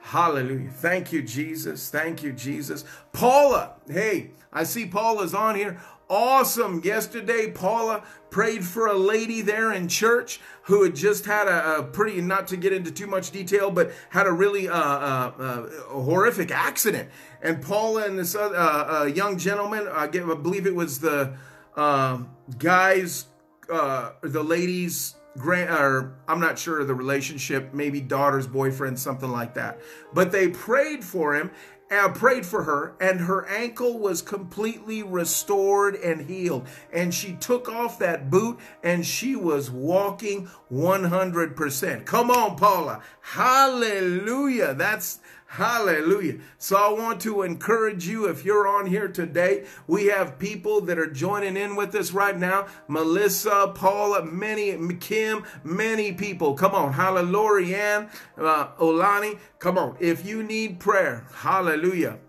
Hallelujah. 0.01 0.69
Thank 0.69 1.11
you, 1.11 1.23
Jesus. 1.23 1.89
Thank 1.89 2.21
you, 2.21 2.31
Jesus. 2.31 2.85
Paula, 3.11 3.77
hey, 3.89 4.33
I 4.53 4.65
see 4.65 4.85
Paula's 4.85 5.33
on 5.33 5.55
here. 5.55 5.81
Awesome. 6.09 6.81
Yesterday, 6.85 7.51
Paula 7.51 8.01
prayed 8.29 8.63
for 8.63 8.87
a 8.87 8.93
lady 8.93 9.41
there 9.41 9.73
in 9.73 9.89
church 9.89 10.39
who 10.63 10.83
had 10.83 10.95
just 10.95 11.25
had 11.25 11.47
a, 11.47 11.79
a 11.79 11.83
pretty, 11.83 12.21
not 12.21 12.47
to 12.47 12.57
get 12.57 12.71
into 12.71 12.91
too 12.91 13.07
much 13.07 13.31
detail, 13.31 13.69
but 13.71 13.91
had 14.09 14.25
a 14.25 14.31
really 14.31 14.69
uh, 14.69 14.73
uh, 14.73 15.31
uh, 15.37 15.69
horrific 15.89 16.49
accident. 16.49 17.09
And 17.41 17.61
Paula 17.61 18.05
and 18.05 18.17
this 18.17 18.35
uh, 18.35 18.39
uh, 18.39 19.05
young 19.05 19.37
gentleman, 19.37 19.87
I, 19.91 20.07
get, 20.07 20.23
I 20.23 20.35
believe 20.35 20.65
it 20.65 20.75
was 20.75 20.99
the 20.99 21.35
um, 21.75 22.29
guy's, 22.57 23.25
uh, 23.69 24.11
the 24.21 24.43
lady's 24.43 25.15
grand 25.37 25.69
or 25.69 26.15
I'm 26.27 26.39
not 26.39 26.57
sure 26.57 26.83
the 26.83 26.95
relationship, 26.95 27.73
maybe 27.73 28.01
daughter's 28.01 28.47
boyfriend, 28.47 28.97
something 28.97 29.29
like 29.29 29.53
that. 29.55 29.79
But 30.13 30.31
they 30.31 30.47
prayed 30.47 31.03
for 31.03 31.35
him 31.35 31.51
and 31.89 32.15
prayed 32.15 32.45
for 32.45 32.63
her, 32.63 32.95
and 32.99 33.21
her 33.21 33.45
ankle 33.47 33.97
was 33.97 34.21
completely 34.21 35.03
restored 35.03 35.95
and 35.95 36.21
healed. 36.21 36.67
And 36.91 37.13
she 37.13 37.33
took 37.33 37.69
off 37.69 37.97
that 37.99 38.29
boot 38.29 38.59
and 38.83 39.05
she 39.05 39.35
was 39.35 39.71
walking 39.71 40.49
100%. 40.71 42.05
Come 42.05 42.29
on, 42.29 42.57
Paula. 42.57 43.01
Hallelujah. 43.21 44.73
That's 44.73 45.19
Hallelujah. 45.47 46.39
So 46.57 46.75
I 46.75 46.91
want 46.91 47.21
to 47.21 47.41
encourage 47.41 48.07
you 48.07 48.25
if 48.25 48.43
you're 48.43 48.67
on 48.67 48.85
here 48.85 49.07
today, 49.07 49.65
we 49.87 50.07
have 50.07 50.37
people 50.37 50.81
that 50.81 50.99
are 50.99 51.09
joining 51.09 51.55
in 51.55 51.75
with 51.75 51.95
us 51.95 52.11
right 52.11 52.37
now. 52.37 52.67
Melissa, 52.87 53.71
Paula, 53.73 54.25
many, 54.25 54.77
Kim, 54.97 55.43
many 55.63 56.11
people. 56.11 56.53
Come 56.53 56.75
on. 56.75 56.93
Hallelujah. 56.93 57.77
Ann, 57.77 58.09
uh, 58.37 58.67
Olani. 58.79 59.39
Come 59.59 59.77
on. 59.77 59.95
If 59.99 60.25
you 60.25 60.43
need 60.43 60.79
prayer, 60.79 61.25
hallelujah. 61.33 62.19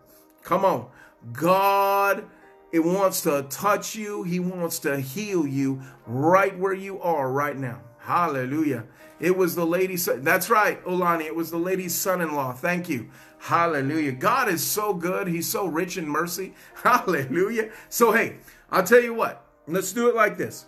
Come 0.42 0.64
on. 0.64 0.88
God 1.32 2.24
it 2.70 2.80
wants 2.80 3.22
to 3.22 3.46
touch 3.48 3.94
you. 3.94 4.22
He 4.24 4.40
wants 4.40 4.78
to 4.80 5.00
heal 5.00 5.46
you 5.46 5.80
right 6.06 6.56
where 6.58 6.74
you 6.74 7.00
are 7.00 7.30
right 7.30 7.56
now. 7.56 7.80
Hallelujah. 7.98 8.84
It 9.20 9.36
was 9.36 9.54
the 9.54 9.66
lady's 9.66 10.04
son. 10.04 10.22
That's 10.22 10.48
right, 10.48 10.82
Olani. 10.84 11.24
It 11.24 11.34
was 11.34 11.50
the 11.50 11.58
lady's 11.58 11.94
son-in-law. 11.94 12.52
Thank 12.54 12.88
you. 12.88 13.10
Hallelujah. 13.38 14.12
God 14.12 14.48
is 14.48 14.64
so 14.64 14.94
good. 14.94 15.26
He's 15.26 15.48
so 15.48 15.66
rich 15.66 15.96
in 15.96 16.08
mercy. 16.08 16.54
Hallelujah. 16.82 17.70
So, 17.88 18.12
hey, 18.12 18.36
I'll 18.70 18.84
tell 18.84 19.02
you 19.02 19.14
what. 19.14 19.44
Let's 19.66 19.92
do 19.92 20.08
it 20.08 20.14
like 20.14 20.38
this. 20.38 20.66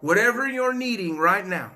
Whatever 0.00 0.48
you're 0.48 0.74
needing 0.74 1.18
right 1.18 1.46
now, 1.46 1.72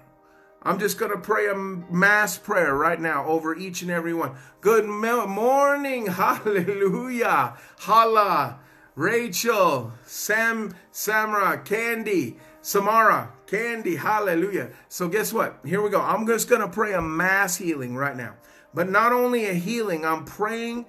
I'm 0.63 0.79
just 0.79 0.99
going 0.99 1.13
to 1.13 1.19
pray 1.19 1.49
a 1.49 1.55
mass 1.55 2.39
prayer 2.39 2.75
right 2.75 3.01
now 3.01 3.25
over 3.27 3.55
each 3.55 3.83
and 3.83 3.91
every 3.91 4.15
one. 4.15 4.35
Good 4.61 4.87
morning. 4.87 6.07
Hallelujah. 6.09 7.57
Hala. 7.79 8.61
Rachel, 8.97 9.93
Sam, 10.07 10.75
Samra, 10.91 11.63
Candy, 11.67 12.39
Samara, 12.63 13.31
Candy, 13.47 13.95
hallelujah. 13.97 14.71
So 14.89 15.09
guess 15.09 15.33
what? 15.33 15.61
Here 15.65 15.81
we 15.81 15.91
go. 15.91 16.01
I'm 16.01 16.27
just 16.27 16.49
going 16.49 16.61
to 16.61 16.69
pray 16.69 16.95
a 16.95 17.01
mass 17.01 17.57
healing 17.57 17.95
right 17.95 18.17
now. 18.17 18.35
But 18.75 18.91
not 18.91 19.13
only 19.13 19.47
a 19.47 19.55
healing, 19.55 20.05
I'm 20.05 20.25
praying. 20.25 20.87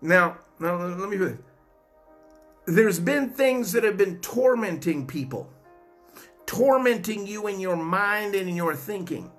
Now, 0.00 0.38
now 0.58 0.76
let 0.76 1.08
me 1.08 1.16
it. 1.16 1.38
There's 2.64 2.98
been 2.98 3.30
things 3.30 3.72
that 3.72 3.84
have 3.84 3.96
been 3.96 4.20
tormenting 4.20 5.06
people, 5.06 5.50
tormenting 6.46 7.26
you 7.26 7.48
in 7.48 7.60
your 7.60 7.76
mind 7.76 8.34
and 8.34 8.48
in 8.48 8.56
your 8.56 8.74
thinking. 8.74 9.30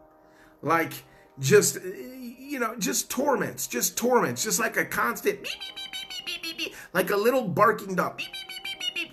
Like 0.62 0.94
just, 1.40 1.80
you 1.84 2.60
know, 2.60 2.76
just 2.78 3.10
torments, 3.10 3.66
just 3.66 3.98
torments, 3.98 4.44
just 4.44 4.60
like 4.60 4.78
a 4.78 4.86
constant, 4.86 5.42
beep, 5.44 6.44
beep, 6.44 6.58
beep, 6.58 6.76
like 6.94 7.10
a 7.10 7.18
little 7.18 7.48
barking 7.48 7.96
dog, 7.96 8.22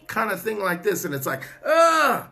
kind 0.07 0.31
of 0.31 0.43
thing 0.43 0.59
like 0.59 0.83
this. 0.83 1.05
And 1.05 1.15
it's 1.15 1.27
like, 1.27 1.45
ah. 1.65 2.31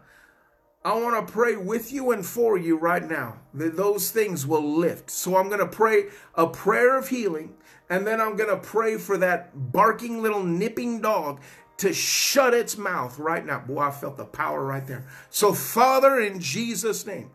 I 0.88 0.94
want 0.94 1.26
to 1.26 1.30
pray 1.30 1.54
with 1.54 1.92
you 1.92 2.12
and 2.12 2.24
for 2.24 2.56
you 2.56 2.78
right 2.78 3.06
now 3.06 3.40
that 3.52 3.76
those 3.76 4.10
things 4.10 4.46
will 4.46 4.78
lift. 4.78 5.10
So 5.10 5.36
I'm 5.36 5.48
going 5.48 5.60
to 5.60 5.66
pray 5.66 6.04
a 6.34 6.46
prayer 6.46 6.96
of 6.96 7.08
healing, 7.08 7.52
and 7.90 8.06
then 8.06 8.22
I'm 8.22 8.36
going 8.36 8.48
to 8.48 8.56
pray 8.56 8.96
for 8.96 9.18
that 9.18 9.70
barking 9.70 10.22
little 10.22 10.42
nipping 10.42 11.02
dog 11.02 11.42
to 11.76 11.92
shut 11.92 12.54
its 12.54 12.78
mouth 12.78 13.18
right 13.18 13.44
now. 13.44 13.58
Boy, 13.58 13.80
I 13.80 13.90
felt 13.90 14.16
the 14.16 14.24
power 14.24 14.64
right 14.64 14.86
there. 14.86 15.04
So, 15.28 15.52
Father, 15.52 16.20
in 16.20 16.40
Jesus' 16.40 17.04
name, 17.04 17.32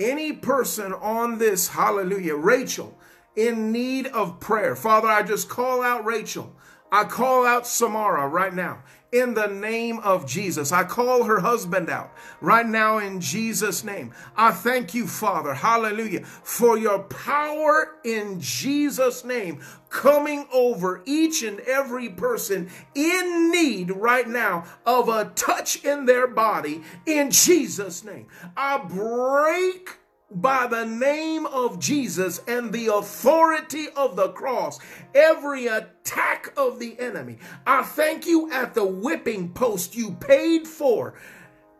any 0.00 0.32
person 0.32 0.92
on 0.92 1.38
this, 1.38 1.68
hallelujah, 1.68 2.34
Rachel, 2.34 2.98
in 3.36 3.70
need 3.70 4.08
of 4.08 4.40
prayer, 4.40 4.74
Father, 4.74 5.06
I 5.06 5.22
just 5.22 5.48
call 5.48 5.80
out 5.80 6.04
Rachel. 6.04 6.56
I 6.90 7.04
call 7.04 7.46
out 7.46 7.68
Samara 7.68 8.26
right 8.26 8.54
now 8.54 8.82
in 9.12 9.34
the 9.34 9.46
name 9.46 9.98
of 10.00 10.26
Jesus. 10.26 10.72
I 10.72 10.84
call 10.84 11.24
her 11.24 11.40
husband 11.40 11.88
out 11.88 12.12
right 12.40 12.66
now 12.66 12.98
in 12.98 13.20
Jesus' 13.20 13.84
name. 13.84 14.12
I 14.36 14.50
thank 14.50 14.94
you, 14.94 15.06
Father, 15.06 15.54
hallelujah, 15.54 16.24
for 16.24 16.76
your 16.76 17.00
power 17.04 17.96
in 18.04 18.40
Jesus' 18.40 19.24
name 19.24 19.60
coming 19.88 20.46
over 20.52 21.02
each 21.06 21.42
and 21.42 21.60
every 21.60 22.08
person 22.08 22.68
in 22.94 23.50
need 23.50 23.90
right 23.90 24.28
now 24.28 24.64
of 24.84 25.08
a 25.08 25.26
touch 25.34 25.84
in 25.84 26.04
their 26.04 26.26
body 26.26 26.82
in 27.06 27.30
Jesus' 27.30 28.04
name. 28.04 28.26
I 28.56 28.78
break 28.78 29.98
by 30.36 30.66
the 30.66 30.84
name 30.84 31.46
of 31.46 31.78
Jesus 31.78 32.42
and 32.46 32.70
the 32.72 32.88
authority 32.88 33.88
of 33.96 34.16
the 34.16 34.28
cross, 34.30 34.78
every 35.14 35.66
attack 35.66 36.52
of 36.58 36.78
the 36.78 36.98
enemy. 37.00 37.38
I 37.66 37.82
thank 37.82 38.26
you 38.26 38.52
at 38.52 38.74
the 38.74 38.84
whipping 38.84 39.52
post 39.52 39.96
you 39.96 40.12
paid 40.12 40.68
for 40.68 41.14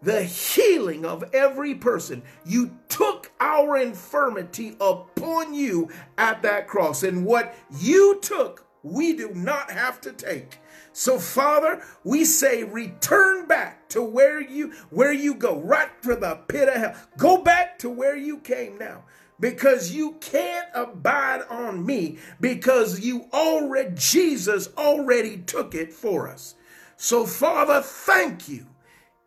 the 0.03 0.23
healing 0.23 1.05
of 1.05 1.25
every 1.35 1.75
person. 1.75 2.23
You 2.47 2.71
took 2.89 3.31
our 3.41 3.77
infirmity 3.77 4.77
upon 4.81 5.53
you 5.53 5.91
at 6.17 6.41
that 6.43 6.67
cross. 6.67 7.03
And 7.03 7.27
what 7.27 7.55
you 7.79 8.19
took, 8.23 8.67
we 8.83 9.15
do 9.15 9.35
not 9.35 9.71
have 9.71 10.01
to 10.03 10.13
take. 10.13 10.61
So 10.99 11.19
Father, 11.19 11.83
we 12.05 12.25
say 12.25 12.65
return 12.65 13.47
back 13.47 13.87
to 13.91 14.03
where 14.03 14.41
you 14.41 14.73
where 14.89 15.13
you 15.13 15.35
go, 15.35 15.61
right 15.61 15.91
for 16.01 16.17
the 16.17 16.37
pit 16.49 16.71
of 16.71 16.75
hell. 16.75 16.95
Go 17.19 17.43
back 17.43 17.79
to 17.81 17.91
where 17.91 18.17
you 18.17 18.39
came 18.39 18.79
now 18.79 19.05
because 19.39 19.93
you 19.93 20.13
can't 20.23 20.69
abide 20.75 21.43
on 21.51 21.85
me 21.85 22.17
because 22.41 23.01
you 23.01 23.27
already 23.35 23.91
Jesus 23.95 24.71
already 24.79 25.37
took 25.37 25.75
it 25.75 25.93
for 25.93 26.31
us. 26.31 26.55
So 26.97 27.27
Father, 27.27 27.83
thank 27.83 28.49
you. 28.49 28.65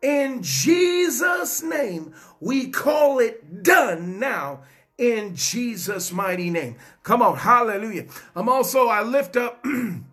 In 0.02 0.42
Jesus 0.42 1.62
name, 1.62 2.14
we 2.40 2.70
call 2.70 3.20
it 3.20 3.62
done 3.62 4.18
now 4.18 4.62
in 4.98 5.36
Jesus 5.36 6.10
mighty 6.10 6.50
name. 6.50 6.74
Come 7.04 7.22
on, 7.22 7.36
hallelujah. 7.36 8.06
I'm 8.34 8.48
also 8.48 8.88
I 8.88 9.04
lift 9.04 9.36
up 9.36 9.64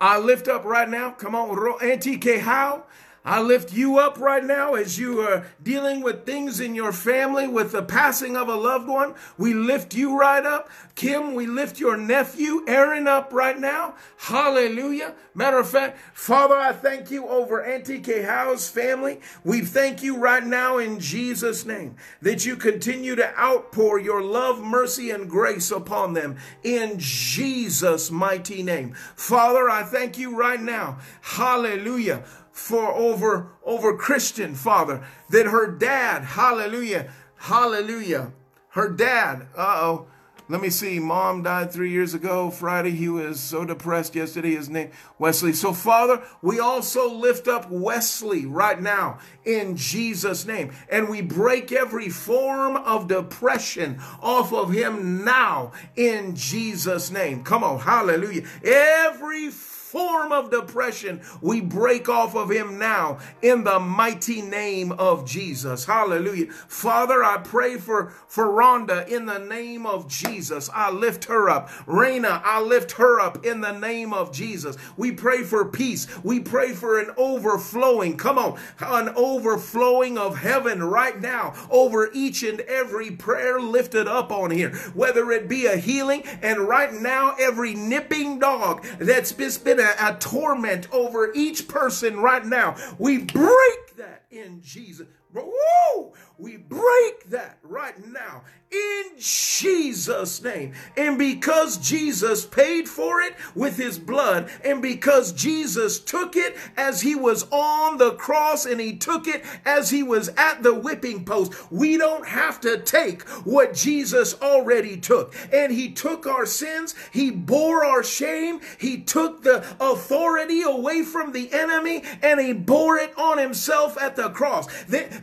I 0.00 0.18
lift 0.18 0.46
up 0.46 0.64
right 0.64 0.88
now, 0.88 1.10
come 1.10 1.34
on, 1.34 1.56
Auntie 1.82 2.18
How. 2.38 2.84
I 3.28 3.42
lift 3.42 3.74
you 3.74 3.98
up 3.98 4.18
right 4.18 4.42
now 4.42 4.72
as 4.72 4.98
you 4.98 5.20
are 5.20 5.44
dealing 5.62 6.00
with 6.00 6.24
things 6.24 6.60
in 6.60 6.74
your 6.74 6.92
family 6.92 7.46
with 7.46 7.72
the 7.72 7.82
passing 7.82 8.38
of 8.38 8.48
a 8.48 8.54
loved 8.54 8.88
one. 8.88 9.14
We 9.36 9.52
lift 9.52 9.94
you 9.94 10.18
right 10.18 10.46
up. 10.46 10.70
Kim, 10.94 11.34
we 11.34 11.46
lift 11.46 11.78
your 11.78 11.98
nephew, 11.98 12.64
Aaron, 12.66 13.06
up 13.06 13.34
right 13.34 13.58
now. 13.58 13.96
Hallelujah. 14.16 15.14
Matter 15.34 15.58
of 15.58 15.68
fact, 15.68 15.98
Father, 16.14 16.56
I 16.56 16.72
thank 16.72 17.10
you 17.10 17.28
over 17.28 17.62
Auntie 17.62 18.00
K. 18.00 18.22
Howe's 18.22 18.70
family. 18.70 19.20
We 19.44 19.60
thank 19.60 20.02
you 20.02 20.16
right 20.16 20.42
now 20.42 20.78
in 20.78 20.98
Jesus' 20.98 21.66
name 21.66 21.96
that 22.22 22.46
you 22.46 22.56
continue 22.56 23.14
to 23.14 23.38
outpour 23.38 23.98
your 23.98 24.22
love, 24.22 24.62
mercy, 24.62 25.10
and 25.10 25.28
grace 25.28 25.70
upon 25.70 26.14
them 26.14 26.38
in 26.62 26.94
Jesus' 26.96 28.10
mighty 28.10 28.62
name. 28.62 28.94
Father, 29.16 29.68
I 29.68 29.82
thank 29.82 30.16
you 30.16 30.34
right 30.34 30.62
now. 30.62 30.96
Hallelujah 31.20 32.24
for 32.58 32.92
over 32.92 33.52
over 33.64 33.96
Christian 33.96 34.54
father. 34.54 35.04
That 35.30 35.46
her 35.46 35.70
dad 35.70 36.24
hallelujah 36.24 37.10
hallelujah. 37.36 38.32
Her 38.70 38.90
dad 38.90 39.46
uh-oh. 39.56 40.08
Let 40.50 40.62
me 40.62 40.70
see 40.70 40.98
mom 40.98 41.42
died 41.42 41.70
three 41.70 41.90
years 41.90 42.14
ago 42.14 42.50
friday. 42.50 42.90
He 42.90 43.08
was 43.08 43.38
so 43.38 43.64
depressed 43.64 44.14
yesterday 44.14 44.56
his 44.56 44.68
name 44.68 44.90
wesley. 45.18 45.52
So 45.52 45.72
father 45.72 46.22
we 46.42 46.58
also 46.58 47.12
lift 47.12 47.48
up 47.48 47.70
wesley 47.70 48.44
right 48.44 48.80
now 48.80 49.18
in 49.44 49.76
jesus 49.76 50.46
name. 50.46 50.72
And 50.90 51.08
we 51.08 51.20
break 51.22 51.70
every 51.70 52.08
form 52.08 52.76
of 52.76 53.08
depression 53.08 54.00
off 54.20 54.52
of 54.52 54.72
him 54.72 55.22
now 55.24 55.72
in 55.96 56.34
jesus 56.34 57.10
name. 57.10 57.44
Come 57.44 57.62
on 57.62 57.80
hallelujah. 57.80 58.42
Every 58.64 59.50
form 59.90 60.32
of 60.32 60.50
depression, 60.50 61.18
we 61.40 61.62
break 61.62 62.10
off 62.10 62.36
of 62.36 62.50
him 62.50 62.78
now 62.78 63.18
in 63.40 63.64
the 63.64 63.80
mighty 63.80 64.42
name 64.42 64.92
of 64.92 65.24
Jesus. 65.24 65.86
Hallelujah. 65.86 66.52
Father, 66.52 67.24
I 67.24 67.38
pray 67.38 67.78
for, 67.78 68.12
for 68.26 68.48
Rhonda 68.48 69.08
in 69.08 69.24
the 69.24 69.38
name 69.38 69.86
of 69.86 70.06
Jesus. 70.06 70.68
I 70.74 70.90
lift 70.90 71.24
her 71.24 71.48
up. 71.48 71.70
Raina, 71.86 72.42
I 72.44 72.60
lift 72.60 72.92
her 72.92 73.18
up 73.18 73.46
in 73.46 73.62
the 73.62 73.72
name 73.72 74.12
of 74.12 74.30
Jesus. 74.30 74.76
We 74.98 75.12
pray 75.12 75.42
for 75.42 75.64
peace. 75.64 76.06
We 76.22 76.40
pray 76.40 76.74
for 76.74 76.98
an 76.98 77.10
overflowing. 77.16 78.18
Come 78.18 78.36
on, 78.36 78.58
an 78.80 79.08
overflowing 79.16 80.18
of 80.18 80.36
heaven 80.36 80.82
right 80.82 81.18
now 81.18 81.54
over 81.70 82.10
each 82.12 82.42
and 82.42 82.60
every 82.60 83.10
prayer 83.12 83.58
lifted 83.58 84.06
up 84.06 84.30
on 84.30 84.50
here, 84.50 84.74
whether 84.92 85.32
it 85.32 85.48
be 85.48 85.64
a 85.64 85.78
healing 85.78 86.24
and 86.42 86.60
right 86.60 86.92
now 86.92 87.34
every 87.40 87.74
nipping 87.74 88.38
dog 88.38 88.84
that's 88.98 89.32
been 89.32 89.77
a, 89.78 89.94
a 90.00 90.16
torment 90.18 90.88
over 90.92 91.32
each 91.34 91.68
person 91.68 92.20
right 92.20 92.44
now. 92.44 92.76
We 92.98 93.18
break 93.18 93.96
that 93.96 94.24
in 94.30 94.60
Jesus. 94.62 95.06
Woo! 95.32 96.12
We 96.38 96.56
break 96.56 97.30
that 97.30 97.58
right 97.64 97.98
now 98.06 98.44
in 98.70 99.04
Jesus' 99.16 100.42
name. 100.42 100.72
And 100.96 101.18
because 101.18 101.78
Jesus 101.78 102.44
paid 102.44 102.88
for 102.88 103.20
it 103.20 103.34
with 103.54 103.76
his 103.76 103.98
blood, 103.98 104.50
and 104.62 104.82
because 104.82 105.32
Jesus 105.32 105.98
took 105.98 106.36
it 106.36 106.56
as 106.76 107.00
he 107.00 107.14
was 107.14 107.46
on 107.50 107.96
the 107.98 108.12
cross 108.12 108.66
and 108.66 108.80
he 108.80 108.96
took 108.96 109.26
it 109.26 109.44
as 109.64 109.90
he 109.90 110.02
was 110.02 110.28
at 110.36 110.62
the 110.62 110.74
whipping 110.74 111.24
post, 111.24 111.52
we 111.72 111.96
don't 111.96 112.26
have 112.26 112.60
to 112.60 112.78
take 112.78 113.22
what 113.44 113.74
Jesus 113.74 114.34
already 114.40 114.96
took. 114.96 115.34
And 115.52 115.72
he 115.72 115.90
took 115.90 116.26
our 116.26 116.46
sins, 116.46 116.94
he 117.10 117.30
bore 117.30 117.84
our 117.84 118.04
shame, 118.04 118.60
he 118.78 119.00
took 119.00 119.42
the 119.42 119.64
authority 119.80 120.62
away 120.62 121.02
from 121.02 121.32
the 121.32 121.50
enemy, 121.52 122.04
and 122.22 122.38
he 122.38 122.52
bore 122.52 122.98
it 122.98 123.16
on 123.18 123.38
himself 123.38 124.00
at 124.00 124.14
the 124.14 124.30
cross. 124.30 124.68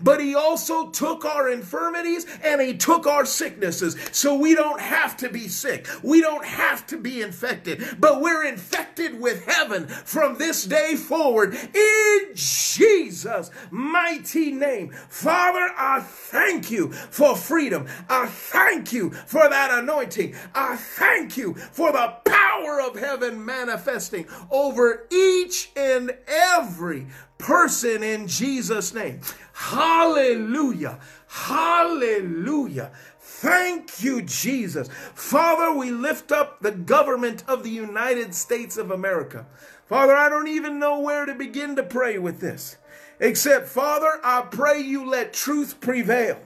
But 0.01 0.19
he 0.19 0.33
also 0.33 0.89
took 0.89 1.04
took 1.05 1.23
our 1.23 1.51
infirmities 1.51 2.25
and 2.43 2.59
he 2.59 2.75
took 2.75 3.05
our 3.05 3.25
sicknesses. 3.25 3.95
So 4.11 4.33
we 4.33 4.55
don't 4.55 4.81
have 4.81 5.15
to 5.17 5.29
be 5.29 5.47
sick. 5.47 5.87
We 6.01 6.19
don't 6.19 6.43
have 6.43 6.87
to 6.87 6.97
be 6.97 7.21
infected, 7.21 7.83
but 7.99 8.21
we're 8.21 8.43
infected 8.45 9.19
with 9.19 9.45
heaven 9.45 9.85
from 9.87 10.39
this 10.39 10.63
day 10.63 10.95
forward 10.95 11.53
in 11.53 12.21
Jesus' 12.33 13.51
mighty 13.69 14.51
name. 14.51 14.93
Father, 15.09 15.69
I 15.77 15.99
thank 16.01 16.71
you 16.71 16.91
for 16.91 17.35
freedom. 17.35 17.85
I 18.09 18.25
thank 18.25 18.91
you 18.91 19.11
for 19.11 19.47
that 19.47 19.69
anointing. 19.71 20.33
I 20.55 20.75
thank 20.75 21.37
you 21.37 21.53
for 21.53 21.91
the 21.91 22.15
power 22.25 22.81
of 22.81 22.97
heaven 22.97 23.45
manifesting 23.45 24.25
over 24.49 25.05
each 25.11 25.69
and 25.75 26.17
every 26.27 27.05
person 27.37 28.01
in 28.01 28.27
Jesus' 28.27 28.93
name. 28.93 29.19
Hallelujah. 29.55 30.99
Hallelujah. 31.27 32.91
Thank 33.19 34.03
you, 34.03 34.21
Jesus. 34.21 34.89
Father, 35.13 35.71
we 35.71 35.91
lift 35.91 36.33
up 36.33 36.59
the 36.59 36.73
government 36.73 37.45
of 37.47 37.63
the 37.63 37.69
United 37.69 38.35
States 38.35 38.75
of 38.75 38.91
America. 38.91 39.47
Father, 39.87 40.13
I 40.13 40.27
don't 40.27 40.49
even 40.49 40.77
know 40.77 40.99
where 40.99 41.25
to 41.25 41.33
begin 41.33 41.77
to 41.77 41.83
pray 41.83 42.17
with 42.17 42.41
this. 42.41 42.75
Except, 43.21 43.69
Father, 43.69 44.19
I 44.25 44.41
pray 44.41 44.81
you 44.81 45.09
let 45.09 45.31
truth 45.31 45.79
prevail. 45.79 46.37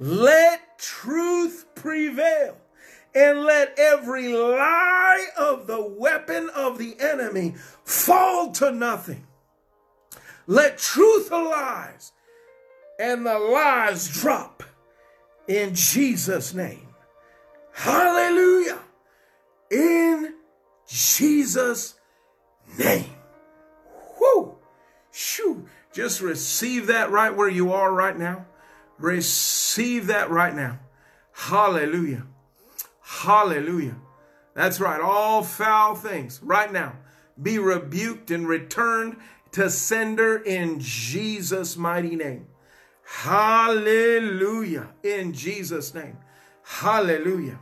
Let 0.00 0.80
truth 0.80 1.66
prevail 1.76 2.56
and 3.14 3.44
let 3.44 3.78
every 3.78 4.32
lie 4.32 5.26
of 5.38 5.68
the 5.68 5.86
weapon 5.86 6.50
of 6.50 6.78
the 6.78 6.96
enemy 6.98 7.54
fall 7.84 8.50
to 8.52 8.72
nothing. 8.72 9.25
Let 10.46 10.78
truth 10.78 11.30
arise 11.32 12.12
and 12.98 13.26
the 13.26 13.38
lies 13.38 14.08
drop 14.08 14.62
in 15.48 15.74
Jesus' 15.74 16.54
name. 16.54 16.88
Hallelujah. 17.72 18.78
In 19.70 20.34
Jesus' 20.88 21.94
name. 22.78 23.10
Whoo. 24.20 24.56
Shoo. 25.10 25.66
Just 25.92 26.20
receive 26.20 26.86
that 26.88 27.10
right 27.10 27.34
where 27.34 27.48
you 27.48 27.72
are 27.72 27.92
right 27.92 28.16
now. 28.16 28.46
Receive 28.98 30.06
that 30.06 30.30
right 30.30 30.54
now. 30.54 30.78
Hallelujah. 31.32 32.24
Hallelujah. 33.02 33.96
That's 34.54 34.80
right. 34.80 35.00
All 35.00 35.42
foul 35.42 35.94
things 35.94 36.40
right 36.42 36.72
now 36.72 36.94
be 37.40 37.58
rebuked 37.58 38.30
and 38.30 38.48
returned 38.48 39.16
to 39.56 39.70
sender 39.70 40.36
in 40.36 40.78
Jesus' 40.80 41.78
mighty 41.78 42.14
name. 42.14 42.46
Hallelujah. 43.06 44.88
In 45.02 45.32
Jesus' 45.32 45.94
name. 45.94 46.18
Hallelujah. 46.62 47.58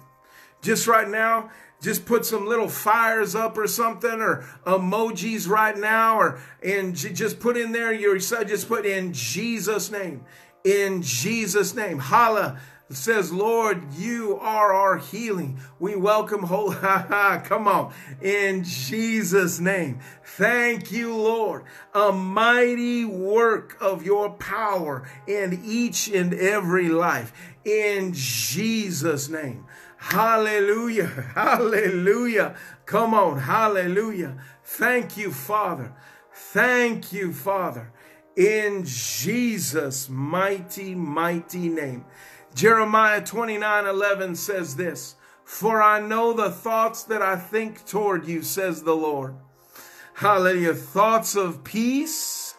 Just 0.61 0.89
right 0.89 1.09
now, 1.09 1.51
just 1.81 2.05
put 2.05 2.27
some 2.27 2.49
little 2.49 2.69
fires 2.69 3.37
up 3.37 3.57
or 3.57 3.69
something 3.69 4.21
or 4.21 4.45
emojis 4.67 5.49
right 5.49 5.79
now 5.79 6.19
or 6.19 6.41
and 6.65 6.97
just 6.97 7.39
put 7.39 7.57
in 7.57 7.71
there 7.71 7.93
your 7.93 8.19
just 8.19 8.67
put 8.67 8.85
in 8.85 9.13
Jesus 9.13 9.91
name 9.93 10.25
in 10.65 11.03
Jesus 11.03 11.75
name 11.75 11.99
holla 11.99 12.59
says, 12.91 13.33
Lord, 13.33 13.95
you 13.95 14.39
are 14.41 14.73
our 14.73 14.99
healing. 14.99 15.59
We 15.79 15.97
welcome 15.97 16.43
whole, 16.43 16.73
come 16.75 17.67
on, 17.67 17.93
in 18.21 18.65
Jesus' 18.65 19.59
name. 19.59 20.01
Thank 20.25 20.93
you, 20.93 21.15
Lord. 21.15 21.65
A 21.95 22.13
mighty 22.13 23.05
work 23.05 23.77
of 23.81 24.05
your 24.05 24.31
power 24.31 25.09
in 25.27 25.63
each 25.65 26.09
and 26.09 26.35
every 26.35 26.89
life. 26.89 27.33
In 27.65 28.13
Jesus' 28.13 29.29
name. 29.29 29.65
Hallelujah. 29.97 31.07
Hallelujah. 31.35 32.55
Come 32.85 33.15
on. 33.15 33.39
Hallelujah. 33.39 34.37
Thank 34.63 35.17
you, 35.17 35.33
Father. 35.33 35.95
Thank 36.33 37.13
you, 37.13 37.33
Father. 37.33 37.91
In 38.37 38.83
Jesus' 38.85 40.09
mighty, 40.09 40.95
mighty 40.95 41.69
name. 41.69 42.05
Jeremiah 42.55 43.21
29 43.21 43.87
11 43.87 44.37
says 44.37 44.77
this 44.77 45.17
For 45.45 45.83
I 45.83 46.01
know 46.01 46.33
the 46.33 46.51
thoughts 46.51 47.03
that 47.05 47.21
I 47.21 47.37
think 47.37 47.85
toward 47.85 48.27
you, 48.27 48.43
says 48.43 48.83
the 48.83 48.95
Lord. 48.95 49.35
Hallelujah. 50.15 50.75
Thoughts 50.75 51.35
of 51.35 51.65
peace, 51.65 52.55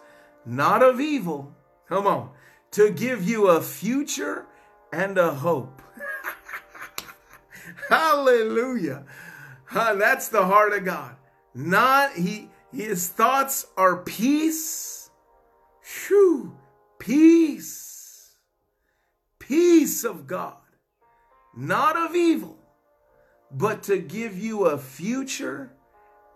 not 0.46 0.84
of 0.84 1.00
evil. 1.00 1.56
Come 1.88 2.08
on. 2.08 2.32
To 2.72 2.92
give 2.92 3.24
you 3.24 3.48
a 3.48 3.62
future 3.62 4.46
and 4.92 5.18
a 5.18 5.34
hope. 5.34 5.82
Hallelujah. 7.90 9.06
That's 9.74 10.28
the 10.28 10.46
heart 10.46 10.74
of 10.74 10.84
God. 10.84 11.16
Not 11.54 12.14
he 12.14 12.50
his 12.74 13.08
thoughts 13.08 13.68
are 13.78 13.98
peace. 13.98 15.10
Shoo, 15.82 16.58
peace 17.00 17.85
peace 19.48 20.04
of 20.04 20.28
God, 20.28 20.58
not 21.56 21.96
of 21.98 22.16
evil, 22.16 22.58
but 23.52 23.84
to 23.84 23.98
give 23.98 24.38
you 24.38 24.66
a 24.66 24.78
future 24.78 25.72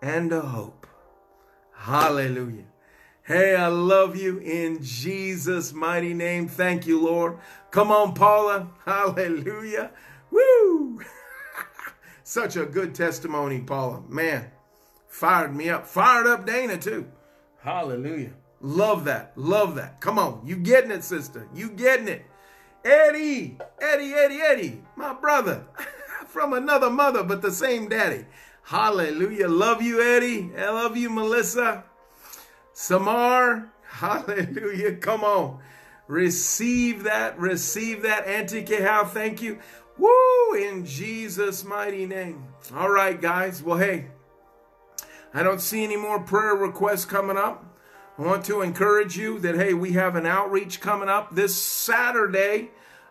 and 0.00 0.32
a 0.32 0.40
hope. 0.40 0.86
Hallelujah. 1.74 2.64
Hey, 3.22 3.54
I 3.54 3.68
love 3.68 4.16
you 4.16 4.38
in 4.38 4.82
Jesus' 4.82 5.72
mighty 5.72 6.14
name. 6.14 6.48
Thank 6.48 6.86
you, 6.86 7.00
Lord. 7.00 7.38
Come 7.70 7.90
on, 7.90 8.14
Paula. 8.14 8.68
Hallelujah. 8.84 9.90
Woo! 10.30 11.00
Such 12.24 12.56
a 12.56 12.66
good 12.66 12.94
testimony, 12.94 13.60
Paula. 13.60 14.02
Man, 14.08 14.50
fired 15.08 15.54
me 15.54 15.68
up. 15.70 15.86
Fired 15.86 16.26
up 16.26 16.46
Dana, 16.46 16.76
too. 16.76 17.06
Hallelujah. 17.62 18.32
Love 18.60 19.04
that. 19.04 19.32
Love 19.36 19.74
that. 19.76 20.00
Come 20.00 20.18
on. 20.18 20.42
You 20.44 20.56
getting 20.56 20.90
it, 20.90 21.04
sister. 21.04 21.48
You 21.54 21.70
getting 21.70 22.08
it. 22.08 22.24
Eddie, 22.84 23.58
Eddie, 23.80 24.14
Eddie, 24.14 24.40
Eddie, 24.40 24.82
my 24.96 25.12
brother 25.12 25.64
from 26.26 26.52
another 26.52 26.90
mother, 26.90 27.22
but 27.22 27.42
the 27.42 27.52
same 27.52 27.88
daddy. 27.88 28.24
Hallelujah. 28.62 29.48
Love 29.48 29.82
you, 29.82 30.00
Eddie. 30.00 30.52
I 30.56 30.70
love 30.70 30.96
you, 30.96 31.10
Melissa. 31.10 31.84
Samar. 32.72 33.72
Hallelujah. 33.82 34.94
Come 34.96 35.24
on. 35.24 35.58
Receive 36.06 37.02
that. 37.04 37.38
Receive 37.38 38.02
that. 38.02 38.26
Auntie 38.26 38.64
Kehal, 38.64 39.08
thank 39.08 39.42
you. 39.42 39.58
Woo! 39.98 40.54
In 40.54 40.86
Jesus' 40.86 41.64
mighty 41.64 42.06
name. 42.06 42.44
All 42.74 42.90
right, 42.90 43.20
guys. 43.20 43.62
Well, 43.62 43.78
hey, 43.78 44.06
I 45.34 45.42
don't 45.42 45.60
see 45.60 45.84
any 45.84 45.96
more 45.96 46.20
prayer 46.20 46.54
requests 46.54 47.04
coming 47.04 47.36
up. 47.36 47.69
I 48.20 48.22
want 48.22 48.44
to 48.46 48.60
encourage 48.60 49.16
you 49.16 49.38
that, 49.38 49.54
hey, 49.54 49.72
we 49.72 49.92
have 49.92 50.14
an 50.14 50.26
outreach 50.26 50.82
coming 50.82 51.08
up 51.08 51.34
this 51.34 51.56
Saturday. 51.56 52.68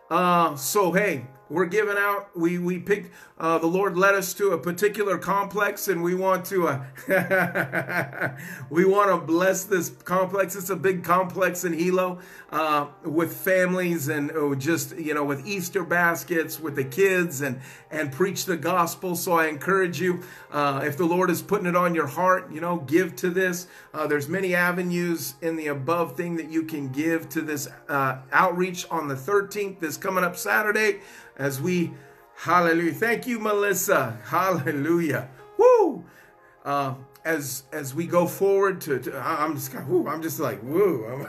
Uh, 0.08 0.54
so, 0.54 0.92
hey, 0.92 1.26
we're 1.48 1.66
giving 1.66 1.96
out 1.98 2.30
we 2.36 2.58
we 2.58 2.78
picked 2.78 3.12
uh, 3.38 3.58
the 3.58 3.66
lord 3.66 3.96
led 3.96 4.14
us 4.14 4.32
to 4.32 4.52
a 4.52 4.58
particular 4.58 5.18
complex 5.18 5.88
and 5.88 6.00
we 6.00 6.14
want 6.14 6.44
to 6.44 6.68
uh, 6.68 8.36
we 8.70 8.84
want 8.84 9.10
to 9.10 9.18
bless 9.26 9.64
this 9.64 9.90
complex 10.04 10.54
it's 10.54 10.70
a 10.70 10.76
big 10.76 11.02
complex 11.02 11.64
in 11.64 11.72
hilo 11.72 12.20
uh, 12.50 12.86
with 13.04 13.36
families 13.36 14.08
and 14.08 14.30
oh, 14.32 14.54
just 14.54 14.96
you 14.96 15.14
know 15.14 15.24
with 15.24 15.46
easter 15.46 15.84
baskets 15.84 16.58
with 16.58 16.76
the 16.76 16.84
kids 16.84 17.40
and 17.40 17.60
and 17.90 18.12
preach 18.12 18.44
the 18.44 18.56
gospel 18.56 19.14
so 19.14 19.32
i 19.32 19.46
encourage 19.46 20.00
you 20.00 20.22
uh, 20.50 20.82
if 20.84 20.96
the 20.96 21.04
lord 21.04 21.30
is 21.30 21.40
putting 21.40 21.66
it 21.66 21.76
on 21.76 21.94
your 21.94 22.06
heart 22.06 22.50
you 22.52 22.60
know 22.60 22.78
give 22.78 23.14
to 23.14 23.30
this 23.30 23.68
uh, 23.94 24.06
there's 24.06 24.28
many 24.28 24.54
avenues 24.54 25.34
in 25.42 25.56
the 25.56 25.68
above 25.68 26.16
thing 26.16 26.36
that 26.36 26.50
you 26.50 26.64
can 26.64 26.88
give 26.88 27.28
to 27.28 27.40
this 27.40 27.68
uh, 27.88 28.18
outreach 28.32 28.84
on 28.90 29.06
the 29.06 29.14
13th 29.14 29.78
this 29.78 29.96
coming 29.96 30.24
up 30.24 30.36
saturday 30.36 31.00
as 31.40 31.58
we, 31.58 31.92
hallelujah. 32.36 32.92
Thank 32.92 33.26
you, 33.26 33.38
Melissa. 33.38 34.18
Hallelujah. 34.24 35.30
Woo. 35.56 36.04
Uh, 36.64 36.94
as 37.24 37.64
as 37.72 37.94
we 37.94 38.06
go 38.06 38.26
forward 38.26 38.80
to, 38.82 38.98
to 38.98 39.18
I'm 39.18 39.54
just 39.54 39.74
whoo, 39.86 40.06
I'm 40.06 40.22
just 40.22 40.40
like 40.40 40.62
woo, 40.62 41.26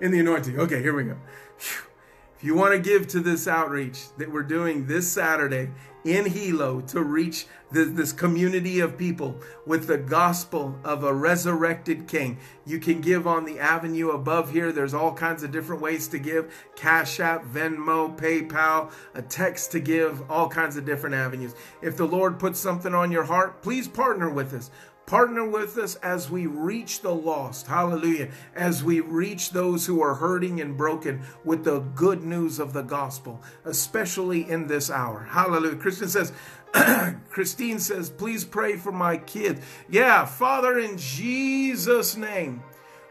in 0.00 0.10
the 0.10 0.20
anointing. 0.20 0.58
Okay, 0.58 0.82
here 0.82 0.94
we 0.94 1.04
go. 1.04 1.16
If 1.56 2.42
you 2.42 2.54
want 2.54 2.72
to 2.72 2.78
give 2.78 3.06
to 3.08 3.20
this 3.20 3.48
outreach 3.48 4.04
that 4.18 4.30
we're 4.30 4.42
doing 4.42 4.86
this 4.86 5.10
Saturday 5.10 5.70
in 6.04 6.26
Hilo 6.26 6.80
to 6.82 7.02
reach 7.02 7.46
this, 7.74 7.90
this, 7.90 8.12
community 8.12 8.80
of 8.80 8.96
people 8.96 9.36
with 9.66 9.86
the 9.86 9.98
gospel 9.98 10.78
of 10.84 11.04
a 11.04 11.12
resurrected 11.12 12.06
king. 12.06 12.38
You 12.64 12.78
can 12.78 13.00
give 13.00 13.26
on 13.26 13.44
the 13.44 13.58
avenue 13.58 14.10
above 14.10 14.52
here. 14.52 14.72
There's 14.72 14.94
all 14.94 15.12
kinds 15.12 15.42
of 15.42 15.50
different 15.50 15.82
ways 15.82 16.08
to 16.08 16.18
give 16.18 16.54
Cash 16.76 17.20
App, 17.20 17.44
Venmo, 17.44 18.16
PayPal, 18.16 18.92
a 19.14 19.22
text 19.22 19.72
to 19.72 19.80
give, 19.80 20.30
all 20.30 20.48
kinds 20.48 20.76
of 20.76 20.84
different 20.84 21.16
avenues. 21.16 21.54
If 21.82 21.96
the 21.96 22.06
Lord 22.06 22.38
puts 22.38 22.58
something 22.60 22.94
on 22.94 23.12
your 23.12 23.24
heart, 23.24 23.60
please 23.60 23.88
partner 23.88 24.30
with 24.30 24.54
us. 24.54 24.70
Partner 25.06 25.46
with 25.46 25.76
us 25.76 25.96
as 25.96 26.30
we 26.30 26.46
reach 26.46 27.02
the 27.02 27.14
lost. 27.14 27.66
Hallelujah. 27.66 28.30
As 28.54 28.82
we 28.82 29.00
reach 29.00 29.50
those 29.50 29.84
who 29.84 30.00
are 30.00 30.14
hurting 30.14 30.62
and 30.62 30.78
broken 30.78 31.22
with 31.44 31.64
the 31.64 31.80
good 31.80 32.24
news 32.24 32.58
of 32.58 32.72
the 32.72 32.82
gospel, 32.82 33.42
especially 33.66 34.48
in 34.48 34.66
this 34.66 34.90
hour. 34.90 35.28
Hallelujah. 35.30 35.76
Christian 35.76 36.08
says, 36.08 36.32
Christine 37.30 37.78
says, 37.78 38.10
please 38.10 38.44
pray 38.44 38.76
for 38.76 38.92
my 38.92 39.16
kid. 39.16 39.60
Yeah, 39.88 40.24
Father, 40.24 40.78
in 40.78 40.98
Jesus' 40.98 42.16
name. 42.16 42.62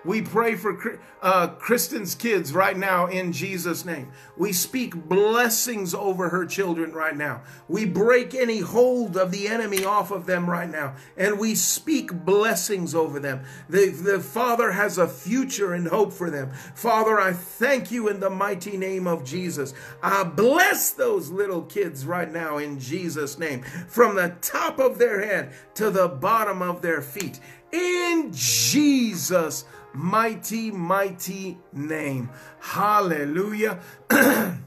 We 0.05 0.21
pray 0.21 0.55
for 0.55 0.99
uh, 1.21 1.47
Kristen's 1.47 2.15
kids 2.15 2.51
right 2.53 2.75
now 2.75 3.07
in 3.07 3.31
Jesus' 3.31 3.85
name. 3.85 4.11
We 4.37 4.51
speak 4.51 4.93
blessings 4.95 5.93
over 5.93 6.29
her 6.29 6.45
children 6.45 6.91
right 6.91 7.15
now. 7.15 7.43
We 7.69 7.85
break 7.85 8.35
any 8.35 8.59
hold 8.59 9.15
of 9.15 9.31
the 9.31 9.47
enemy 9.47 9.85
off 9.85 10.11
of 10.11 10.25
them 10.25 10.49
right 10.49 10.69
now. 10.69 10.95
And 11.15 11.39
we 11.39 11.55
speak 11.55 12.11
blessings 12.25 12.93
over 12.93 13.19
them. 13.19 13.43
The, 13.69 13.89
the 13.89 14.19
Father 14.19 14.71
has 14.71 14.97
a 14.97 15.07
future 15.07 15.73
and 15.73 15.87
hope 15.87 16.11
for 16.11 16.29
them. 16.29 16.51
Father, 16.75 17.19
I 17.19 17.31
thank 17.31 17.89
you 17.89 18.09
in 18.09 18.19
the 18.19 18.29
mighty 18.29 18.75
name 18.75 19.07
of 19.07 19.23
Jesus. 19.23 19.73
I 20.01 20.25
bless 20.25 20.91
those 20.91 21.29
little 21.29 21.61
kids 21.61 22.05
right 22.05 22.31
now 22.31 22.57
in 22.57 22.79
Jesus' 22.79 23.39
name. 23.39 23.61
From 23.87 24.15
the 24.15 24.35
top 24.41 24.79
of 24.79 24.97
their 24.97 25.25
head 25.25 25.53
to 25.75 25.89
the 25.89 26.09
bottom 26.09 26.61
of 26.61 26.81
their 26.81 27.01
feet. 27.01 27.39
In 27.71 28.29
Jesus' 28.31 29.65
mighty, 29.93 30.71
mighty 30.71 31.57
name. 31.71 32.29
Hallelujah. 32.59 33.79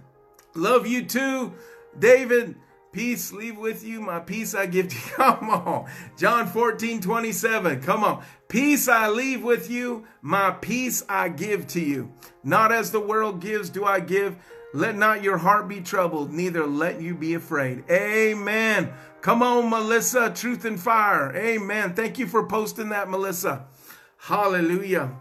Love 0.55 0.87
you 0.87 1.05
too, 1.05 1.53
David. 1.99 2.57
Peace 2.93 3.31
leave 3.31 3.59
with 3.59 3.85
you. 3.85 4.01
My 4.01 4.20
peace 4.20 4.55
I 4.55 4.64
give 4.64 4.89
to 4.89 4.95
you. 4.97 5.16
Come 5.16 5.51
on. 5.51 5.91
John 6.16 6.47
14, 6.47 7.03
27. 7.03 7.83
Come 7.83 8.03
on. 8.03 8.24
Peace 8.49 8.89
I 8.89 9.11
leave 9.11 9.43
with 9.43 9.70
you. 9.70 10.07
My 10.22 10.53
peace 10.53 11.03
I 11.09 11.29
give 11.29 11.66
to 11.68 11.81
you. 11.81 12.12
Not 12.43 12.72
as 12.72 12.93
the 12.93 13.01
world 13.01 13.41
gives, 13.41 13.68
do 13.68 13.85
I 13.85 14.01
give. 14.01 14.37
Let 14.72 14.97
not 14.97 15.22
your 15.22 15.39
heart 15.39 15.68
be 15.68 15.81
troubled, 15.81 16.33
neither 16.33 16.66
let 16.66 17.01
you 17.01 17.14
be 17.14 17.35
afraid. 17.35 17.85
Amen. 17.91 18.93
Come 19.20 19.43
on, 19.43 19.70
Melissa, 19.70 20.31
truth 20.35 20.64
and 20.64 20.79
fire. 20.79 21.35
Amen. 21.37 21.95
Thank 21.95 22.18
you 22.18 22.27
for 22.27 22.47
posting 22.47 22.91
that, 22.91 23.09
Melissa. 23.11 23.66
Hallelujah. 24.27 25.12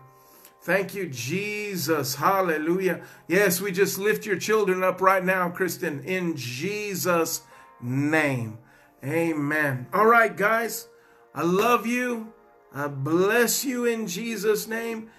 Thank 0.64 0.95
you, 0.95 1.08
Jesus. 1.08 2.16
Hallelujah. 2.16 3.01
Yes, 3.28 3.62
we 3.62 3.72
just 3.72 3.99
lift 3.99 4.26
your 4.26 4.39
children 4.39 4.84
up 4.84 4.99
right 4.99 5.24
now, 5.24 5.47
Kristen, 5.47 6.03
in 6.06 6.36
Jesus' 6.36 7.43
name. 7.80 8.58
Amen. 9.03 9.86
All 9.93 10.08
right, 10.08 10.36
guys. 10.36 10.88
I 11.36 11.43
love 11.43 11.86
you. 11.86 12.34
I 12.74 12.88
bless 12.88 13.64
you 13.64 13.86
in 13.86 14.08
Jesus' 14.08 14.68
name. 14.68 15.12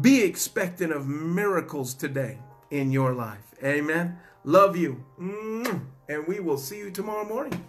Be 0.00 0.24
expecting 0.24 0.90
of 0.90 1.06
miracles 1.06 1.94
today 1.94 2.40
in 2.72 2.90
your 2.90 3.12
life. 3.12 3.54
Amen. 3.62 4.18
Love 4.42 4.76
you. 4.76 5.04
And 6.08 6.26
we 6.26 6.40
will 6.40 6.58
see 6.58 6.78
you 6.78 6.90
tomorrow 6.90 7.24
morning. 7.24 7.64